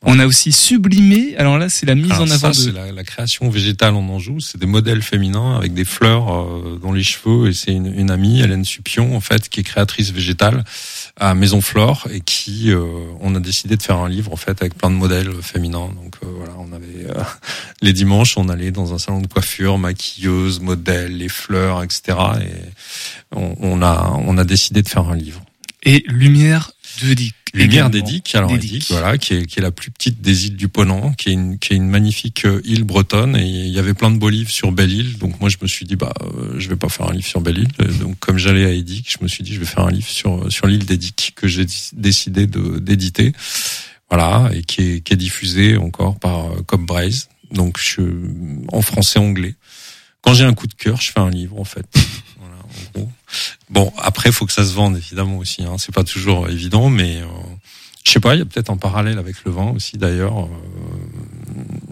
On 0.06 0.18
a 0.18 0.26
aussi 0.26 0.52
sublimé. 0.52 1.36
Alors 1.36 1.58
là, 1.58 1.68
c'est 1.68 1.86
la 1.86 1.94
mise 1.94 2.12
Alors 2.12 2.22
en 2.26 2.30
avant 2.30 2.52
ça, 2.52 2.62
c'est 2.62 2.70
de. 2.70 2.76
la, 2.76 2.92
la 2.92 3.04
création 3.04 3.50
végétale 3.50 3.94
en 3.94 4.08
Anjou. 4.08 4.40
C'est 4.40 4.58
des 4.58 4.66
modèles 4.66 5.02
féminins 5.02 5.56
avec 5.56 5.74
des 5.74 5.84
fleurs 5.84 6.32
euh, 6.32 6.78
dans 6.80 6.92
les 6.92 7.02
cheveux. 7.02 7.48
Et 7.48 7.52
c'est 7.52 7.72
une, 7.72 7.92
une 7.92 8.10
amie, 8.10 8.40
Hélène 8.40 8.64
Supion, 8.64 9.16
en 9.16 9.20
fait, 9.20 9.48
qui 9.48 9.60
est 9.60 9.64
créatrice 9.64 10.12
végétale 10.12 10.64
à 11.18 11.34
Maison 11.34 11.60
Flore 11.60 12.08
et 12.12 12.20
qui, 12.20 12.70
euh, 12.70 12.84
on 13.20 13.34
a 13.34 13.40
décidé 13.40 13.76
de 13.76 13.82
faire 13.82 13.96
un 13.96 14.08
livre 14.08 14.32
en 14.32 14.36
fait 14.36 14.60
avec 14.60 14.74
plein 14.74 14.90
de 14.90 14.96
modèles 14.96 15.32
féminins. 15.42 15.88
Donc 15.88 16.16
euh, 16.22 16.26
voilà, 16.36 16.52
on 16.58 16.72
avait 16.72 17.08
euh, 17.08 17.22
les 17.82 17.92
dimanches, 17.92 18.36
on 18.36 18.48
allait 18.48 18.70
dans 18.70 18.92
un 18.92 18.98
salon 18.98 19.20
de 19.20 19.26
coiffure, 19.26 19.78
maquilleuse, 19.78 20.60
modèle, 20.60 21.16
les 21.16 21.28
fleurs, 21.28 21.82
etc. 21.82 22.18
Et 22.42 23.34
on, 23.34 23.56
on 23.60 23.82
a 23.82 24.12
on 24.18 24.36
a 24.36 24.44
décidé 24.44 24.82
de 24.82 24.88
faire 24.88 25.08
un 25.08 25.16
livre. 25.16 25.42
Et 25.82 26.04
lumière 26.06 26.72
de 27.02 27.14
Dick. 27.14 27.35
Lumière 27.54 27.90
d'Edic, 27.90 28.34
alors 28.34 28.50
voilà, 28.90 29.18
qui 29.18 29.34
est, 29.34 29.46
qui 29.46 29.58
est 29.58 29.62
la 29.62 29.70
plus 29.70 29.90
petite 29.90 30.20
des 30.20 30.46
îles 30.48 30.56
du 30.56 30.68
Ponant, 30.68 31.12
qui 31.12 31.28
est 31.30 31.32
une, 31.32 31.58
qui 31.58 31.72
est 31.72 31.76
une 31.76 31.88
magnifique 31.88 32.44
euh, 32.44 32.60
île 32.64 32.84
bretonne, 32.84 33.36
et 33.36 33.46
il 33.46 33.68
y 33.72 33.78
avait 33.78 33.94
plein 33.94 34.10
de 34.10 34.18
beaux 34.18 34.28
livres 34.28 34.50
sur 34.50 34.72
Belle-Île, 34.72 35.16
donc 35.18 35.40
moi 35.40 35.48
je 35.48 35.56
me 35.62 35.66
suis 35.68 35.86
dit 35.86 35.96
bah 35.96 36.12
euh, 36.22 36.54
je 36.58 36.68
vais 36.68 36.76
pas 36.76 36.88
faire 36.88 37.08
un 37.08 37.12
livre 37.12 37.26
sur 37.26 37.40
Belle-Île, 37.40 37.68
Euh, 37.80 37.92
donc 38.00 38.18
comme 38.18 38.36
j'allais 38.36 38.64
à 38.64 38.70
Edic, 38.72 39.10
je 39.10 39.22
me 39.22 39.28
suis 39.28 39.42
dit 39.44 39.54
je 39.54 39.60
vais 39.60 39.66
faire 39.66 39.84
un 39.86 39.90
livre 39.90 40.08
sur 40.08 40.50
sur 40.52 40.66
l'île 40.66 40.84
d'Edic 40.84 41.32
que 41.36 41.46
j'ai 41.48 41.64
dé- 41.64 41.72
décidé 41.94 42.46
de 42.46 42.78
d'éditer, 42.78 43.32
voilà, 44.10 44.50
et 44.52 44.62
qui 44.62 44.82
est 44.82 45.00
qui 45.00 45.12
est 45.14 45.16
diffusé 45.16 45.76
encore 45.76 46.18
par 46.18 46.48
Cobb 46.66 46.84
Braze, 46.84 47.28
donc 47.52 47.78
je 47.78 48.02
en 48.72 48.82
français 48.82 49.18
anglais. 49.18 49.54
Quand 50.22 50.34
j'ai 50.34 50.44
un 50.44 50.54
coup 50.54 50.66
de 50.66 50.74
cœur, 50.74 51.00
je 51.00 51.12
fais 51.12 51.20
un 51.20 51.30
livre 51.30 51.58
en 51.60 51.64
fait. 51.64 51.86
En. 52.96 53.10
Bon, 53.70 53.92
après, 53.98 54.32
faut 54.32 54.46
que 54.46 54.52
ça 54.52 54.64
se 54.64 54.72
vende 54.72 54.96
évidemment 54.96 55.38
aussi. 55.38 55.62
Hein. 55.64 55.76
C'est 55.78 55.94
pas 55.94 56.04
toujours 56.04 56.48
évident, 56.48 56.88
mais 56.88 57.16
euh, 57.16 57.26
je 58.04 58.12
sais 58.12 58.20
pas. 58.20 58.34
Il 58.34 58.38
y 58.38 58.42
a 58.42 58.44
peut-être 58.44 58.70
un 58.70 58.76
parallèle 58.76 59.18
avec 59.18 59.36
le 59.44 59.52
vin 59.52 59.70
aussi. 59.70 59.98
D'ailleurs, 59.98 60.48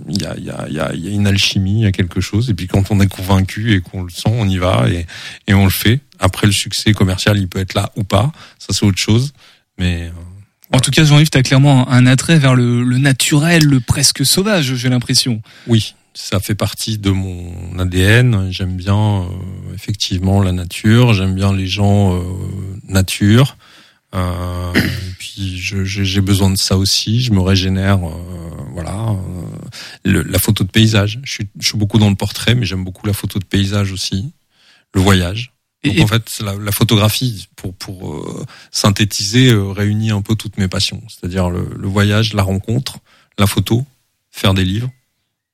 il 0.08 0.20
y, 0.20 0.26
a, 0.26 0.34
il 0.36 0.44
y, 0.44 0.50
a, 0.50 0.66
il 0.68 0.74
y, 0.74 0.80
a, 0.80 0.94
il 0.94 1.04
y 1.04 1.08
a 1.08 1.10
une 1.10 1.26
alchimie, 1.26 1.80
il 1.80 1.84
y 1.84 1.86
a 1.86 1.92
quelque 1.92 2.20
chose. 2.20 2.50
Et 2.50 2.54
puis 2.54 2.66
quand 2.66 2.90
on 2.90 3.00
est 3.00 3.06
convaincu 3.06 3.74
et 3.74 3.80
qu'on 3.80 4.02
le 4.02 4.10
sent, 4.10 4.30
on 4.30 4.48
y 4.48 4.58
va 4.58 4.88
et, 4.88 5.06
et 5.46 5.54
on 5.54 5.64
le 5.64 5.70
fait. 5.70 6.00
Après, 6.20 6.46
le 6.46 6.52
succès 6.52 6.92
commercial, 6.92 7.36
il 7.38 7.48
peut 7.48 7.58
être 7.58 7.74
là 7.74 7.90
ou 7.96 8.04
pas. 8.04 8.32
Ça, 8.58 8.68
c'est 8.70 8.86
autre 8.86 8.98
chose. 8.98 9.32
Mais 9.78 10.04
euh, 10.04 10.76
En 10.76 10.80
tout 10.80 10.90
cas, 10.90 11.04
Jean-Yves, 11.04 11.30
tu 11.30 11.38
as 11.38 11.42
clairement 11.42 11.88
un 11.90 12.06
attrait 12.06 12.38
vers 12.38 12.54
le, 12.54 12.84
le 12.84 12.98
naturel, 12.98 13.64
le 13.64 13.80
presque 13.80 14.24
sauvage, 14.24 14.74
j'ai 14.74 14.88
l'impression. 14.88 15.42
Oui, 15.66 15.94
ça 16.14 16.40
fait 16.40 16.54
partie 16.54 16.98
de 16.98 17.10
mon 17.10 17.78
ADN. 17.78 18.50
J'aime 18.50 18.76
bien 18.76 19.22
euh, 19.22 19.74
effectivement 19.74 20.40
la 20.40 20.52
nature, 20.52 21.12
j'aime 21.12 21.34
bien 21.34 21.52
les 21.52 21.66
gens 21.66 22.14
euh, 22.16 22.22
nature. 22.88 23.56
Euh, 24.14 24.72
puis 25.18 25.56
j'ai 25.58 26.20
besoin 26.20 26.48
de 26.50 26.56
ça 26.56 26.76
aussi. 26.76 27.20
Je 27.20 27.32
me 27.32 27.40
régénère, 27.40 27.98
euh, 28.06 28.12
voilà. 28.72 29.08
euh, 29.10 29.16
le- 30.04 30.22
la 30.22 30.38
photo 30.38 30.62
de 30.62 30.70
paysage. 30.70 31.18
Je 31.24 31.30
suis, 31.32 31.48
je 31.58 31.68
suis 31.68 31.78
beaucoup 31.78 31.98
dans 31.98 32.08
le 32.10 32.14
portrait, 32.14 32.54
mais 32.54 32.64
j'aime 32.64 32.84
beaucoup 32.84 33.06
la 33.08 33.12
photo 33.12 33.38
de 33.40 33.44
paysage 33.44 33.90
aussi. 33.90 34.32
Le 34.94 35.00
voyage. 35.00 35.52
Donc 35.82 35.96
Et- 35.96 36.02
en 36.02 36.06
fait, 36.06 36.38
la, 36.40 36.54
la 36.54 36.70
photographie, 36.70 37.48
pour 37.56 37.74
pour 37.74 38.14
euh, 38.14 38.46
synthétiser, 38.70 39.52
réunit 39.52 40.12
un 40.12 40.22
peu 40.22 40.36
toutes 40.36 40.58
mes 40.58 40.68
passions. 40.68 41.02
C'est-à-dire 41.08 41.50
le, 41.50 41.68
le 41.76 41.88
voyage, 41.88 42.34
la 42.34 42.44
rencontre, 42.44 42.98
la 43.36 43.48
photo, 43.48 43.84
faire 44.30 44.54
des 44.54 44.64
livres. 44.64 44.90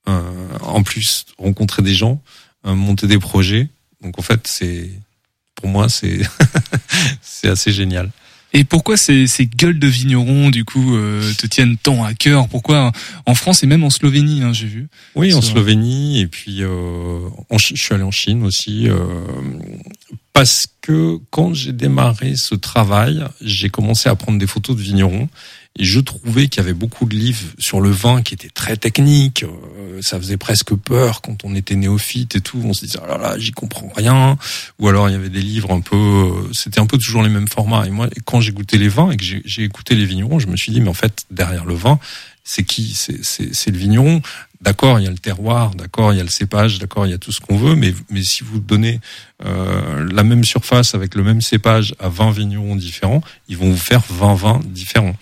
Euh, 0.08 0.58
en 0.62 0.82
plus 0.82 1.26
rencontrer 1.38 1.82
des 1.82 1.94
gens, 1.94 2.22
euh, 2.66 2.74
monter 2.74 3.06
des 3.06 3.18
projets. 3.18 3.68
Donc 4.02 4.18
en 4.18 4.22
fait, 4.22 4.46
c'est 4.46 4.90
pour 5.54 5.68
moi 5.68 5.88
c'est 5.88 6.20
c'est 7.22 7.48
assez 7.48 7.70
génial. 7.70 8.10
Et 8.52 8.64
pourquoi 8.64 8.96
ces, 8.96 9.26
ces 9.28 9.46
gueules 9.46 9.78
de 9.78 9.86
vignerons, 9.86 10.50
du 10.50 10.64
coup, 10.64 10.96
euh, 10.96 11.32
te 11.34 11.46
tiennent 11.46 11.76
tant 11.76 12.02
à 12.02 12.14
cœur? 12.14 12.48
Pourquoi 12.48 12.90
en 13.26 13.34
France 13.34 13.62
et 13.62 13.66
même 13.66 13.84
en 13.84 13.90
Slovénie, 13.90 14.42
hein, 14.42 14.52
j'ai 14.52 14.66
vu 14.66 14.88
Oui, 15.14 15.32
en. 15.32 15.40
Slovénie 15.40 16.20
et 16.20 16.26
puis 16.26 16.62
euh, 16.62 17.28
en 17.48 17.58
je 17.58 17.76
suis 17.76 17.94
allé 17.94 18.02
en 18.02 18.10
Chine 18.10 18.42
aussi 18.42 18.88
euh, 18.88 18.96
parce 20.32 20.66
que 20.80 21.18
quand 21.30 21.54
j'ai 21.54 21.72
démarré 21.72 22.34
ce 22.34 22.56
travail, 22.56 23.22
j'ai 23.40 23.68
commencé 23.68 24.08
à 24.08 24.16
prendre 24.16 24.38
des 24.38 24.48
photos 24.48 24.76
de 24.76 24.82
vignerons 24.82 25.28
et 25.78 25.84
je 25.84 26.00
trouvais 26.00 26.48
qu'il 26.48 26.62
y 26.62 26.64
avait 26.64 26.74
beaucoup 26.74 27.06
de 27.06 27.14
livres 27.14 27.54
sur 27.58 27.80
le 27.80 27.90
vin 27.90 28.22
qui 28.22 28.34
étaient 28.34 28.50
très 28.50 28.76
techniques. 28.76 29.44
euh, 29.44 30.02
ça 30.02 30.18
faisait 30.18 30.36
presque 30.36 30.74
peur 30.74 31.20
quand 31.20 31.44
on 31.44 31.54
était 31.54 31.76
néophyte 31.76 32.36
et 32.36 32.40
tout. 32.40 32.60
On 32.64 32.72
se 32.72 32.84
disait 32.86 32.98
oh 33.02 33.06
là 33.06 33.18
là, 33.18 33.38
j'y 33.38 33.52
comprends 33.52 33.90
rien. 33.94 34.36
Ou 34.78 34.88
alors 34.88 35.08
il 35.08 35.12
y 35.12 35.14
avait 35.14 35.28
des 35.28 35.42
livres 35.42 35.72
un 35.72 35.80
peu, 35.80 35.96
euh, 35.96 36.52
c'était 36.52 36.80
un 36.80 36.86
peu 36.86 36.98
toujours 36.98 37.22
les 37.22 37.28
mêmes 37.28 37.48
formats. 37.48 37.86
Et 37.86 37.90
moi, 37.90 38.08
quand 38.24 38.40
j'ai 38.40 38.52
goûté 38.52 38.78
les 38.78 38.88
vins 38.88 39.10
et 39.10 39.16
que 39.16 39.24
j'ai 39.24 39.62
écouté 39.62 39.94
les 39.94 40.04
vignerons, 40.04 40.38
je 40.38 40.48
me 40.48 40.56
suis 40.56 40.72
dit 40.72 40.80
mais 40.80 40.88
en 40.88 40.94
fait 40.94 41.24
derrière 41.30 41.64
le 41.64 41.74
vin, 41.74 41.98
c'est 42.42 42.64
qui? 42.64 42.94
C'est 42.94 43.70
le 43.70 43.78
vigneron. 43.78 44.22
D'accord, 44.62 45.00
il 45.00 45.04
y 45.04 45.06
a 45.06 45.10
le 45.10 45.18
terroir, 45.18 45.74
d'accord, 45.74 46.12
il 46.12 46.18
y 46.18 46.20
a 46.20 46.22
le 46.22 46.28
cépage, 46.28 46.78
d'accord, 46.78 47.06
il 47.06 47.10
y 47.10 47.14
a 47.14 47.18
tout 47.18 47.32
ce 47.32 47.40
qu'on 47.40 47.56
veut, 47.56 47.76
mais 47.76 47.94
mais 48.10 48.22
si 48.22 48.44
vous 48.44 48.58
donnez 48.60 49.00
euh, 49.46 50.06
la 50.12 50.22
même 50.22 50.44
surface 50.44 50.94
avec 50.94 51.14
le 51.14 51.22
même 51.22 51.40
cépage 51.40 51.94
à 51.98 52.10
20 52.10 52.32
vignerons 52.32 52.76
différents, 52.76 53.22
ils 53.48 53.56
vont 53.56 53.70
vous 53.70 53.76
faire 53.78 54.02
20 54.10 54.34
vins 54.34 54.60
différents. 54.66 55.16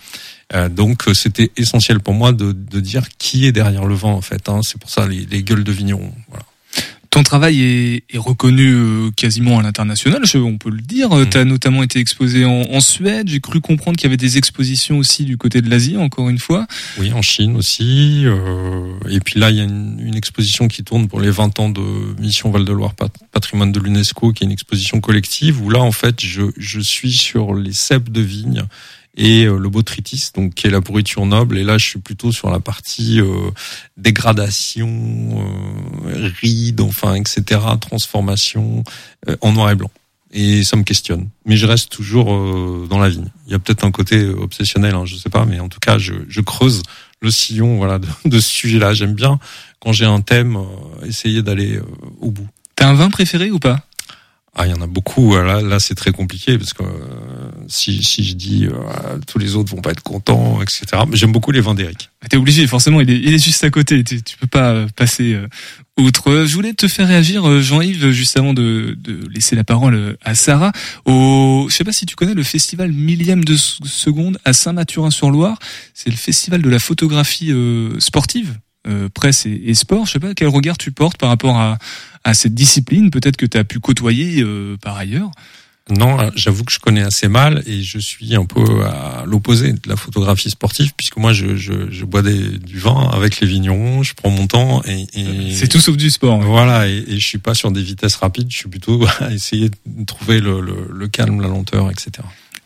Euh, 0.55 0.67
donc 0.69 1.07
euh, 1.07 1.13
c'était 1.13 1.51
essentiel 1.57 1.99
pour 1.99 2.13
moi 2.13 2.31
de, 2.31 2.51
de 2.53 2.79
dire 2.79 3.03
qui 3.17 3.45
est 3.45 3.51
derrière 3.51 3.85
le 3.85 3.95
vin 3.95 4.09
en 4.09 4.21
fait. 4.21 4.49
Hein. 4.49 4.61
C'est 4.63 4.79
pour 4.79 4.89
ça 4.89 5.07
les, 5.07 5.25
les 5.29 5.43
gueules 5.43 5.63
de 5.63 5.71
vignerons. 5.71 6.11
Voilà. 6.29 6.45
Ton 7.11 7.23
travail 7.23 7.59
est, 7.61 8.03
est 8.11 8.19
reconnu 8.19 8.71
euh, 8.71 9.09
quasiment 9.15 9.57
à 9.57 9.63
l'international, 9.63 10.21
on 10.35 10.57
peut 10.59 10.69
le 10.69 10.79
dire. 10.81 11.09
Mm. 11.09 11.29
Tu 11.29 11.37
as 11.37 11.43
notamment 11.43 11.81
été 11.81 11.97
exposé 11.99 12.45
en, 12.45 12.51
en 12.71 12.79
Suède. 12.81 13.27
J'ai 13.29 13.39
cru 13.39 13.61
comprendre 13.61 13.97
qu'il 13.97 14.05
y 14.05 14.09
avait 14.09 14.15
des 14.17 14.37
expositions 14.37 14.99
aussi 14.99 15.25
du 15.25 15.35
côté 15.35 15.61
de 15.63 15.69
l'Asie, 15.71 15.97
encore 15.97 16.29
une 16.29 16.37
fois. 16.37 16.67
Oui, 16.99 17.11
en 17.11 17.23
Chine 17.23 17.55
aussi. 17.55 18.21
euh, 18.25 18.93
et 19.09 19.19
puis 19.21 19.39
là, 19.39 19.49
il 19.49 19.57
y 19.57 19.59
a 19.59 19.63
une, 19.63 19.99
une 19.99 20.15
exposition 20.15 20.67
qui 20.67 20.83
tourne 20.83 21.07
pour 21.07 21.19
les 21.19 21.31
20 21.31 21.59
ans 21.59 21.69
de 21.69 21.81
Mission 22.21 22.51
Val-de-Loire 22.51 22.93
Pat- 22.93 23.11
Patrimoine 23.31 23.71
de 23.71 23.79
l'UNESCO, 23.79 24.31
qui 24.31 24.43
est 24.43 24.45
une 24.47 24.53
exposition 24.53 25.01
collective, 25.01 25.59
où 25.63 25.71
là, 25.71 25.79
en 25.79 25.91
fait, 25.91 26.21
je, 26.23 26.43
je 26.57 26.79
suis 26.79 27.13
sur 27.13 27.55
les 27.55 27.73
cèpes 27.73 28.11
de 28.11 28.21
vigne 28.21 28.63
et 29.19 29.43
euh, 29.43 29.59
le 29.59 29.69
botrytis, 29.69 30.29
donc 30.33 30.55
qui 30.55 30.65
est 30.65 30.71
la 30.71 30.81
pourriture 30.81 31.25
noble. 31.25 31.57
Et 31.57 31.63
là, 31.63 31.77
je 31.77 31.85
suis 31.85 31.99
plutôt 31.99 32.31
sur 32.31 32.49
la 32.49 32.61
partie 32.61 33.19
euh, 33.19 33.51
dégradation, 33.97 34.87
euh, 36.07 36.29
ride, 36.41 36.81
enfin, 36.81 37.15
etc., 37.15 37.61
transformation 37.81 38.83
euh, 39.27 39.35
en 39.41 39.51
noir 39.51 39.69
et 39.69 39.75
blanc. 39.75 39.91
Et 40.31 40.63
ça 40.63 40.77
me 40.77 40.83
questionne. 40.83 41.27
Mais 41.45 41.57
je 41.57 41.65
reste 41.65 41.91
toujours 41.91 42.33
euh, 42.33 42.87
dans 42.89 42.99
la 42.99 43.09
vigne. 43.09 43.29
Il 43.47 43.51
y 43.51 43.55
a 43.55 43.59
peut-être 43.59 43.83
un 43.83 43.91
côté 43.91 44.23
euh, 44.23 44.35
obsessionnel, 44.39 44.95
hein, 44.95 45.05
je 45.05 45.17
sais 45.17 45.29
pas, 45.29 45.45
mais 45.45 45.59
en 45.59 45.67
tout 45.67 45.79
cas, 45.79 45.97
je, 45.97 46.13
je 46.29 46.39
creuse 46.39 46.81
le 47.19 47.29
sillon 47.29 47.75
voilà, 47.75 47.99
de, 47.99 48.07
de 48.25 48.39
ce 48.39 48.49
sujet-là. 48.49 48.93
J'aime 48.93 49.15
bien, 49.15 49.37
quand 49.81 49.91
j'ai 49.91 50.05
un 50.05 50.21
thème, 50.21 50.55
euh, 50.55 51.05
essayer 51.05 51.41
d'aller 51.41 51.75
euh, 51.75 51.83
au 52.21 52.31
bout. 52.31 52.47
T'as 52.75 52.87
un 52.87 52.93
vin 52.93 53.09
préféré 53.09 53.51
ou 53.51 53.59
pas? 53.59 53.81
Ah, 54.55 54.65
il 54.65 54.71
y 54.71 54.73
en 54.73 54.81
a 54.81 54.87
beaucoup. 54.87 55.35
Là, 55.35 55.61
là 55.61 55.79
c'est 55.79 55.95
très 55.95 56.11
compliqué 56.11 56.57
parce 56.57 56.73
que 56.73 56.83
euh, 56.83 57.51
si, 57.69 58.03
si 58.03 58.23
je 58.23 58.33
dis 58.35 58.65
euh, 58.65 58.73
tous 59.27 59.39
les 59.39 59.55
autres 59.55 59.73
vont 59.73 59.81
pas 59.81 59.91
être 59.91 60.03
contents, 60.03 60.61
etc. 60.61 60.85
Mais 61.07 61.15
j'aime 61.15 61.31
beaucoup 61.31 61.51
les 61.51 61.61
vins 61.61 61.75
d'Eric. 61.75 62.09
T'es 62.29 62.35
obligé, 62.37 62.67
forcément, 62.67 62.99
il 62.99 63.09
est, 63.09 63.17
il 63.19 63.33
est 63.33 63.43
juste 63.43 63.63
à 63.63 63.69
côté. 63.69 64.03
Tu, 64.03 64.21
tu 64.21 64.35
peux 64.37 64.47
pas 64.47 64.71
euh, 64.71 64.87
passer 64.95 65.33
euh, 65.33 65.47
outre. 65.97 66.29
Euh, 66.29 66.45
Je 66.45 66.53
voulais 66.55 66.73
te 66.73 66.87
faire 66.87 67.07
réagir, 67.07 67.47
euh, 67.47 67.61
Jean-Yves, 67.61 68.09
juste 68.09 68.37
avant 68.37 68.53
de, 68.53 68.97
de 68.99 69.25
laisser 69.29 69.55
la 69.55 69.63
parole 69.63 70.17
à 70.23 70.35
Sarah. 70.35 70.71
Au, 71.05 71.67
je 71.69 71.75
sais 71.75 71.83
pas 71.83 71.93
si 71.93 72.05
tu 72.05 72.15
connais 72.15 72.33
le 72.33 72.43
festival 72.43 72.91
millième 72.91 73.45
de 73.45 73.55
seconde 73.55 74.37
à 74.43 74.53
Saint-Mathurin-sur-Loire. 74.53 75.57
C'est 75.93 76.09
le 76.09 76.17
festival 76.17 76.61
de 76.61 76.69
la 76.69 76.79
photographie 76.79 77.51
euh, 77.51 77.99
sportive, 77.99 78.57
euh, 78.87 79.09
presse 79.09 79.45
et, 79.45 79.61
et 79.65 79.73
sport. 79.75 80.05
Je 80.05 80.13
sais 80.13 80.19
pas 80.19 80.33
quel 80.33 80.47
regard 80.47 80.77
tu 80.77 80.91
portes 80.91 81.17
par 81.17 81.29
rapport 81.29 81.57
à, 81.57 81.77
à 82.23 82.33
cette 82.33 82.53
discipline. 82.53 83.11
Peut-être 83.11 83.37
que 83.37 83.45
tu 83.45 83.57
as 83.57 83.63
pu 83.63 83.79
côtoyer 83.79 84.41
euh, 84.41 84.75
par 84.81 84.97
ailleurs. 84.97 85.31
Non, 85.89 86.19
euh, 86.19 86.29
j'avoue 86.35 86.63
que 86.63 86.71
je 86.71 86.79
connais 86.79 87.01
assez 87.01 87.27
mal 87.27 87.63
et 87.65 87.81
je 87.81 87.97
suis 87.97 88.35
un 88.35 88.45
peu 88.45 88.85
à 88.85 89.23
l'opposé 89.25 89.73
de 89.73 89.79
la 89.87 89.95
photographie 89.95 90.49
sportive 90.49 90.91
puisque 90.95 91.17
moi 91.17 91.33
je, 91.33 91.55
je, 91.55 91.89
je 91.89 92.05
bois 92.05 92.21
des, 92.21 92.57
du 92.59 92.77
vin 92.77 93.09
avec 93.11 93.39
les 93.39 93.47
vignerons, 93.47 94.03
je 94.03 94.13
prends 94.13 94.29
mon 94.29 94.45
temps 94.47 94.81
et, 94.85 95.07
et 95.13 95.53
C'est 95.55 95.67
tout 95.67 95.79
sauf 95.79 95.97
du 95.97 96.09
sport. 96.09 96.39
ouais. 96.39 96.45
voilà 96.45 96.87
et, 96.87 97.03
et 97.07 97.19
je 97.19 97.25
suis 97.25 97.37
pas 97.39 97.53
sur 97.55 97.71
des 97.71 97.81
vitesses 97.81 98.15
rapides, 98.15 98.51
je 98.51 98.57
suis 98.57 98.69
plutôt 98.69 99.03
à 99.19 99.31
essayer 99.31 99.69
de 99.69 100.05
trouver 100.05 100.39
le, 100.41 100.61
le, 100.61 100.87
le 100.93 101.07
calme, 101.07 101.41
la 101.41 101.47
lenteur, 101.47 101.89
etc. 101.89 102.11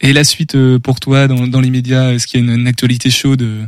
Et 0.01 0.11
la 0.11 0.25
suite 0.25 0.55
euh, 0.55 0.79
pour 0.79 0.99
toi 0.99 1.27
dans, 1.29 1.47
dans 1.47 1.61
les 1.61 1.69
médias, 1.69 2.11
est-ce 2.11 2.27
qu'il 2.27 2.39
y 2.41 2.43
a 2.43 2.53
une, 2.53 2.59
une 2.59 2.67
actualité 2.67 3.09
chaude 3.09 3.41
euh, 3.41 3.65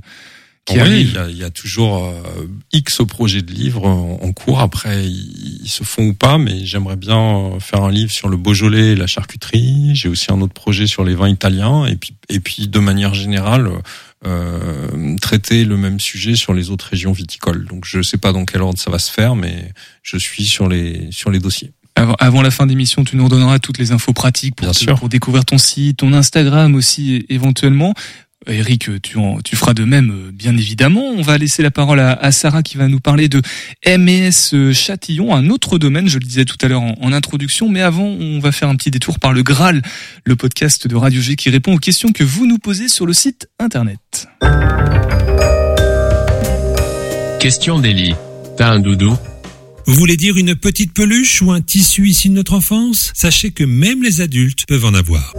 qui 0.65 0.73
oui, 0.73 0.79
arrive 0.79 1.09
il 1.09 1.13
y 1.13 1.17
a, 1.17 1.29
il 1.29 1.37
y 1.37 1.43
a 1.43 1.51
toujours 1.51 2.03
euh, 2.03 2.47
X 2.73 3.01
projets 3.07 3.43
de 3.43 3.51
livres 3.51 3.85
en, 3.85 4.19
en 4.21 4.33
cours. 4.33 4.59
Après, 4.61 5.05
ils, 5.05 5.61
ils 5.63 5.69
se 5.69 5.83
font 5.83 6.07
ou 6.07 6.13
pas, 6.15 6.37
mais 6.39 6.65
j'aimerais 6.65 6.95
bien 6.95 7.19
euh, 7.19 7.59
faire 7.59 7.83
un 7.83 7.91
livre 7.91 8.11
sur 8.11 8.29
le 8.29 8.37
Beaujolais 8.37 8.93
et 8.93 8.95
la 8.95 9.05
charcuterie. 9.05 9.91
J'ai 9.93 10.09
aussi 10.09 10.31
un 10.31 10.41
autre 10.41 10.53
projet 10.53 10.87
sur 10.87 11.03
les 11.03 11.13
vins 11.13 11.29
italiens, 11.29 11.85
et 11.85 11.95
puis 11.95 12.15
et 12.29 12.39
puis 12.39 12.67
de 12.67 12.79
manière 12.79 13.13
générale 13.13 13.69
euh, 14.25 15.15
traiter 15.21 15.65
le 15.65 15.77
même 15.77 15.99
sujet 15.99 16.35
sur 16.35 16.53
les 16.53 16.71
autres 16.71 16.87
régions 16.89 17.11
viticoles. 17.11 17.65
Donc 17.67 17.85
je 17.85 18.01
sais 18.01 18.17
pas 18.17 18.31
dans 18.33 18.45
quel 18.45 18.61
ordre 18.61 18.79
ça 18.79 18.89
va 18.89 18.97
se 18.97 19.11
faire, 19.11 19.35
mais 19.35 19.71
je 20.01 20.17
suis 20.17 20.45
sur 20.45 20.67
les 20.67 21.09
sur 21.11 21.29
les 21.29 21.39
dossiers. 21.39 21.71
Avant, 21.97 22.15
avant 22.19 22.41
la 22.41 22.51
fin 22.51 22.65
d'émission, 22.65 23.05
tu 23.05 23.15
nous 23.15 23.23
redonneras 23.23 23.59
toutes 23.59 23.77
les 23.77 23.93
infos 23.93 24.11
pratiques 24.11 24.55
pour, 24.55 24.67
te- 24.73 24.79
pour 24.99 25.07
découvrir 25.07 25.45
ton 25.45 25.57
site, 25.57 25.97
ton 25.97 26.11
Instagram 26.11 26.75
aussi 26.75 27.25
éventuellement. 27.29 27.93
Eric, 28.47 28.89
tu, 29.01 29.17
en, 29.17 29.39
tu 29.41 29.55
feras 29.55 29.73
de 29.73 29.83
même, 29.83 30.11
euh, 30.11 30.31
bien 30.31 30.55
évidemment. 30.55 31.03
On 31.03 31.21
va 31.21 31.37
laisser 31.37 31.63
la 31.63 31.71
parole 31.71 31.99
à, 31.99 32.13
à 32.13 32.31
Sarah 32.31 32.63
qui 32.63 32.77
va 32.77 32.87
nous 32.87 32.99
parler 32.99 33.27
de 33.27 33.41
MES 33.85 34.73
Châtillon, 34.73 35.33
un 35.33 35.49
autre 35.49 35.77
domaine, 35.77 36.07
je 36.07 36.19
le 36.19 36.25
disais 36.25 36.45
tout 36.45 36.57
à 36.61 36.67
l'heure 36.67 36.81
en, 36.81 36.95
en, 37.01 37.13
introduction. 37.13 37.69
Mais 37.69 37.81
avant, 37.81 38.05
on 38.05 38.39
va 38.39 38.51
faire 38.51 38.69
un 38.69 38.75
petit 38.75 38.91
détour 38.91 39.19
par 39.19 39.33
le 39.33 39.43
Graal, 39.43 39.81
le 40.23 40.35
podcast 40.35 40.87
de 40.87 40.95
Radio 40.95 41.21
G 41.21 41.35
qui 41.35 41.49
répond 41.49 41.75
aux 41.75 41.79
questions 41.79 42.11
que 42.11 42.23
vous 42.23 42.45
nous 42.45 42.57
posez 42.57 42.89
sur 42.89 43.05
le 43.05 43.13
site 43.13 43.47
internet. 43.59 44.27
Question 47.39 47.79
d'Elie. 47.79 48.15
T'as 48.57 48.71
un 48.71 48.79
doudou? 48.79 49.15
Vous 49.87 49.93
voulez 49.93 50.17
dire 50.17 50.37
une 50.37 50.55
petite 50.55 50.93
peluche 50.93 51.41
ou 51.43 51.51
un 51.51 51.61
tissu 51.61 52.07
issu 52.07 52.29
de 52.29 52.33
notre 52.33 52.53
enfance? 52.53 53.11
Sachez 53.13 53.51
que 53.51 53.63
même 53.63 54.01
les 54.01 54.21
adultes 54.21 54.65
peuvent 54.67 54.85
en 54.85 54.95
avoir. 54.95 55.33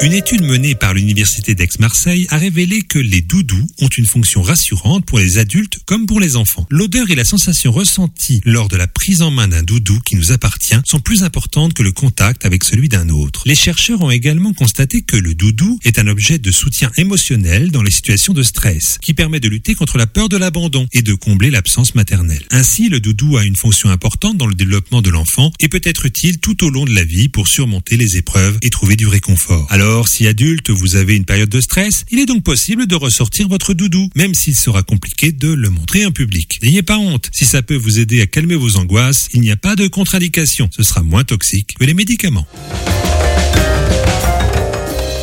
Une 0.00 0.12
étude 0.12 0.42
menée 0.42 0.76
par 0.76 0.94
l'Université 0.94 1.56
d'Aix-Marseille 1.56 2.28
a 2.30 2.38
révélé 2.38 2.82
que 2.82 3.00
les 3.00 3.20
doudous 3.20 3.66
ont 3.80 3.88
une 3.88 4.06
fonction 4.06 4.42
rassurante 4.42 5.04
pour 5.04 5.18
les 5.18 5.38
adultes 5.38 5.80
comme 5.86 6.06
pour 6.06 6.20
les 6.20 6.36
enfants. 6.36 6.66
L'odeur 6.70 7.10
et 7.10 7.16
la 7.16 7.24
sensation 7.24 7.72
ressentie 7.72 8.40
lors 8.44 8.68
de 8.68 8.76
la 8.76 8.86
prise 8.86 9.22
en 9.22 9.32
main 9.32 9.48
d'un 9.48 9.64
doudou 9.64 9.98
qui 10.06 10.14
nous 10.14 10.30
appartient 10.30 10.76
sont 10.84 11.00
plus 11.00 11.24
importantes 11.24 11.74
que 11.74 11.82
le 11.82 11.90
contact 11.90 12.46
avec 12.46 12.62
celui 12.62 12.88
d'un 12.88 13.08
autre. 13.08 13.42
Les 13.44 13.56
chercheurs 13.56 14.00
ont 14.00 14.10
également 14.10 14.52
constaté 14.52 15.02
que 15.02 15.16
le 15.16 15.34
doudou 15.34 15.80
est 15.84 15.98
un 15.98 16.06
objet 16.06 16.38
de 16.38 16.52
soutien 16.52 16.92
émotionnel 16.96 17.72
dans 17.72 17.82
les 17.82 17.90
situations 17.90 18.34
de 18.34 18.44
stress, 18.44 18.98
qui 19.02 19.14
permet 19.14 19.40
de 19.40 19.48
lutter 19.48 19.74
contre 19.74 19.98
la 19.98 20.06
peur 20.06 20.28
de 20.28 20.36
l'abandon 20.36 20.86
et 20.92 21.02
de 21.02 21.14
combler 21.14 21.50
l'absence 21.50 21.96
maternelle. 21.96 22.46
Ainsi, 22.52 22.88
le 22.88 23.00
doudou 23.00 23.36
a 23.36 23.44
une 23.44 23.56
fonction 23.56 23.90
importante 23.90 24.36
dans 24.36 24.46
le 24.46 24.54
développement 24.54 25.02
de 25.02 25.10
l'enfant 25.10 25.50
et 25.58 25.68
peut 25.68 25.82
être 25.82 26.06
utile 26.06 26.38
tout 26.38 26.64
au 26.64 26.70
long 26.70 26.84
de 26.84 26.94
la 26.94 27.04
vie 27.04 27.28
pour 27.28 27.48
surmonter 27.48 27.96
les 27.96 28.16
épreuves 28.16 28.58
et 28.62 28.70
trouver 28.70 28.94
du 28.94 29.08
réconfort. 29.08 29.66
Alors, 29.88 30.06
si 30.06 30.26
adulte, 30.26 30.68
vous 30.68 30.96
avez 30.96 31.16
une 31.16 31.24
période 31.24 31.48
de 31.48 31.62
stress, 31.62 32.04
il 32.10 32.18
est 32.18 32.26
donc 32.26 32.42
possible 32.42 32.86
de 32.86 32.94
ressortir 32.94 33.48
votre 33.48 33.72
doudou, 33.72 34.10
même 34.14 34.34
s'il 34.34 34.54
sera 34.54 34.82
compliqué 34.82 35.32
de 35.32 35.50
le 35.50 35.70
montrer 35.70 36.04
en 36.04 36.10
public. 36.10 36.60
N'ayez 36.62 36.82
pas 36.82 36.98
honte. 36.98 37.30
Si 37.32 37.46
ça 37.46 37.62
peut 37.62 37.74
vous 37.74 37.98
aider 37.98 38.20
à 38.20 38.26
calmer 38.26 38.54
vos 38.54 38.76
angoisses, 38.76 39.28
il 39.32 39.40
n'y 39.40 39.50
a 39.50 39.56
pas 39.56 39.76
de 39.76 39.86
contre-indication. 39.88 40.68
Ce 40.76 40.82
sera 40.82 41.02
moins 41.02 41.24
toxique 41.24 41.74
que 41.80 41.84
les 41.84 41.94
médicaments. 41.94 42.46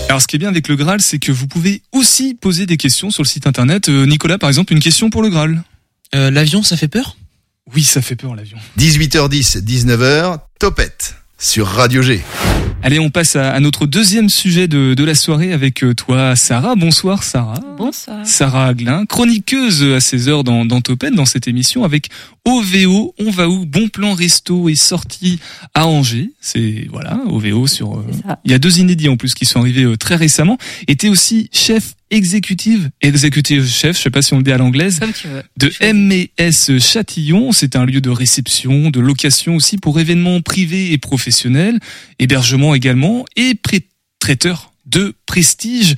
Alors 0.09 0.19
ce 0.19 0.25
qui 0.25 0.35
est 0.35 0.39
bien 0.39 0.49
avec 0.49 0.67
le 0.67 0.75
Graal, 0.75 0.99
c'est 0.99 1.19
que 1.19 1.31
vous 1.31 1.45
pouvez 1.45 1.83
aussi 1.91 2.33
poser 2.33 2.65
des 2.65 2.77
questions 2.77 3.11
sur 3.11 3.21
le 3.21 3.27
site 3.27 3.45
internet. 3.45 3.89
Euh, 3.89 4.07
Nicolas, 4.07 4.39
par 4.39 4.49
exemple, 4.49 4.73
une 4.73 4.79
question 4.79 5.11
pour 5.11 5.21
le 5.21 5.29
Graal. 5.29 5.63
Euh, 6.15 6.31
l'avion, 6.31 6.63
ça 6.63 6.75
fait 6.75 6.87
peur? 6.87 7.17
Oui, 7.75 7.83
ça 7.83 8.01
fait 8.01 8.15
peur 8.15 8.33
l'avion. 8.33 8.57
18h10, 8.79 9.63
19h, 9.63 10.39
Topette 10.59 11.17
sur 11.37 11.67
Radio 11.67 12.01
G. 12.01 12.21
Allez, 12.81 12.99
on 12.99 13.09
passe 13.09 13.35
à, 13.35 13.59
notre 13.59 13.87
deuxième 13.87 14.29
sujet 14.29 14.67
de, 14.67 14.93
de, 14.93 15.03
la 15.03 15.15
soirée 15.15 15.53
avec 15.53 15.83
euh, 15.83 15.95
toi, 15.95 16.35
Sarah. 16.35 16.75
Bonsoir, 16.75 17.23
Sarah. 17.23 17.59
Bonsoir. 17.77 18.25
Sarah 18.25 18.67
Aglin, 18.67 19.05
chroniqueuse 19.07 19.81
à 19.81 19.97
16h 19.97 20.43
dans, 20.43 20.65
dans 20.65 20.81
Topette, 20.81 21.15
dans 21.15 21.25
cette 21.25 21.47
émission 21.47 21.83
avec 21.83 22.09
OVO, 22.45 23.15
on 23.17 23.31
va 23.31 23.49
où 23.49 23.65
Bon 23.65 23.89
plan 23.89 24.13
resto 24.13 24.69
est 24.69 24.75
sorti 24.75 25.39
à 25.73 25.87
Angers. 25.87 26.29
C'est, 26.41 26.87
voilà, 26.91 27.19
OVO 27.25 27.65
sur, 27.65 27.95
euh, 27.95 28.05
il 28.45 28.51
y 28.51 28.53
a 28.53 28.59
deux 28.59 28.79
inédits 28.79 29.09
en 29.09 29.17
plus 29.17 29.33
qui 29.33 29.45
sont 29.45 29.59
arrivés 29.59 29.83
euh, 29.83 29.97
très 29.97 30.15
récemment. 30.15 30.59
Était 30.87 31.09
aussi 31.09 31.49
chef 31.51 31.95
exécutive, 32.15 32.89
exécutive 33.01 33.67
chef, 33.67 33.97
je 33.97 34.03
sais 34.03 34.09
pas 34.09 34.21
si 34.21 34.33
on 34.33 34.37
le 34.37 34.43
dit 34.43 34.51
à 34.51 34.57
l'anglaise, 34.57 34.99
de 35.57 35.71
MES 35.93 36.79
Châtillon. 36.79 37.51
C'est 37.51 37.75
un 37.75 37.85
lieu 37.85 38.01
de 38.01 38.09
réception, 38.09 38.89
de 38.89 38.99
location 38.99 39.55
aussi 39.55 39.77
pour 39.77 39.99
événements 39.99 40.41
privés 40.41 40.93
et 40.93 40.97
professionnels, 40.97 41.79
hébergement 42.19 42.73
également, 42.73 43.25
et 43.35 43.59
traiteur 44.19 44.73
de 44.85 45.13
prestige. 45.25 45.95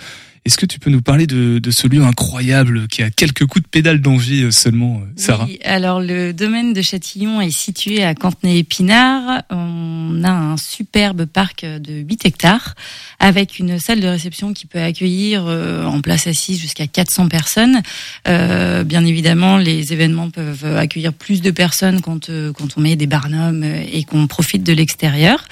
Est-ce 0.47 0.57
que 0.57 0.65
tu 0.65 0.79
peux 0.79 0.89
nous 0.89 1.01
parler 1.01 1.27
de, 1.27 1.59
de, 1.59 1.71
ce 1.71 1.89
lieu 1.89 2.01
incroyable 2.05 2.87
qui 2.87 3.03
a 3.03 3.09
quelques 3.09 3.45
coups 3.45 3.63
de 3.63 3.67
pédale 3.67 3.99
d'Angers 3.99 4.43
euh, 4.43 4.51
seulement, 4.51 5.01
euh, 5.01 5.11
Sarah? 5.17 5.43
oui, 5.43 5.59
Alors 5.65 5.99
le 5.99 6.31
domaine 6.31 6.71
de 6.71 6.81
Châtillon 6.81 7.41
est 7.41 7.51
situé 7.51 8.01
à 8.01 8.15
Cantenay-Épinard. 8.15 9.41
On 9.49 10.21
a 10.23 10.31
un 10.31 10.55
superbe 10.55 11.25
parc 11.25 11.65
de 11.65 11.95
8 11.95 12.25
hectares 12.25 12.75
avec 13.19 13.59
une 13.59 13.77
salle 13.77 13.99
de 13.99 14.07
réception 14.07 14.53
qui 14.53 14.67
peut 14.67 14.79
accueillir 14.79 15.43
euh, 15.47 15.83
en 15.83 15.99
place 15.99 16.27
assise 16.27 16.61
jusqu'à 16.61 16.87
400 16.87 17.27
personnes. 17.27 17.81
Euh, 18.29 18.85
bien 18.85 19.03
évidemment, 19.03 19.57
les 19.57 19.91
événements 19.91 20.29
peuvent 20.29 20.77
accueillir 20.77 21.11
plus 21.11 21.41
de 21.41 21.51
personnes 21.51 21.99
quand, 21.99 22.31
quand 22.53 22.77
on 22.77 22.79
met 22.79 22.95
des 22.95 23.07
barnums 23.07 23.65
et 23.65 24.05
qu'on 24.05 24.27
profite 24.27 24.63
de 24.63 24.71
l'extérieur. 24.71 25.43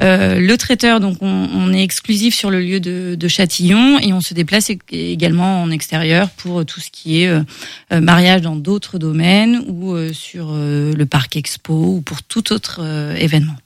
Euh, 0.00 0.38
le 0.38 0.56
traiteur, 0.56 1.00
donc 1.00 1.18
on, 1.22 1.48
on, 1.52 1.72
est 1.72 1.82
exclusif 1.82 2.34
sur 2.34 2.50
le 2.50 2.60
lieu 2.60 2.78
de, 2.78 3.16
de, 3.16 3.28
Châtillon 3.28 3.98
et 3.98 4.12
on 4.12 4.20
se 4.20 4.32
déplace 4.32 4.70
également 4.90 5.62
en 5.62 5.70
extérieur 5.70 6.30
pour 6.30 6.64
tout 6.64 6.80
ce 6.80 6.90
qui 6.90 7.22
est 7.22 7.28
euh, 7.28 7.40
euh, 7.92 8.00
mariage 8.00 8.42
dans 8.42 8.54
d'autres 8.54 8.98
domaines 8.98 9.64
ou 9.66 9.96
sur 10.12 10.52
le 10.52 11.04
parc 11.04 11.36
expo 11.36 11.96
ou 11.96 12.00
pour 12.00 12.22
tout 12.22 12.52
autre 12.52 12.80
événement. 13.18 13.56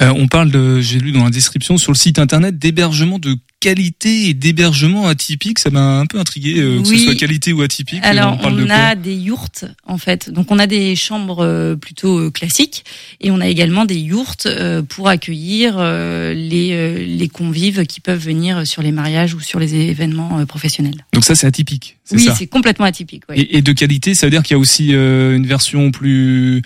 on 0.00 0.28
parle 0.28 0.80
j'ai 0.80 0.98
lu 0.98 1.12
dans 1.12 1.24
la 1.24 1.30
description 1.30 1.76
sur 1.78 1.92
le 1.92 1.96
site 1.96 2.18
internet 2.18 2.58
d'hébergement 2.58 3.18
de 3.18 3.36
qualité 3.60 4.28
et 4.28 4.34
d'hébergement 4.34 5.06
atypique, 5.06 5.58
ça 5.58 5.70
m'a 5.70 5.98
un 6.00 6.06
peu 6.06 6.18
intrigué, 6.18 6.58
euh, 6.58 6.80
que 6.80 6.88
ce 6.88 6.96
soit 6.96 7.14
qualité 7.14 7.52
ou 7.52 7.60
atypique. 7.60 8.00
Alors 8.02 8.38
on, 8.42 8.70
a 8.70 8.94
des 8.94 9.14
yourtes 9.14 9.66
en 9.86 9.98
fait, 9.98 10.30
donc 10.30 10.50
on 10.50 10.58
a 10.58 10.66
des 10.66 10.96
chambres 10.96 11.44
euh, 11.44 11.76
plutôt 11.76 12.18
euh, 12.18 12.30
classiques 12.30 12.84
et 13.20 13.30
on 13.30 13.40
a 13.40 13.48
également 13.48 13.84
des 13.84 13.98
yourtes 13.98 14.48
pour 14.88 15.08
accueillir 15.08 15.78
les, 15.78 17.06
les 17.06 17.28
convives 17.28 17.84
qui 17.84 18.00
peuvent 18.00 18.18
venir 18.18 18.66
sur 18.66 18.82
les 18.82 18.92
mariages 18.92 19.34
ou 19.34 19.40
sur 19.40 19.60
les 19.60 19.74
événements 19.74 20.44
professionnels. 20.46 21.04
Donc 21.12 21.24
ça 21.24 21.34
c'est 21.34 21.46
atypique. 21.46 21.98
Oui, 22.12 22.28
c'est 22.36 22.46
complètement 22.46 22.86
atypique. 22.86 23.22
Oui. 23.28 23.36
Et, 23.38 23.58
et, 23.58 23.62
de 23.62 23.72
qualité, 23.72 24.14
ça 24.14 24.26
veut 24.26 24.30
dire 24.30 24.42
qu'il 24.42 24.54
y 24.54 24.58
a 24.58 24.58
aussi 24.58 24.92
une 24.92 25.46
version 25.46 25.90
plus 25.90 26.62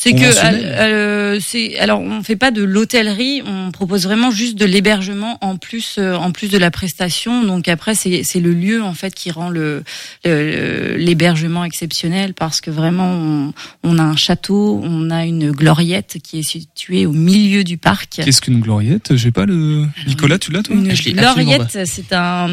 c'est 0.00 0.12
que 0.12 0.80
euh, 0.80 1.40
c'est 1.40 1.76
alors 1.80 2.00
on 2.00 2.22
fait 2.22 2.36
pas 2.36 2.52
de 2.52 2.62
l'hôtellerie, 2.62 3.42
on 3.44 3.72
propose 3.72 4.04
vraiment 4.04 4.30
juste 4.30 4.56
de 4.56 4.64
l'hébergement 4.64 5.38
en 5.40 5.56
plus 5.56 5.96
euh, 5.98 6.14
en 6.14 6.30
plus 6.30 6.50
de 6.50 6.58
la 6.58 6.70
prestation. 6.70 7.42
Donc 7.42 7.66
après 7.66 7.96
c'est 7.96 8.22
c'est 8.22 8.38
le 8.38 8.52
lieu 8.52 8.80
en 8.80 8.94
fait 8.94 9.12
qui 9.12 9.32
rend 9.32 9.50
le 9.50 9.82
l'hébergement 10.24 11.64
exceptionnel 11.64 12.34
parce 12.34 12.60
que 12.60 12.70
vraiment 12.70 13.10
on, 13.10 13.52
on, 13.82 13.98
a 13.98 14.02
un 14.04 14.14
château, 14.14 14.80
on 14.84 15.10
a 15.10 15.24
une 15.24 15.50
gloriette 15.50 16.18
qui 16.22 16.38
est 16.38 16.48
située 16.48 17.04
au 17.04 17.12
milieu 17.12 17.64
du 17.64 17.76
parc. 17.76 18.20
Qu'est-ce 18.24 18.40
qu'une 18.40 18.60
gloriette? 18.60 19.16
J'ai 19.16 19.32
pas 19.32 19.46
le 19.46 19.84
Nicolas, 20.06 20.38
tu 20.38 20.52
l'as 20.52 20.62
toi? 20.62 20.76
Une 20.76 20.92
gloriette, 20.92 21.76
c'est 21.86 22.12
un 22.12 22.48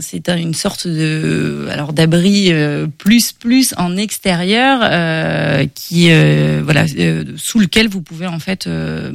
c'est 0.00 0.28
un, 0.28 0.36
une 0.36 0.54
sorte 0.54 0.86
de 0.86 1.66
alors 1.70 1.94
d'abri 1.94 2.48
euh, 2.50 2.86
plus 2.98 3.32
plus 3.32 3.72
en 3.78 3.96
extérieur 3.96 4.80
euh, 4.82 5.66
qui 5.74 6.08
euh, 6.10 6.57
euh, 6.58 6.62
voilà, 6.62 6.86
euh, 6.98 7.24
sous 7.36 7.58
lequel 7.58 7.88
vous 7.88 8.02
pouvez 8.02 8.26
en 8.26 8.38
fait 8.38 8.66
euh, 8.66 9.12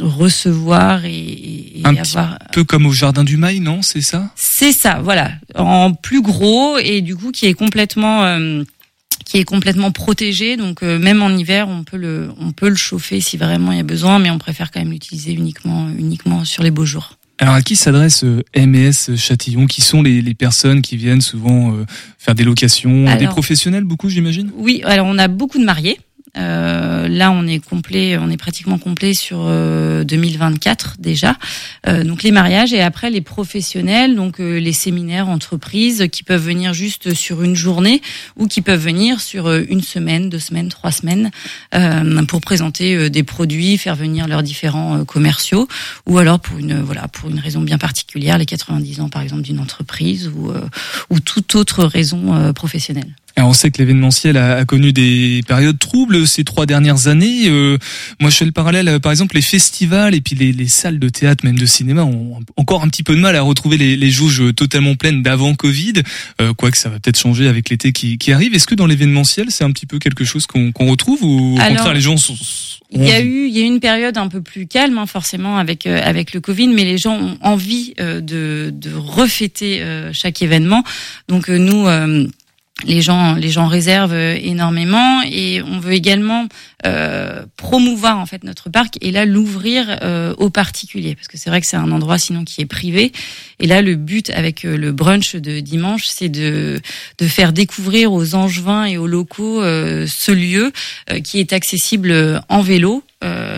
recevoir 0.00 1.04
et, 1.04 1.10
et 1.10 1.82
un 1.84 1.96
avoir. 1.96 2.38
Petit 2.38 2.48
peu 2.52 2.64
comme 2.64 2.86
au 2.86 2.92
jardin 2.92 3.24
du 3.24 3.36
Mail, 3.36 3.62
non 3.62 3.82
C'est 3.82 4.00
ça? 4.00 4.30
C'est 4.36 4.72
ça, 4.72 5.00
voilà, 5.02 5.32
en 5.54 5.92
plus 5.92 6.22
gros 6.22 6.78
et 6.78 7.00
du 7.00 7.16
coup 7.16 7.32
qui 7.32 7.46
est 7.46 7.54
complètement 7.54 8.38
qui 9.24 9.38
est 9.38 9.44
complètement 9.44 9.90
protégé. 9.90 10.56
Donc 10.56 10.82
même 10.82 11.22
en 11.22 11.30
hiver, 11.30 11.68
on 11.68 11.84
peut 11.84 11.96
le 11.96 12.30
on 12.40 12.52
peut 12.52 12.68
le 12.68 12.76
chauffer 12.76 13.20
si 13.20 13.36
vraiment 13.36 13.72
il 13.72 13.78
y 13.78 13.80
a 13.80 13.84
besoin, 13.84 14.18
mais 14.18 14.30
on 14.30 14.38
préfère 14.38 14.70
quand 14.70 14.80
même 14.80 14.90
l'utiliser 14.90 15.32
uniquement 15.32 15.88
uniquement 15.90 16.44
sur 16.44 16.62
les 16.62 16.70
beaux 16.70 16.86
jours. 16.86 17.14
Alors 17.40 17.54
à 17.54 17.62
qui 17.62 17.76
s'adresse 17.76 18.24
MES 18.56 19.14
Châtillon 19.16 19.68
Qui 19.68 19.80
sont 19.80 20.02
les, 20.02 20.22
les, 20.22 20.34
personnes 20.34 20.82
qui 20.82 20.96
viennent 20.96 21.20
souvent 21.20 21.72
faire 22.18 22.34
des 22.34 22.42
locations? 22.42 23.16
Des 23.16 23.28
professionnels 23.28 23.84
beaucoup 23.84 24.08
j'imagine? 24.08 24.50
Oui, 24.56 24.82
alors 24.84 25.06
on 25.06 25.18
a 25.18 25.28
beaucoup 25.28 25.58
de 25.58 25.64
mariés. 25.64 26.00
Euh, 26.38 27.08
là, 27.08 27.30
on 27.30 27.46
est 27.46 27.58
complet, 27.58 28.16
on 28.18 28.30
est 28.30 28.36
pratiquement 28.36 28.78
complet 28.78 29.14
sur 29.14 29.38
2024 29.38 30.86
euh, 30.98 31.02
déjà. 31.02 31.36
Euh, 31.86 32.04
donc 32.04 32.22
les 32.22 32.30
mariages 32.30 32.72
et 32.72 32.80
après 32.80 33.10
les 33.10 33.20
professionnels, 33.20 34.14
donc 34.14 34.38
les 34.38 34.72
séminaires, 34.72 35.28
entreprises 35.28 36.06
qui 36.12 36.22
peuvent 36.22 36.44
venir 36.44 36.74
juste 36.74 37.14
sur 37.14 37.42
une 37.42 37.56
journée 37.56 38.00
ou 38.36 38.46
qui 38.46 38.62
peuvent 38.62 38.82
venir 38.82 39.20
sur 39.20 39.52
une 39.52 39.82
semaine, 39.82 40.28
deux 40.28 40.38
semaines, 40.38 40.68
trois 40.68 40.92
semaines 40.92 41.30
pour 42.28 42.40
présenter 42.40 43.10
des 43.10 43.22
produits, 43.22 43.78
faire 43.78 43.96
venir 43.96 44.28
leurs 44.28 44.42
différents 44.42 45.04
commerciaux 45.04 45.68
ou 46.06 46.18
alors 46.18 46.40
pour 46.40 46.58
une 46.58 46.80
voilà 46.80 47.08
pour 47.08 47.30
une 47.30 47.38
raison 47.38 47.60
bien 47.60 47.78
particulière, 47.78 48.38
les 48.38 48.46
90 48.46 49.00
ans 49.00 49.08
par 49.08 49.22
exemple 49.22 49.42
d'une 49.42 49.60
entreprise 49.60 50.28
ou 50.28 50.52
ou 51.10 51.20
toute 51.20 51.54
autre 51.54 51.84
raison 51.84 52.52
professionnelle. 52.52 53.14
Alors 53.38 53.50
on 53.50 53.52
sait 53.52 53.70
que 53.70 53.78
l'événementiel 53.78 54.36
a, 54.36 54.56
a 54.56 54.64
connu 54.64 54.92
des 54.92 55.42
périodes 55.46 55.78
troubles 55.78 56.26
ces 56.26 56.42
trois 56.42 56.66
dernières 56.66 57.06
années. 57.06 57.48
Euh, 57.48 57.78
moi, 58.20 58.30
je 58.30 58.36
fais 58.36 58.44
le 58.44 58.50
parallèle, 58.50 58.88
euh, 58.88 58.98
par 58.98 59.12
exemple, 59.12 59.36
les 59.36 59.42
festivals 59.42 60.12
et 60.16 60.20
puis 60.20 60.34
les, 60.34 60.50
les 60.52 60.66
salles 60.66 60.98
de 60.98 61.08
théâtre, 61.08 61.44
même 61.44 61.56
de 61.56 61.64
cinéma, 61.64 62.02
ont 62.02 62.40
encore 62.56 62.82
un 62.82 62.88
petit 62.88 63.04
peu 63.04 63.14
de 63.14 63.20
mal 63.20 63.36
à 63.36 63.42
retrouver 63.42 63.76
les, 63.76 63.96
les 63.96 64.10
jauges 64.10 64.42
totalement 64.56 64.96
pleines 64.96 65.22
d'avant 65.22 65.54
Covid. 65.54 66.02
Euh, 66.40 66.52
Quoique 66.52 66.76
ça 66.76 66.88
va 66.88 66.98
peut-être 66.98 67.18
changer 67.18 67.46
avec 67.46 67.70
l'été 67.70 67.92
qui, 67.92 68.18
qui 68.18 68.32
arrive. 68.32 68.54
Est-ce 68.54 68.66
que 68.66 68.74
dans 68.74 68.86
l'événementiel, 68.86 69.46
c'est 69.50 69.62
un 69.62 69.70
petit 69.70 69.86
peu 69.86 70.00
quelque 70.00 70.24
chose 70.24 70.46
qu'on 70.46 70.72
qu'on 70.72 70.90
retrouve 70.90 71.22
ou 71.22 71.54
au 71.54 71.60
Alors, 71.60 71.76
contraire 71.76 71.94
les 71.94 72.00
gens 72.00 72.16
sont 72.16 72.34
Il 72.90 73.04
y 73.04 73.12
a 73.12 73.20
eu, 73.20 73.46
il 73.46 73.56
y 73.56 73.60
a 73.60 73.62
eu 73.62 73.66
une 73.66 73.78
période 73.78 74.18
un 74.18 74.26
peu 74.26 74.42
plus 74.42 74.66
calme, 74.66 74.98
hein, 74.98 75.06
forcément, 75.06 75.58
avec 75.58 75.86
euh, 75.86 76.00
avec 76.02 76.34
le 76.34 76.40
Covid, 76.40 76.68
mais 76.68 76.84
les 76.84 76.98
gens 76.98 77.16
ont 77.16 77.38
envie 77.42 77.94
euh, 78.00 78.20
de 78.20 78.72
de 78.74 78.90
refêter 78.92 79.80
euh, 79.82 80.12
chaque 80.12 80.42
événement. 80.42 80.82
Donc 81.28 81.48
euh, 81.48 81.58
nous. 81.58 81.86
Les 82.84 83.02
gens, 83.02 83.34
les 83.34 83.48
gens 83.48 83.66
réservent 83.66 84.12
euh, 84.12 84.38
énormément 84.40 85.22
et 85.22 85.62
on 85.62 85.80
veut 85.80 85.92
également 85.92 86.46
euh, 86.86 87.44
promouvoir 87.56 88.18
en 88.18 88.26
fait 88.26 88.44
notre 88.44 88.70
parc 88.70 88.98
et 89.00 89.10
là 89.10 89.24
l'ouvrir 89.24 89.98
euh, 90.02 90.32
aux 90.38 90.50
particuliers. 90.50 91.16
Parce 91.16 91.26
que 91.26 91.36
c'est 91.36 91.50
vrai 91.50 91.60
que 91.60 91.66
c'est 91.66 91.76
un 91.76 91.90
endroit 91.90 92.18
sinon 92.18 92.44
qui 92.44 92.60
est 92.60 92.66
privé. 92.66 93.12
Et 93.58 93.66
là 93.66 93.82
le 93.82 93.96
but 93.96 94.30
avec 94.30 94.64
euh, 94.64 94.76
le 94.76 94.92
brunch 94.92 95.34
de 95.34 95.58
dimanche 95.58 96.06
c'est 96.06 96.28
de 96.28 96.80
de 97.18 97.26
faire 97.26 97.52
découvrir 97.52 98.12
aux 98.12 98.34
Angevins 98.36 98.84
et 98.84 98.96
aux 98.96 99.08
locaux 99.08 99.60
euh, 99.60 100.06
ce 100.06 100.30
lieu 100.30 100.72
euh, 101.10 101.20
qui 101.20 101.40
est 101.40 101.52
accessible 101.52 102.40
en 102.48 102.62
vélo 102.62 103.02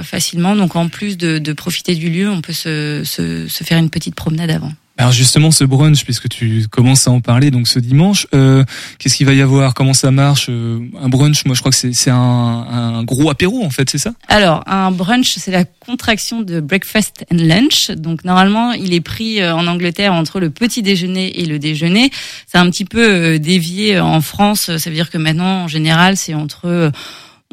facilement. 0.02 0.56
Donc 0.56 0.74
en 0.74 0.88
plus 0.88 1.18
de, 1.18 1.38
de 1.38 1.52
profiter 1.52 1.94
du 1.94 2.08
lieu 2.08 2.30
on 2.30 2.40
peut 2.40 2.54
se, 2.54 3.02
se, 3.04 3.46
se 3.46 3.64
faire 3.64 3.76
une 3.76 3.90
petite 3.90 4.14
promenade 4.14 4.50
avant. 4.50 4.72
Alors 5.00 5.12
justement, 5.12 5.50
ce 5.50 5.64
brunch, 5.64 6.04
puisque 6.04 6.28
tu 6.28 6.66
commences 6.70 7.08
à 7.08 7.10
en 7.10 7.20
parler, 7.22 7.50
donc 7.50 7.68
ce 7.68 7.78
dimanche, 7.78 8.26
euh, 8.34 8.64
qu'est-ce 8.98 9.16
qu'il 9.16 9.24
va 9.24 9.32
y 9.32 9.40
avoir? 9.40 9.72
Comment 9.72 9.94
ça 9.94 10.10
marche? 10.10 10.48
Euh, 10.50 10.78
Un 11.00 11.08
brunch, 11.08 11.46
moi 11.46 11.54
je 11.54 11.60
crois 11.60 11.72
que 11.72 11.76
c'est 11.94 12.10
un, 12.10 12.14
un 12.16 13.02
gros 13.02 13.30
apéro 13.30 13.64
en 13.64 13.70
fait, 13.70 13.88
c'est 13.88 13.96
ça? 13.96 14.12
Alors, 14.28 14.62
un 14.66 14.90
brunch, 14.90 15.36
c'est 15.38 15.52
la 15.52 15.64
contraction 15.64 16.42
de 16.42 16.60
breakfast 16.60 17.24
and 17.32 17.38
lunch. 17.38 17.90
Donc, 17.92 18.24
normalement, 18.24 18.72
il 18.72 18.92
est 18.92 19.00
pris 19.00 19.40
euh, 19.40 19.54
en 19.54 19.66
Angleterre 19.66 20.12
entre 20.12 20.38
le 20.38 20.50
petit 20.50 20.82
déjeuner 20.82 21.40
et 21.40 21.46
le 21.46 21.58
déjeuner. 21.58 22.10
C'est 22.46 22.58
un 22.58 22.68
petit 22.68 22.84
peu 22.84 23.02
euh, 23.02 23.38
dévié 23.38 23.98
en 24.00 24.20
France. 24.20 24.76
Ça 24.76 24.90
veut 24.90 24.96
dire 24.96 25.08
que 25.08 25.16
maintenant, 25.16 25.64
en 25.64 25.68
général, 25.68 26.18
c'est 26.18 26.34
entre 26.34 26.92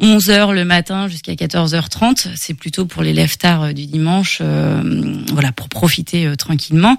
euh, 0.00 0.06
11 0.06 0.30
heures 0.30 0.52
le 0.52 0.64
matin 0.64 1.08
jusqu'à 1.08 1.34
14h30. 1.34 2.28
C'est 2.36 2.54
plutôt 2.54 2.86
pour 2.86 3.02
les 3.02 3.12
lève 3.12 3.36
tard 3.36 3.62
euh, 3.62 3.72
du 3.72 3.86
dimanche, 3.86 4.38
euh, 4.40 5.22
voilà, 5.32 5.52
pour 5.52 5.68
profiter 5.68 6.26
euh, 6.26 6.36
tranquillement. 6.36 6.96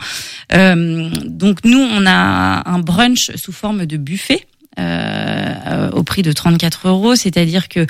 Euh, 0.53 1.09
donc, 1.25 1.59
nous, 1.63 1.79
on 1.79 2.05
a 2.05 2.69
un 2.69 2.79
brunch 2.79 3.31
sous 3.35 3.51
forme 3.51 3.85
de 3.85 3.97
buffet. 3.97 4.45
au 5.91 6.03
prix 6.03 6.21
de 6.21 6.31
34 6.31 6.87
euros, 6.87 7.15
c'est-à-dire 7.15 7.67
que 7.67 7.85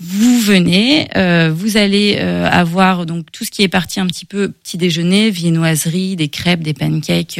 vous 0.00 0.40
venez, 0.40 1.06
vous 1.54 1.76
allez 1.76 2.18
avoir 2.18 3.06
donc 3.06 3.30
tout 3.30 3.44
ce 3.44 3.50
qui 3.52 3.62
est 3.62 3.68
parti 3.68 4.00
un 4.00 4.06
petit 4.08 4.24
peu 4.24 4.48
petit 4.48 4.76
déjeuner, 4.76 5.30
viennoiserie, 5.30 6.16
des 6.16 6.28
crêpes, 6.28 6.62
des 6.62 6.74
pancakes, 6.74 7.38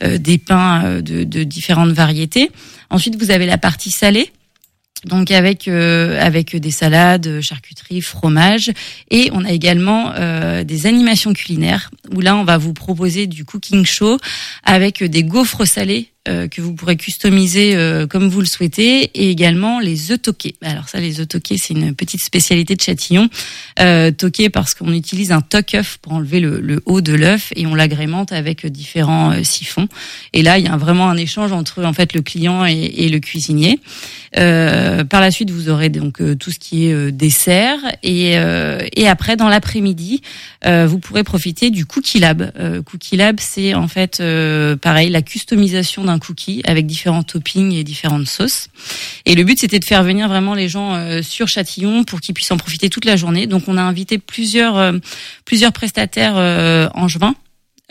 des 0.00 0.38
pains 0.38 1.00
de, 1.00 1.24
de 1.24 1.42
différentes 1.42 1.90
variétés. 1.90 2.52
Ensuite, 2.90 3.16
vous 3.16 3.32
avez 3.32 3.46
la 3.46 3.58
partie 3.58 3.90
salée. 3.90 4.30
Donc 5.06 5.30
avec 5.30 5.68
euh, 5.68 6.20
avec 6.20 6.56
des 6.56 6.72
salades, 6.72 7.40
charcuterie, 7.40 8.02
fromage. 8.02 8.72
Et 9.10 9.30
on 9.32 9.44
a 9.44 9.52
également 9.52 10.12
euh, 10.16 10.64
des 10.64 10.86
animations 10.86 11.32
culinaires 11.32 11.90
où 12.14 12.20
là 12.20 12.36
on 12.36 12.44
va 12.44 12.58
vous 12.58 12.72
proposer 12.72 13.26
du 13.26 13.44
cooking 13.44 13.86
show 13.86 14.18
avec 14.64 15.02
des 15.02 15.22
gaufres 15.22 15.64
salés 15.66 16.10
euh, 16.28 16.48
que 16.48 16.60
vous 16.60 16.74
pourrez 16.74 16.96
customiser 16.96 17.74
euh, 17.74 18.06
comme 18.06 18.28
vous 18.28 18.40
le 18.40 18.46
souhaitez 18.46 19.10
et 19.14 19.30
également 19.30 19.80
les 19.80 20.10
œufs 20.12 20.20
toqués. 20.20 20.56
Alors 20.62 20.88
ça 20.88 21.00
les 21.00 21.20
œufs 21.20 21.28
toqués 21.28 21.58
c'est 21.58 21.74
une 21.74 21.94
petite 21.94 22.22
spécialité 22.22 22.74
de 22.74 22.80
Châtillon. 22.80 23.28
Euh, 23.80 24.10
toqués 24.10 24.50
parce 24.50 24.74
qu'on 24.74 24.92
utilise 24.92 25.32
un 25.32 25.40
toque-œuf 25.40 25.98
pour 26.02 26.12
enlever 26.12 26.40
le, 26.40 26.60
le 26.60 26.80
haut 26.86 27.00
de 27.00 27.12
l'œuf 27.12 27.52
et 27.56 27.66
on 27.66 27.74
l'agrémente 27.74 28.32
avec 28.32 28.66
différents 28.66 29.32
euh, 29.32 29.42
siphons. 29.42 29.88
Et 30.32 30.42
là 30.42 30.58
il 30.58 30.64
y 30.64 30.68
a 30.68 30.76
vraiment 30.76 31.08
un 31.08 31.16
échange 31.16 31.52
entre 31.52 31.84
en 31.84 31.92
fait 31.92 32.12
le 32.14 32.22
client 32.22 32.64
et, 32.66 32.72
et 32.72 33.08
le 33.08 33.18
cuisinier. 33.20 33.80
Euh, 34.38 35.04
par 35.04 35.20
la 35.20 35.30
suite, 35.30 35.50
vous 35.50 35.70
aurez 35.70 35.88
donc 35.88 36.20
euh, 36.20 36.34
tout 36.34 36.50
ce 36.50 36.58
qui 36.58 36.86
est 36.86 37.12
dessert 37.12 37.78
et, 38.02 38.32
et 38.96 39.08
après 39.08 39.36
dans 39.36 39.48
l'après-midi, 39.48 40.20
vous 40.64 40.98
pourrez 40.98 41.24
profiter 41.24 41.70
du 41.70 41.86
Cookie 41.86 42.18
Lab. 42.18 42.52
Cookie 42.84 43.16
Lab, 43.16 43.36
c'est 43.40 43.74
en 43.74 43.88
fait 43.88 44.22
pareil 44.80 45.10
la 45.10 45.22
customisation 45.22 46.04
d'un 46.04 46.15
cookie 46.18 46.62
avec 46.64 46.86
différents 46.86 47.22
toppings 47.22 47.72
et 47.72 47.84
différentes 47.84 48.26
sauces. 48.26 48.68
Et 49.24 49.34
le 49.34 49.44
but, 49.44 49.58
c'était 49.58 49.78
de 49.78 49.84
faire 49.84 50.02
venir 50.02 50.28
vraiment 50.28 50.54
les 50.54 50.68
gens 50.68 50.94
euh, 50.94 51.22
sur 51.22 51.48
Châtillon 51.48 52.04
pour 52.04 52.20
qu'ils 52.20 52.34
puissent 52.34 52.50
en 52.50 52.56
profiter 52.56 52.88
toute 52.90 53.04
la 53.04 53.16
journée. 53.16 53.46
Donc, 53.46 53.64
on 53.68 53.76
a 53.76 53.82
invité 53.82 54.18
plusieurs 54.18 54.76
euh, 54.76 54.92
plusieurs 55.44 55.72
prestataires 55.72 56.36
euh, 56.36 56.88
angevins 56.94 57.34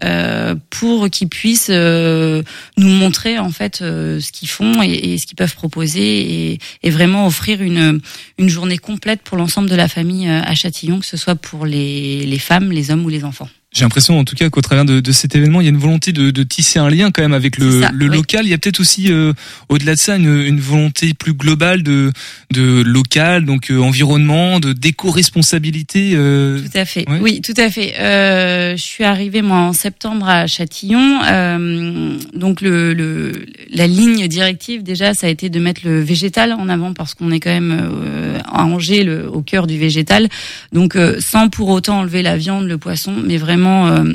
euh, 0.03 0.55
pour 0.69 1.09
qu'ils 1.09 1.29
puissent 1.29 1.69
euh, 1.69 2.43
nous 2.77 2.89
montrer 2.89 3.39
en 3.39 3.49
fait 3.49 3.81
euh, 3.81 4.19
ce 4.19 4.31
qu'ils 4.31 4.49
font 4.49 4.83
et, 4.83 4.91
et 4.91 5.17
ce 5.17 5.25
qu'ils 5.25 5.37
peuvent 5.37 5.55
proposer 5.55 6.51
et, 6.51 6.59
et 6.83 6.89
vraiment 6.89 7.25
offrir 7.27 7.61
une 7.61 8.01
une 8.37 8.49
journée 8.49 8.77
complète 8.77 9.21
pour 9.21 9.37
l'ensemble 9.37 9.69
de 9.69 9.75
la 9.75 9.87
famille 9.87 10.27
euh, 10.27 10.41
à 10.41 10.53
Châtillon, 10.53 10.99
que 10.99 11.05
ce 11.05 11.17
soit 11.17 11.35
pour 11.35 11.65
les 11.65 12.25
les 12.25 12.39
femmes, 12.39 12.71
les 12.71 12.91
hommes 12.91 13.05
ou 13.05 13.09
les 13.09 13.23
enfants. 13.23 13.49
J'ai 13.75 13.83
l'impression, 13.83 14.17
en 14.17 14.23
tout 14.23 14.35
cas, 14.35 14.49
qu'au 14.49 14.61
travers 14.61 14.85
de, 14.85 15.01
de 15.01 15.11
cet 15.11 15.35
événement, 15.35 15.59
il 15.59 15.65
y 15.65 15.67
a 15.67 15.69
une 15.69 15.77
volonté 15.77 16.13
de, 16.13 16.31
de 16.31 16.43
tisser 16.43 16.79
un 16.79 16.89
lien 16.89 17.11
quand 17.11 17.21
même 17.21 17.33
avec 17.33 17.57
le, 17.57 17.81
ça, 17.81 17.91
le 17.93 18.07
oui. 18.07 18.15
local. 18.15 18.45
Il 18.45 18.49
y 18.49 18.53
a 18.53 18.57
peut-être 18.57 18.79
aussi, 18.79 19.11
euh, 19.11 19.33
au-delà 19.67 19.95
de 19.95 19.99
ça, 19.99 20.15
une, 20.15 20.41
une 20.43 20.61
volonté 20.61 21.13
plus 21.13 21.33
globale 21.33 21.83
de, 21.83 22.13
de 22.53 22.81
local, 22.81 23.43
donc 23.43 23.69
euh, 23.71 23.79
environnement, 23.81 24.61
de 24.61 24.71
d'éco-responsabilité. 24.71 26.13
euh, 26.15 26.61
Tout 26.61 26.77
à 26.77 26.85
fait. 26.85 27.09
Ouais. 27.09 27.19
Oui, 27.21 27.41
tout 27.41 27.53
à 27.57 27.69
fait. 27.69 27.95
Euh, 27.99 28.77
je 28.77 28.81
suis 28.81 29.03
arrivée 29.03 29.41
moi 29.41 29.57
en 29.57 29.73
septembre 29.73 30.25
à 30.29 30.47
Châtillon. 30.47 31.19
Euh, 31.25 32.17
donc 32.33 32.61
le, 32.61 32.93
le 32.93 33.45
la 33.73 33.87
ligne 33.87 34.29
directive 34.29 34.83
déjà, 34.83 35.13
ça 35.13 35.27
a 35.27 35.29
été 35.29 35.49
de 35.49 35.59
mettre 35.59 35.81
le 35.83 35.99
végétal 36.01 36.53
en 36.53 36.69
avant 36.69 36.93
parce 36.93 37.13
qu'on 37.13 37.29
est 37.29 37.41
quand 37.41 37.49
même 37.49 37.77
euh, 37.91 38.39
à 38.45 38.63
Angers, 38.63 39.03
le, 39.03 39.29
au 39.29 39.41
cœur 39.41 39.67
du 39.67 39.77
végétal. 39.77 40.29
Donc 40.71 40.95
euh, 40.95 41.17
sans 41.19 41.49
pour 41.49 41.67
autant 41.67 41.99
enlever 41.99 42.21
la 42.21 42.37
viande, 42.37 42.67
le 42.67 42.77
poisson, 42.77 43.13
mais 43.21 43.35
vraiment 43.35 43.64
euh, 43.67 44.13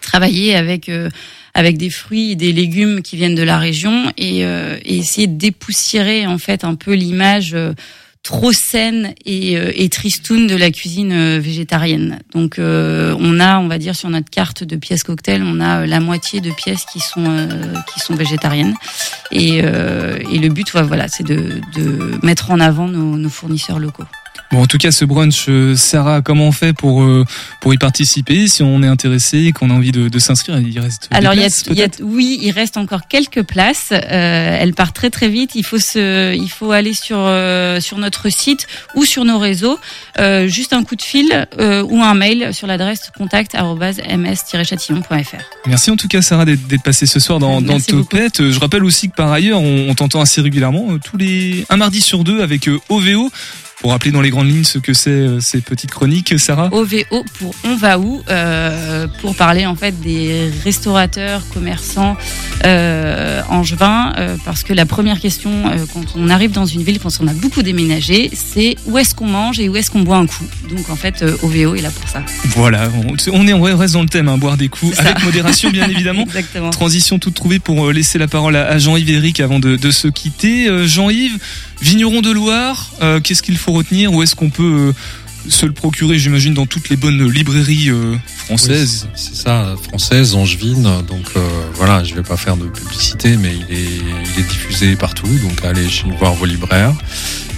travailler 0.00 0.54
avec 0.54 0.88
euh, 0.88 1.08
avec 1.54 1.76
des 1.76 1.90
fruits 1.90 2.32
et 2.32 2.36
des 2.36 2.52
légumes 2.52 3.02
qui 3.02 3.16
viennent 3.16 3.34
de 3.34 3.42
la 3.42 3.58
région 3.58 4.12
et, 4.16 4.44
euh, 4.44 4.76
et 4.84 4.98
essayer 4.98 5.26
de 5.26 5.36
dépoussiérer 5.36 6.26
en 6.26 6.38
fait 6.38 6.62
un 6.62 6.74
peu 6.74 6.92
l'image 6.92 7.56
trop 8.22 8.52
saine 8.52 9.14
et, 9.24 9.54
et 9.54 9.88
tristoun 9.88 10.46
de 10.46 10.54
la 10.54 10.70
cuisine 10.70 11.38
végétarienne. 11.38 12.20
Donc 12.32 12.56
on 12.58 13.40
a, 13.40 13.58
on 13.58 13.66
va 13.66 13.78
dire 13.78 13.96
sur 13.96 14.10
notre 14.10 14.28
carte 14.28 14.62
de 14.62 14.76
pièces 14.76 15.02
cocktail, 15.02 15.42
on 15.42 15.60
a 15.60 15.86
la 15.86 16.00
moitié 16.00 16.40
de 16.40 16.50
pièces 16.50 16.84
qui 16.92 17.00
sont 17.00 17.48
qui 17.92 18.00
sont 18.00 18.14
végétariennes. 18.14 18.74
Et, 19.32 19.62
le 19.62 20.48
but, 20.48 20.70
voilà, 20.72 21.08
c'est 21.08 21.24
de, 21.24 21.60
de 21.74 22.18
mettre 22.22 22.50
en 22.50 22.60
avant 22.60 22.86
nos 22.86 23.30
fournisseurs 23.30 23.78
locaux. 23.78 24.04
Bon, 24.50 24.62
en 24.62 24.66
tout 24.66 24.78
cas, 24.78 24.90
ce 24.90 25.04
brunch, 25.04 25.44
euh, 25.50 25.76
Sarah, 25.76 26.22
comment 26.22 26.48
on 26.48 26.52
fait 26.52 26.72
pour 26.72 27.02
euh, 27.02 27.26
pour 27.60 27.74
y 27.74 27.76
participer 27.76 28.48
Si 28.48 28.62
on 28.62 28.82
est 28.82 28.86
intéressé, 28.86 29.52
qu'on 29.52 29.68
a 29.68 29.74
envie 29.74 29.92
de, 29.92 30.08
de 30.08 30.18
s'inscrire, 30.18 30.58
il 30.58 30.80
reste. 30.80 31.08
des 31.10 31.16
Alors 31.18 31.34
il 31.34 31.40
y 31.40 31.44
a, 31.44 31.50
places, 31.50 31.64
y 31.68 31.82
a- 31.82 31.88
oui, 32.02 32.38
il 32.40 32.50
reste 32.52 32.78
encore 32.78 33.08
quelques 33.08 33.42
places. 33.42 33.88
Euh, 33.92 34.56
elle 34.60 34.72
part 34.72 34.94
très 34.94 35.10
très 35.10 35.28
vite. 35.28 35.50
Il 35.54 35.64
faut 35.64 35.78
se, 35.78 36.34
il 36.34 36.48
faut 36.50 36.70
aller 36.72 36.94
sur 36.94 37.18
euh, 37.18 37.78
sur 37.80 37.98
notre 37.98 38.30
site 38.30 38.66
ou 38.94 39.04
sur 39.04 39.26
nos 39.26 39.38
réseaux. 39.38 39.78
Euh, 40.18 40.46
juste 40.48 40.72
un 40.72 40.82
coup 40.82 40.96
de 40.96 41.02
fil 41.02 41.46
ou 41.58 42.00
un 42.02 42.14
mail 42.14 42.54
sur 42.54 42.66
l'adresse 42.66 43.10
contact@ms-chatillon.fr. 43.18 45.36
Merci 45.66 45.90
en 45.90 45.96
tout 45.96 46.08
cas, 46.08 46.22
Sarah, 46.22 46.44
d'être 46.44 46.82
passée 46.82 47.06
ce 47.06 47.20
soir 47.20 47.38
dans, 47.38 47.60
dans 47.60 47.78
beaucoup. 47.78 48.02
Topette. 48.04 48.50
Je 48.50 48.58
rappelle 48.60 48.84
aussi 48.84 49.08
que 49.10 49.14
par 49.14 49.30
ailleurs, 49.32 49.60
on, 49.60 49.88
on 49.90 49.94
t'entend 49.94 50.20
assez 50.20 50.40
régulièrement, 50.40 50.98
tous 50.98 51.16
les 51.16 51.64
un 51.68 51.76
mardi 51.76 52.00
sur 52.00 52.24
deux 52.24 52.42
avec 52.42 52.68
OVO. 52.88 53.30
Pour 53.80 53.92
rappeler 53.92 54.10
dans 54.10 54.20
les 54.20 54.30
grandes 54.30 54.48
lignes 54.48 54.64
ce 54.64 54.78
que 54.78 54.92
c'est 54.92 55.10
euh, 55.10 55.38
ces 55.38 55.60
petites 55.60 55.92
chroniques, 55.92 56.36
Sarah. 56.36 56.68
OVO 56.72 57.24
pour 57.38 57.54
On 57.62 57.76
va 57.76 58.00
où 58.00 58.22
euh, 58.28 59.06
pour 59.20 59.36
parler 59.36 59.66
en 59.66 59.76
fait 59.76 60.00
des 60.00 60.50
restaurateurs, 60.64 61.42
commerçants 61.54 62.16
euh, 62.64 63.40
angevins 63.48 64.12
euh, 64.18 64.36
parce 64.44 64.64
que 64.64 64.72
la 64.72 64.84
première 64.84 65.20
question 65.20 65.62
quand 65.92 66.16
on 66.16 66.28
arrive 66.28 66.50
dans 66.50 66.66
une 66.66 66.82
ville, 66.82 66.98
quand 66.98 67.16
on 67.20 67.28
a 67.28 67.32
beaucoup 67.32 67.62
déménagé, 67.62 68.30
c'est 68.34 68.74
où 68.86 68.98
est-ce 68.98 69.14
qu'on 69.14 69.28
mange 69.28 69.60
et 69.60 69.68
où 69.68 69.76
est-ce 69.76 69.92
qu'on 69.92 70.02
boit 70.02 70.16
un 70.16 70.26
coup? 70.26 70.44
Donc 70.68 70.90
en 70.90 70.96
fait, 70.96 71.24
OVO 71.42 71.76
est 71.76 71.82
là 71.82 71.90
pour 71.92 72.08
ça. 72.08 72.24
Voilà, 72.56 72.90
on, 73.32 73.46
est 73.46 73.52
on 73.52 73.62
reste 73.76 73.94
dans 73.94 74.02
le 74.02 74.08
thème, 74.08 74.26
hein, 74.26 74.38
boire 74.38 74.56
des 74.56 74.68
coups 74.68 74.98
avec 74.98 75.22
modération 75.22 75.70
bien 75.70 75.88
évidemment. 75.88 76.22
Exactement. 76.22 76.70
Transition 76.70 77.20
toute 77.20 77.34
trouvée 77.34 77.60
pour 77.60 77.92
laisser 77.92 78.18
la 78.18 78.26
parole 78.26 78.56
à, 78.56 78.76
Jean-Yves 78.78 79.10
Eric 79.10 79.38
avant 79.38 79.60
de, 79.60 79.76
de 79.76 79.90
se 79.92 80.08
quitter. 80.08 80.68
Jean-Yves, 80.88 81.38
vigneron 81.80 82.22
de 82.22 82.32
Loire, 82.32 82.90
qu'est-ce 83.22 83.42
qu'il 83.42 83.56
faut 83.56 83.67
retenir 83.72 84.12
Où 84.12 84.22
est-ce 84.22 84.34
qu'on 84.34 84.50
peut 84.50 84.92
euh, 85.44 85.50
se 85.50 85.66
le 85.66 85.72
procurer, 85.72 86.18
j'imagine, 86.18 86.54
dans 86.54 86.66
toutes 86.66 86.88
les 86.88 86.96
bonnes 86.96 87.30
librairies 87.30 87.90
euh, 87.90 88.16
françaises. 88.36 89.06
Oui, 89.06 89.12
c'est 89.16 89.36
ça, 89.36 89.74
française, 89.88 90.34
angevine. 90.34 90.84
Donc 91.06 91.26
euh, 91.36 91.40
voilà, 91.74 92.04
je 92.04 92.14
vais 92.14 92.22
pas 92.22 92.36
faire 92.36 92.56
de 92.56 92.66
publicité, 92.66 93.36
mais 93.36 93.52
il 93.54 93.76
est, 93.76 93.88
il 94.34 94.40
est 94.40 94.48
diffusé 94.48 94.96
partout. 94.96 95.28
Donc 95.42 95.64
allez 95.64 95.88
chez 95.88 96.06
voir 96.18 96.34
vos 96.34 96.46
libraires. 96.46 96.94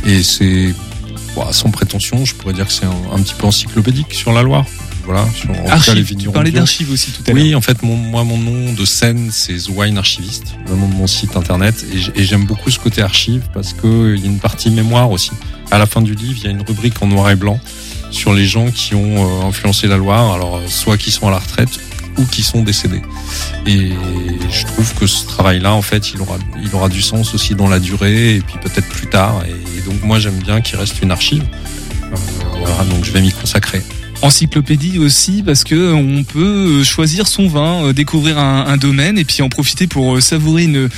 Et 0.04 0.22
c'est 0.22 0.74
sans 1.52 1.70
prétention, 1.70 2.24
je 2.24 2.34
pourrais 2.34 2.52
dire 2.52 2.66
que 2.66 2.72
c'est 2.72 2.86
un, 2.86 3.14
un 3.14 3.22
petit 3.22 3.34
peu 3.34 3.46
encyclopédique 3.46 4.12
sur 4.12 4.32
la 4.32 4.42
Loire. 4.42 4.66
Voilà, 5.04 5.26
sur, 5.34 5.50
en 5.50 5.54
cas, 5.64 5.72
Archives, 5.72 6.10
les 6.10 6.16
tu 6.16 6.30
parlais 6.30 6.50
d'archives 6.50 6.92
aussi 6.92 7.10
tout 7.10 7.22
à 7.26 7.32
l'heure. 7.32 7.42
Oui, 7.42 7.54
en 7.54 7.60
fait, 7.60 7.82
mon, 7.82 7.96
moi, 7.96 8.22
mon 8.22 8.36
nom 8.36 8.72
de 8.72 8.84
scène, 8.84 9.30
c'est 9.32 9.56
The 9.56 9.70
Wine 9.74 9.98
Archiviste, 9.98 10.54
le 10.68 10.76
nom 10.76 10.88
de 10.88 10.94
mon 10.94 11.06
site 11.06 11.36
internet. 11.36 11.84
Et 12.14 12.24
j'aime 12.24 12.44
beaucoup 12.44 12.70
ce 12.70 12.78
côté 12.78 13.02
archive 13.02 13.42
parce 13.52 13.72
que 13.72 14.14
il 14.14 14.20
y 14.20 14.24
a 14.24 14.30
une 14.30 14.38
partie 14.38 14.70
mémoire 14.70 15.10
aussi. 15.10 15.32
À 15.70 15.78
la 15.78 15.86
fin 15.86 16.02
du 16.02 16.14
livre, 16.14 16.38
il 16.38 16.44
y 16.44 16.48
a 16.48 16.50
une 16.50 16.62
rubrique 16.62 17.00
en 17.00 17.06
noir 17.06 17.30
et 17.30 17.36
blanc 17.36 17.60
sur 18.10 18.32
les 18.32 18.46
gens 18.46 18.70
qui 18.70 18.94
ont 18.94 19.44
euh, 19.44 19.46
influencé 19.46 19.86
la 19.86 19.96
Loire, 19.96 20.32
alors 20.32 20.56
euh, 20.56 20.66
soit 20.66 20.96
qui 20.96 21.10
sont 21.12 21.28
à 21.28 21.30
la 21.30 21.38
retraite 21.38 21.78
ou 22.18 22.24
qui 22.26 22.42
sont 22.42 22.62
décédés. 22.62 23.02
Et 23.66 23.92
je 24.50 24.66
trouve 24.66 24.94
que 24.94 25.06
ce 25.06 25.26
travail-là, 25.26 25.72
en 25.72 25.82
fait, 25.82 26.12
il 26.12 26.20
aura, 26.20 26.38
il 26.62 26.74
aura 26.74 26.88
du 26.88 27.00
sens 27.00 27.34
aussi 27.34 27.54
dans 27.54 27.68
la 27.68 27.78
durée 27.78 28.36
et 28.36 28.40
puis 28.40 28.56
peut-être 28.60 28.88
plus 28.88 29.06
tard. 29.06 29.42
Et 29.46 29.80
donc 29.82 30.02
moi, 30.02 30.18
j'aime 30.18 30.38
bien 30.38 30.60
qu'il 30.60 30.76
reste 30.76 31.00
une 31.02 31.12
archive. 31.12 31.44
Euh, 32.12 32.16
voilà, 32.58 32.84
donc 32.84 33.04
je 33.04 33.12
vais 33.12 33.20
m'y 33.20 33.32
consacrer. 33.32 33.82
Encyclopédie 34.22 34.98
aussi 34.98 35.42
parce 35.44 35.64
que 35.64 35.92
on 35.92 36.24
peut 36.24 36.84
choisir 36.84 37.26
son 37.26 37.48
vin, 37.48 37.86
euh, 37.86 37.92
découvrir 37.92 38.38
un, 38.38 38.66
un 38.66 38.76
domaine 38.76 39.16
et 39.18 39.24
puis 39.24 39.42
en 39.42 39.48
profiter 39.48 39.86
pour 39.86 40.16
euh, 40.16 40.20
savourer 40.20 40.64
une 40.64 40.88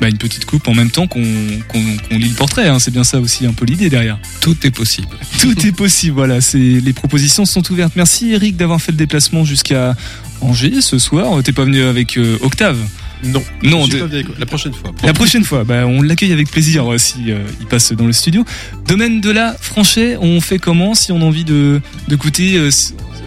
bah, 0.00 0.08
une 0.08 0.16
petite 0.18 0.44
coupe 0.44 0.68
en 0.68 0.74
même 0.74 0.90
temps 0.90 1.08
qu'on 1.08 1.18
lit 1.22 2.28
le 2.28 2.34
portrait. 2.36 2.68
hein. 2.68 2.78
C'est 2.78 2.92
bien 2.92 3.02
ça 3.02 3.18
aussi 3.18 3.46
un 3.46 3.52
peu 3.52 3.64
l'idée 3.66 3.90
derrière. 3.90 4.16
Tout 4.40 4.56
est 4.64 4.70
possible. 4.70 5.08
Tout 5.40 5.66
est 5.66 5.72
possible. 5.72 6.14
Voilà, 6.14 6.40
c'est 6.40 6.58
les 6.58 6.92
propositions 6.92 7.44
sont 7.44 7.68
ouvertes. 7.72 7.94
Merci 7.96 8.30
Eric 8.32 8.56
d'avoir 8.56 8.80
fait 8.80 8.92
le 8.92 8.98
déplacement 8.98 9.44
jusqu'à 9.44 9.96
Angers 10.40 10.80
ce 10.82 11.00
soir. 11.00 11.42
T'es 11.42 11.52
pas 11.52 11.64
venu 11.64 11.82
avec 11.82 12.16
euh, 12.16 12.38
Octave? 12.42 12.78
Non. 13.24 13.42
Non, 13.62 13.80
Je 13.80 13.90
suis 13.90 13.94
de- 13.94 13.98
pas 14.00 14.06
venu 14.06 14.14
avec- 14.24 14.38
la 14.38 14.46
prochaine 14.46 14.72
fois. 14.72 14.92
La 15.02 15.12
prochaine 15.12 15.44
fois, 15.44 15.64
bah, 15.64 15.86
on 15.86 16.02
l'accueille 16.02 16.32
avec 16.32 16.50
plaisir 16.50 16.90
euh, 16.92 16.98
si 16.98 17.30
euh, 17.32 17.38
il 17.60 17.66
passe 17.66 17.92
dans 17.92 18.06
le 18.06 18.12
studio. 18.12 18.44
Domaine 18.86 19.20
de 19.20 19.30
la 19.30 19.54
Franchet, 19.60 20.16
on 20.20 20.40
fait 20.40 20.58
comment 20.58 20.94
si 20.94 21.10
on 21.12 21.20
a 21.20 21.24
envie 21.24 21.44
de, 21.44 21.80
goûter 22.10 22.56
euh, 22.56 22.70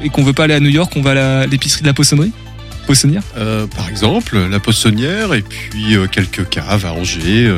et 0.04 0.10
qu'on 0.10 0.24
veut 0.24 0.34
pas 0.34 0.46
aller 0.46 0.54
à 0.54 0.60
New 0.60 0.70
York, 0.70 0.94
on 0.96 1.02
va 1.02 1.42
à 1.42 1.46
l'épicerie 1.48 1.82
de 1.82 1.88
la 1.88 1.94
poissonnerie? 1.94 2.32
Poissonnière? 2.88 3.22
Euh, 3.38 3.68
par 3.68 3.88
exemple, 3.90 4.38
la 4.50 4.60
poissonnière 4.60 5.34
et 5.34 5.42
puis 5.44 5.96
quelques 6.12 6.50
caves 6.50 6.86
à 6.86 6.94
Angers. 6.94 7.50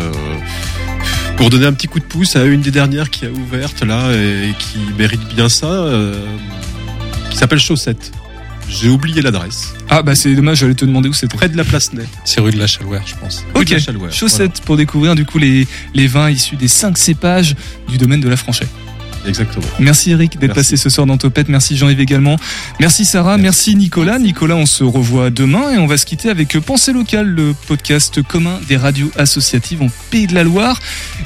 pour 1.37 1.49
donner 1.49 1.65
un 1.65 1.73
petit 1.73 1.87
coup 1.87 1.99
de 1.99 2.03
pouce 2.05 2.35
à 2.35 2.43
une 2.45 2.61
des 2.61 2.71
dernières 2.71 3.09
qui 3.09 3.25
a 3.25 3.29
ouverte 3.29 3.83
là 3.83 4.11
et 4.13 4.53
qui 4.59 4.77
mérite 4.97 5.21
bien 5.35 5.49
ça, 5.49 5.67
euh, 5.67 6.13
qui 7.29 7.37
s'appelle 7.37 7.59
Chaussette. 7.59 8.11
J'ai 8.69 8.89
oublié 8.89 9.21
l'adresse. 9.21 9.73
Ah 9.89 10.01
bah 10.01 10.15
c'est 10.15 10.33
dommage, 10.33 10.59
j'allais 10.59 10.73
te 10.73 10.85
demander 10.85 11.09
où 11.09 11.13
c'était. 11.13 11.35
Près 11.37 11.49
de 11.49 11.57
la 11.57 11.63
place 11.63 11.93
Ney. 11.93 12.05
C'est 12.25 12.41
rue 12.41 12.51
de 12.51 12.57
la 12.59 12.67
Chalouère, 12.67 13.03
je 13.05 13.15
pense. 13.15 13.43
Rue 13.53 13.65
de 13.65 13.69
Ok, 13.69 13.69
la 13.71 13.79
Chalouère, 13.79 14.11
chaussettes 14.13 14.61
pour 14.61 14.77
découvrir 14.77 15.15
du 15.15 15.25
coup 15.25 15.37
les, 15.37 15.67
les 15.93 16.07
vins 16.07 16.29
issus 16.29 16.55
des 16.55 16.67
cinq 16.67 16.97
cépages 16.97 17.55
du 17.87 17.97
domaine 17.97 18.19
de 18.21 18.29
la 18.29 18.37
Franchet. 18.37 18.67
Exactement. 19.25 19.65
Merci 19.79 20.11
Eric 20.11 20.33
d'être 20.33 20.53
Merci. 20.53 20.71
passé 20.71 20.77
ce 20.77 20.89
soir 20.89 21.07
dans 21.07 21.15
Topette. 21.17 21.47
Merci 21.47 21.77
Jean-Yves 21.77 22.01
également. 22.01 22.35
Merci 22.81 23.05
Sarah. 23.05 23.37
Merci. 23.37 23.75
Nicolas. 23.77 24.19
Nicolas, 24.19 24.55
on 24.57 24.65
se 24.65 24.83
revoit 24.83 25.29
demain 25.29 25.71
et 25.71 25.77
on 25.77 25.87
va 25.87 25.97
se 25.97 26.05
quitter 26.05 26.29
avec 26.29 26.57
Pensée 26.59 26.91
locale, 26.91 27.27
le 27.27 27.53
podcast 27.67 28.21
commun 28.21 28.59
des 28.67 28.75
radios 28.75 29.11
associatives 29.15 29.81
en 29.81 29.87
Pays 30.11 30.27
de 30.27 30.33
la 30.35 30.43
Loire. 30.43 30.77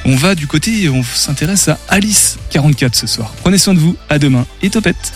On 0.04 0.14
va 0.14 0.36
du 0.36 0.46
côté, 0.46 0.82
et 0.82 0.88
on 0.88 1.02
s'intéresse 1.02 1.66
à 1.68 1.78
Alice 1.88 2.38
44 2.50 2.94
ce 2.94 3.08
soir. 3.08 3.34
Prenez 3.40 3.58
soin 3.58 3.74
de 3.74 3.80
vous. 3.80 3.96
À 4.08 4.20
demain 4.20 4.46
et 4.62 4.70
Topette. 4.70 5.12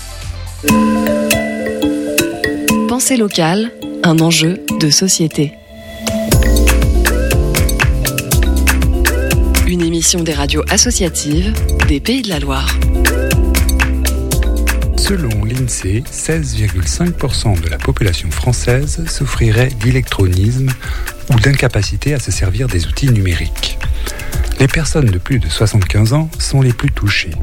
Pensée 3.03 3.17
locale, 3.17 3.73
un 4.05 4.21
enjeu 4.21 4.65
de 4.79 4.89
société. 4.89 5.55
Une 9.67 9.81
émission 9.81 10.23
des 10.23 10.33
radios 10.33 10.63
associatives 10.71 11.53
des 11.89 11.99
Pays 11.99 12.23
de 12.23 12.29
la 12.29 12.39
Loire. 12.39 12.79
Selon 14.97 15.45
l'INSEE, 15.45 16.05
16,5% 16.13 17.61
de 17.61 17.69
la 17.69 17.79
population 17.79 18.31
française 18.31 19.05
souffrirait 19.09 19.71
d'électronisme 19.81 20.71
ou 21.29 21.35
d'incapacité 21.41 22.15
à 22.15 22.21
se 22.21 22.31
servir 22.31 22.69
des 22.69 22.87
outils 22.87 23.11
numériques. 23.11 23.81
Les 24.61 24.69
personnes 24.69 25.07
de 25.07 25.19
plus 25.19 25.41
de 25.41 25.49
75 25.49 26.13
ans 26.13 26.31
sont 26.39 26.63
les 26.63 26.73
plus 26.73 26.93
touchées, 26.93 27.35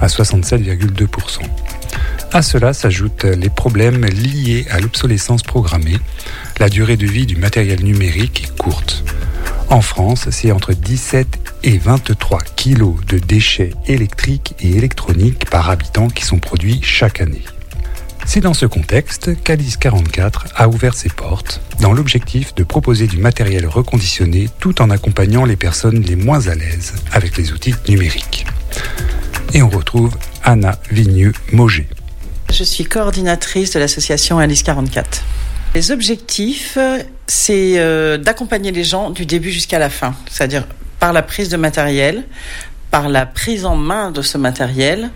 à 0.00 0.08
67,2%. 0.08 1.42
À 2.34 2.42
cela 2.42 2.72
s'ajoutent 2.72 3.26
les 3.26 3.48
problèmes 3.48 4.04
liés 4.06 4.66
à 4.68 4.80
l'obsolescence 4.80 5.44
programmée. 5.44 5.98
La 6.58 6.68
durée 6.68 6.96
de 6.96 7.06
vie 7.06 7.26
du 7.26 7.36
matériel 7.36 7.84
numérique 7.84 8.42
est 8.42 8.58
courte. 8.58 9.04
En 9.70 9.80
France, 9.80 10.28
c'est 10.30 10.50
entre 10.50 10.72
17 10.72 11.38
et 11.62 11.78
23 11.78 12.40
kilos 12.56 12.96
de 13.06 13.20
déchets 13.20 13.70
électriques 13.86 14.56
et 14.58 14.70
électroniques 14.70 15.48
par 15.48 15.70
habitant 15.70 16.08
qui 16.08 16.24
sont 16.24 16.40
produits 16.40 16.80
chaque 16.82 17.20
année. 17.20 17.44
C'est 18.26 18.40
dans 18.40 18.52
ce 18.52 18.66
contexte 18.66 19.40
qu'Alice 19.44 19.76
44 19.76 20.46
a 20.56 20.68
ouvert 20.68 20.94
ses 20.94 21.10
portes 21.10 21.60
dans 21.80 21.92
l'objectif 21.92 22.52
de 22.56 22.64
proposer 22.64 23.06
du 23.06 23.18
matériel 23.18 23.64
reconditionné 23.64 24.48
tout 24.58 24.82
en 24.82 24.90
accompagnant 24.90 25.44
les 25.44 25.56
personnes 25.56 26.00
les 26.00 26.16
moins 26.16 26.48
à 26.48 26.56
l'aise 26.56 26.94
avec 27.12 27.36
les 27.36 27.52
outils 27.52 27.76
numériques. 27.88 28.44
Et 29.52 29.62
on 29.62 29.68
retrouve 29.68 30.16
Anna 30.42 30.80
Vigneux-Moget. 30.90 31.86
Je 32.54 32.62
suis 32.62 32.84
coordinatrice 32.84 33.72
de 33.72 33.80
l'association 33.80 34.38
Alice 34.38 34.62
44. 34.62 35.24
Les 35.74 35.90
objectifs, 35.90 36.78
c'est 37.26 37.80
euh, 37.80 38.16
d'accompagner 38.16 38.70
les 38.70 38.84
gens 38.84 39.10
du 39.10 39.26
début 39.26 39.50
jusqu'à 39.50 39.80
la 39.80 39.90
fin, 39.90 40.14
c'est-à-dire 40.30 40.64
par 41.00 41.12
la 41.12 41.22
prise 41.22 41.48
de 41.48 41.56
matériel, 41.56 42.22
par 42.92 43.08
la 43.08 43.26
prise 43.26 43.66
en 43.66 43.74
main 43.74 44.12
de 44.12 44.22
ce 44.22 44.38
matériel, 44.38 45.10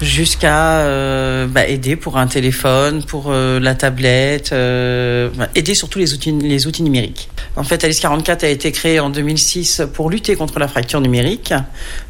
jusqu'à 0.00 0.78
euh, 0.82 1.48
bah, 1.48 1.66
aider 1.66 1.96
pour 1.96 2.18
un 2.18 2.28
téléphone, 2.28 3.02
pour 3.02 3.32
euh, 3.32 3.58
la 3.58 3.74
tablette, 3.74 4.50
bah, 4.52 5.48
aider 5.56 5.74
surtout 5.74 5.98
les 5.98 6.14
outils, 6.14 6.30
les 6.30 6.68
outils 6.68 6.84
numériques. 6.84 7.28
En 7.56 7.64
fait, 7.64 7.82
Alice 7.82 7.98
44 7.98 8.44
a 8.44 8.48
été 8.48 8.70
créée 8.70 9.00
en 9.00 9.10
2006 9.10 9.82
pour 9.92 10.08
lutter 10.08 10.36
contre 10.36 10.60
la 10.60 10.68
fracture 10.68 11.00
numérique. 11.00 11.52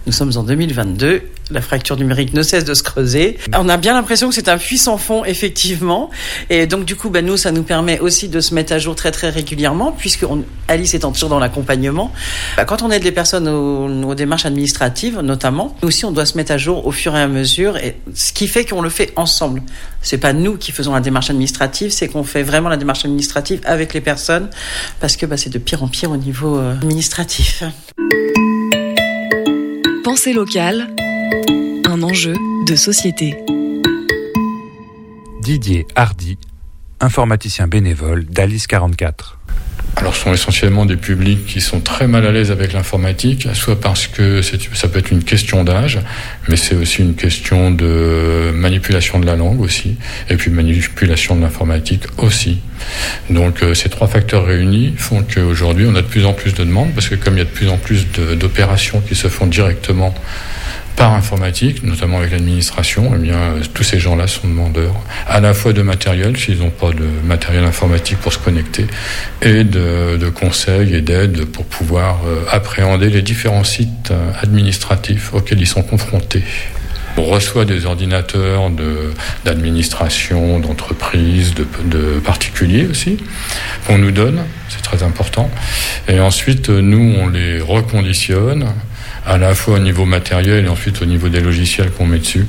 Nous 0.07 0.13
sommes 0.13 0.31
en 0.37 0.45
2022. 0.45 1.23
La 1.51 1.61
fracture 1.61 1.97
numérique 1.97 2.33
ne 2.33 2.43
cesse 2.43 2.65
de 2.65 2.75
se 2.75 2.83
creuser. 2.85 3.39
On 3.57 3.69
a 3.69 3.77
bien 3.77 3.93
l'impression 3.95 4.29
que 4.29 4.35
c'est 4.37 4.49
un 4.49 4.57
puissant 4.59 4.99
fond, 4.99 5.25
effectivement. 5.25 6.11
Et 6.49 6.67
donc, 6.69 6.85
du 6.85 6.95
coup, 6.95 7.11
bah, 7.11 7.23
nous, 7.23 7.37
ça 7.37 7.51
nous 7.51 7.65
permet 7.65 7.99
aussi 7.99 8.29
de 8.29 8.41
se 8.41 8.55
mettre 8.55 8.73
à 8.73 8.79
jour 8.79 8.95
très, 8.95 9.11
très 9.11 9.31
régulièrement, 9.31 9.91
puisque 9.91 10.23
on- 10.23 10.45
Alice 10.69 10.95
étant 10.95 11.11
toujours 11.11 11.29
dans 11.29 11.41
l'accompagnement. 11.41 12.13
Bah, 12.57 12.65
quand 12.65 12.83
on 12.83 12.91
aide 12.93 13.03
les 13.03 13.11
personnes 13.13 13.49
aux, 13.49 14.09
aux 14.09 14.15
démarches 14.15 14.47
administratives, 14.47 15.19
notamment, 15.21 15.77
nous 15.83 15.89
aussi, 15.89 16.05
on 16.05 16.13
doit 16.13 16.27
se 16.27 16.37
mettre 16.37 16.53
à 16.53 16.59
jour 16.59 16.87
au 16.87 16.93
fur 16.93 17.17
et 17.17 17.21
à 17.21 17.27
mesure. 17.29 17.77
Et 17.77 17.97
ce 18.15 18.33
qui 18.33 18.47
fait 18.47 18.65
qu'on 18.65 18.83
le 18.83 18.91
fait 18.91 19.13
ensemble. 19.17 19.63
C'est 20.03 20.19
pas 20.19 20.33
nous 20.33 20.57
qui 20.57 20.71
faisons 20.71 20.95
la 20.95 21.01
démarche 21.01 21.31
administrative, 21.31 21.91
c'est 21.91 22.07
qu'on 22.07 22.23
fait 22.23 22.45
vraiment 22.45 22.69
la 22.69 22.77
démarche 22.77 23.05
administrative 23.05 23.61
avec 23.65 23.93
les 23.93 24.01
personnes, 24.01 24.51
parce 25.01 25.17
que 25.17 25.27
bah, 25.27 25.37
c'est 25.37 25.51
de 25.51 25.59
pire 25.59 25.83
en 25.83 25.89
pire 25.89 26.13
au 26.13 26.17
niveau 26.17 26.59
euh, 26.59 26.75
administratif. 26.75 27.65
Pensée 30.07 30.33
locale, 30.33 30.95
un 31.85 32.01
enjeu 32.05 32.35
de 32.65 32.77
société. 32.77 33.35
Didier 35.43 35.85
Hardy, 35.97 36.39
informaticien 37.01 37.67
bénévole 37.67 38.25
d'Alice 38.25 38.69
44. 38.69 39.36
Alors, 39.95 40.15
ce 40.15 40.23
sont 40.23 40.33
essentiellement 40.35 40.85
des 40.85 40.97
publics 40.97 41.47
qui 41.47 41.63
sont 41.63 41.81
très 41.81 42.07
mal 42.07 42.27
à 42.27 42.33
l'aise 42.33 42.51
avec 42.51 42.75
l'informatique, 42.75 43.49
soit 43.55 43.81
parce 43.81 44.07
que 44.07 44.43
ça 44.43 44.89
peut 44.89 44.99
être 44.99 45.11
une 45.11 45.25
question 45.25 45.65
d'âge, 45.65 46.01
mais 46.49 46.57
c'est 46.57 46.75
aussi 46.75 47.01
une 47.01 47.15
question 47.15 47.71
de 47.71 48.51
manipulation 48.55 49.19
de 49.19 49.27
la 49.27 49.37
langue 49.37 49.61
aussi, 49.61 49.97
et 50.29 50.37
puis 50.37 50.51
manipulation 50.51 51.35
de 51.35 51.41
l'informatique 51.41 52.03
aussi. 52.19 52.59
Donc, 53.31 53.63
euh, 53.63 53.73
ces 53.73 53.89
trois 53.89 54.07
facteurs 54.07 54.45
réunis 54.45 54.93
font 54.99 55.23
qu'aujourd'hui, 55.23 55.87
on 55.89 55.95
a 55.95 56.03
de 56.03 56.07
plus 56.07 56.27
en 56.27 56.35
plus 56.35 56.53
de 56.53 56.65
demandes, 56.65 56.93
parce 56.95 57.09
que 57.09 57.15
comme 57.15 57.35
il 57.35 57.39
y 57.39 57.43
a 57.43 57.45
de 57.45 57.51
plus 57.51 57.71
en 57.71 57.79
plus 57.79 58.07
d'opérations 58.39 59.01
qui 59.01 59.15
se 59.15 59.29
font 59.29 59.47
directement 59.47 60.15
par 60.97 61.13
informatique, 61.13 61.83
notamment 61.83 62.19
avec 62.19 62.33
l'administration, 62.33 63.13
eh 63.15 63.19
bien, 63.19 63.35
euh, 63.37 63.61
tous 63.75 63.83
ces 63.85 63.99
gens-là 63.99 64.27
sont 64.27 64.49
demandeurs 64.49 64.95
à 65.29 65.41
la 65.41 65.53
fois 65.53 65.73
de 65.75 65.83
matériel, 65.83 66.37
s'ils 66.39 66.59
n'ont 66.59 66.71
pas 66.71 66.91
de 66.91 67.05
matériel 67.27 67.65
informatique 67.65 68.19
pour 68.19 68.33
se 68.33 68.39
connecter, 68.39 68.87
et 69.43 69.63
de, 69.65 70.17
de 70.17 70.29
conseils 70.31 70.95
et 70.95 71.03
d'aide 71.03 71.45
pour 71.45 71.67
pouvoir 71.67 72.21
euh, 72.27 72.41
appréhender 72.51 73.11
les 73.11 73.21
différents 73.23 73.65
sites 73.65 74.11
euh, 74.11 74.31
administratifs 74.43 75.35
auxquels 75.35 75.61
ils 75.61 75.67
sont 75.67 75.83
confrontés. 75.83 76.43
On 77.19 77.25
reçoit 77.25 77.65
des 77.65 77.87
ordinateurs 77.87 78.69
de- 78.71 79.13
d'administration, 79.45 80.61
d'entreprise, 80.61 81.55
de, 81.55 81.67
de 81.85 82.21
particuliers 82.21 82.87
aussi, 82.91 83.19
qu'on 83.87 83.99
nous 83.99 84.11
donne, 84.11 84.41
c'est 84.69 84.83
très 84.83 85.03
important. 85.03 85.51
Et 86.09 86.21
ensuite, 86.21 86.69
nous, 86.69 87.15
on 87.19 87.29
les 87.29 87.59
reconditionne 87.61 88.67
à 89.27 89.39
la 89.39 89.55
fois 89.55 89.75
au 89.75 89.79
niveau 89.79 90.05
matériel 90.05 90.65
et 90.65 90.69
ensuite 90.69 91.03
au 91.03 91.05
niveau 91.05 91.29
des 91.29 91.41
logiciels 91.41 91.91
qu'on 91.91 92.07
met 92.07 92.19
dessus. 92.19 92.47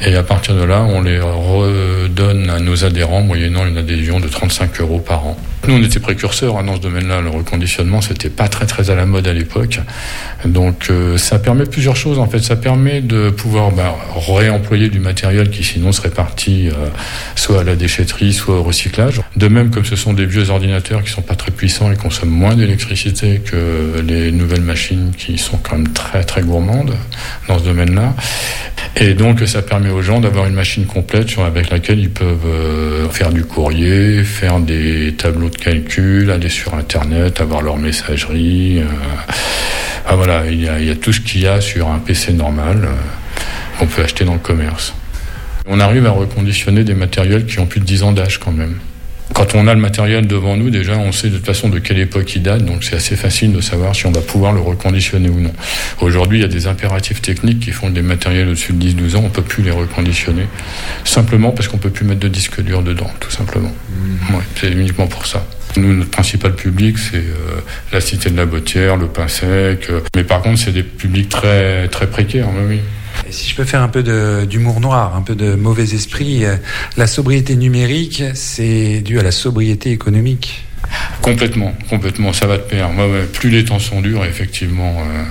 Et 0.00 0.14
à 0.14 0.22
partir 0.22 0.54
de 0.54 0.62
là, 0.62 0.82
on 0.82 1.00
les 1.02 1.18
redonne 1.18 2.50
à 2.50 2.58
nos 2.58 2.84
adhérents 2.84 3.22
moyennant 3.22 3.66
une 3.66 3.78
adhésion 3.78 4.20
de 4.20 4.28
35 4.28 4.80
euros 4.80 4.98
par 4.98 5.26
an. 5.26 5.36
Nous, 5.68 5.74
on 5.74 5.82
était 5.82 6.00
précurseurs 6.00 6.58
hein, 6.58 6.64
dans 6.64 6.74
ce 6.74 6.80
domaine-là. 6.80 7.20
Le 7.20 7.30
reconditionnement, 7.30 8.00
c'était 8.00 8.30
pas 8.30 8.48
très 8.48 8.66
très 8.66 8.90
à 8.90 8.96
la 8.96 9.06
mode 9.06 9.28
à 9.28 9.32
l'époque. 9.32 9.78
Donc, 10.44 10.88
euh, 10.90 11.16
ça 11.16 11.38
permet 11.38 11.66
plusieurs 11.66 11.94
choses. 11.94 12.18
En 12.18 12.26
fait, 12.26 12.40
ça 12.40 12.56
permet 12.56 13.00
de 13.00 13.30
pouvoir 13.30 13.70
bah, 13.70 13.94
réemployer 14.16 14.88
du 14.88 14.98
matériel 14.98 15.50
qui 15.50 15.62
sinon 15.62 15.92
serait 15.92 16.10
parti 16.10 16.68
euh, 16.68 16.88
soit 17.36 17.60
à 17.60 17.64
la 17.64 17.76
déchetterie, 17.76 18.32
soit 18.32 18.58
au 18.58 18.64
recyclage. 18.64 19.20
De 19.36 19.46
même, 19.46 19.70
comme 19.70 19.84
ce 19.84 19.94
sont 19.94 20.12
des 20.12 20.26
vieux 20.26 20.50
ordinateurs 20.50 21.04
qui 21.04 21.10
sont 21.10 21.22
pas 21.22 21.36
très 21.36 21.52
puissants 21.52 21.92
et 21.92 21.96
consomment 21.96 22.30
moins 22.30 22.56
d'électricité 22.56 23.40
que 23.44 24.02
les 24.04 24.32
nouvelles 24.32 24.62
machines 24.62 25.12
qui 25.16 25.38
sont 25.38 25.58
quand 25.58 25.76
même 25.76 25.92
très 25.92 26.01
très 26.24 26.42
gourmandes 26.42 26.94
dans 27.48 27.58
ce 27.58 27.64
domaine-là. 27.64 28.14
Et 28.96 29.14
donc, 29.14 29.40
ça 29.46 29.62
permet 29.62 29.90
aux 29.90 30.02
gens 30.02 30.20
d'avoir 30.20 30.46
une 30.46 30.54
machine 30.54 30.84
complète 30.84 31.38
avec 31.38 31.70
laquelle 31.70 31.98
ils 31.98 32.10
peuvent 32.10 32.46
euh, 32.46 33.08
faire 33.08 33.30
du 33.30 33.44
courrier, 33.44 34.22
faire 34.22 34.60
des 34.60 35.14
tableaux 35.16 35.48
de 35.48 35.56
calcul, 35.56 36.30
aller 36.30 36.50
sur 36.50 36.74
Internet, 36.74 37.40
avoir 37.40 37.62
leur 37.62 37.78
messagerie. 37.78 38.80
Euh, 38.80 38.84
ah 40.06 40.14
voilà, 40.14 40.44
il 40.46 40.62
y, 40.62 40.68
a, 40.68 40.78
il 40.78 40.86
y, 40.86 40.90
a, 40.90 40.94
tout 40.94 41.12
ce 41.12 41.20
qu'il 41.20 41.40
y 41.40 41.46
a 41.46 41.60
sur 41.60 41.88
un 41.88 41.98
PC 41.98 42.32
normal 42.32 42.82
euh, 42.84 43.78
qu'on 43.78 43.86
peut 43.86 44.02
acheter 44.02 44.24
dans 44.24 44.34
le 44.34 44.38
commerce. 44.38 44.94
On 45.66 45.80
arrive 45.80 46.06
à 46.06 46.10
reconditionner 46.10 46.84
des 46.84 46.94
matériels 46.94 47.46
qui 47.46 47.60
ont 47.60 47.66
plus 47.66 47.80
de 47.80 47.86
10 47.86 48.02
ans 48.02 48.12
d'âge 48.12 48.38
quand 48.38 48.52
même. 48.52 48.76
Quand 49.34 49.54
on 49.54 49.66
a 49.66 49.74
le 49.74 49.80
matériel 49.80 50.26
devant 50.26 50.56
nous, 50.56 50.70
déjà, 50.70 50.96
on 50.96 51.12
sait 51.12 51.28
de 51.28 51.36
toute 51.36 51.46
façon 51.46 51.68
de 51.68 51.78
quelle 51.78 51.98
époque 51.98 52.34
il 52.36 52.42
date, 52.42 52.64
donc 52.64 52.84
c'est 52.84 52.96
assez 52.96 53.16
facile 53.16 53.52
de 53.52 53.60
savoir 53.60 53.94
si 53.94 54.06
on 54.06 54.12
va 54.12 54.20
pouvoir 54.20 54.52
le 54.52 54.60
reconditionner 54.60 55.28
ou 55.28 55.40
non. 55.40 55.52
Aujourd'hui, 56.00 56.38
il 56.38 56.42
y 56.42 56.44
a 56.44 56.48
des 56.48 56.66
impératifs 56.66 57.22
techniques 57.22 57.60
qui 57.60 57.70
font 57.70 57.88
que 57.88 57.94
des 57.94 58.02
matériels 58.02 58.48
au-dessus 58.48 58.72
de 58.72 58.84
10-12 58.84 59.16
ans, 59.16 59.20
on 59.20 59.22
ne 59.24 59.28
peut 59.28 59.42
plus 59.42 59.62
les 59.62 59.70
reconditionner, 59.70 60.46
simplement 61.04 61.50
parce 61.50 61.68
qu'on 61.68 61.78
ne 61.78 61.82
peut 61.82 61.90
plus 61.90 62.04
mettre 62.04 62.20
de 62.20 62.28
disque 62.28 62.60
dur 62.62 62.82
dedans, 62.82 63.10
tout 63.20 63.30
simplement. 63.30 63.72
Mmh. 63.90 64.34
Ouais, 64.34 64.42
c'est 64.56 64.70
uniquement 64.70 65.06
pour 65.06 65.26
ça. 65.26 65.46
Nous, 65.76 65.94
notre 65.94 66.10
principal 66.10 66.54
public, 66.54 66.98
c'est 66.98 67.16
euh, 67.16 67.60
la 67.92 68.00
Cité 68.00 68.28
de 68.28 68.36
la 68.36 68.44
Bottière, 68.44 68.96
le 68.96 69.06
Pain 69.06 69.28
Sec, 69.28 69.86
euh, 69.88 70.00
mais 70.14 70.24
par 70.24 70.42
contre, 70.42 70.58
c'est 70.58 70.72
des 70.72 70.82
publics 70.82 71.30
très, 71.30 71.88
très 71.88 72.06
précaires, 72.06 72.48
oui. 72.68 72.80
Et 73.28 73.32
si 73.32 73.48
je 73.48 73.54
peux 73.54 73.64
faire 73.64 73.82
un 73.82 73.88
peu 73.88 74.02
d'humour 74.46 74.80
noir, 74.80 75.16
un 75.16 75.22
peu 75.22 75.34
de 75.34 75.54
mauvais 75.54 75.94
esprit, 75.94 76.44
euh, 76.44 76.56
la 76.96 77.06
sobriété 77.06 77.56
numérique, 77.56 78.22
c'est 78.34 79.00
dû 79.00 79.18
à 79.18 79.22
la 79.22 79.32
sobriété 79.32 79.90
économique. 79.90 80.64
Complètement, 81.22 81.72
complètement, 81.88 82.32
ça 82.32 82.46
va 82.46 82.58
de 82.58 82.62
pair. 82.62 82.90
Ouais, 82.90 83.10
ouais, 83.10 83.24
plus 83.32 83.48
les 83.48 83.64
temps 83.64 83.78
sont 83.78 84.00
durs, 84.00 84.24
effectivement, 84.24 84.98
euh, 84.98 85.22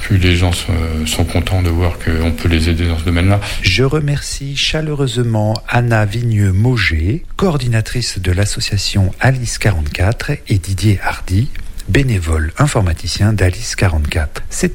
plus 0.00 0.16
les 0.16 0.36
gens 0.36 0.52
sont, 0.52 0.72
sont 1.06 1.24
contents 1.24 1.62
de 1.62 1.68
voir 1.68 1.98
qu'on 1.98 2.30
peut 2.30 2.48
les 2.48 2.68
aider 2.68 2.86
dans 2.86 2.98
ce 2.98 3.04
domaine-là. 3.04 3.40
Je 3.60 3.82
remercie 3.82 4.56
chaleureusement 4.56 5.60
Anna 5.68 6.04
Vigneux-Mauger, 6.04 7.24
coordinatrice 7.36 8.20
de 8.20 8.32
l'association 8.32 9.12
Alice 9.20 9.58
44, 9.58 10.30
et 10.48 10.58
Didier 10.58 11.00
Hardy, 11.02 11.48
bénévole 11.90 12.52
informaticien 12.58 13.32
d'Alice 13.32 13.74
44. 13.74 14.42
C'était 14.48 14.68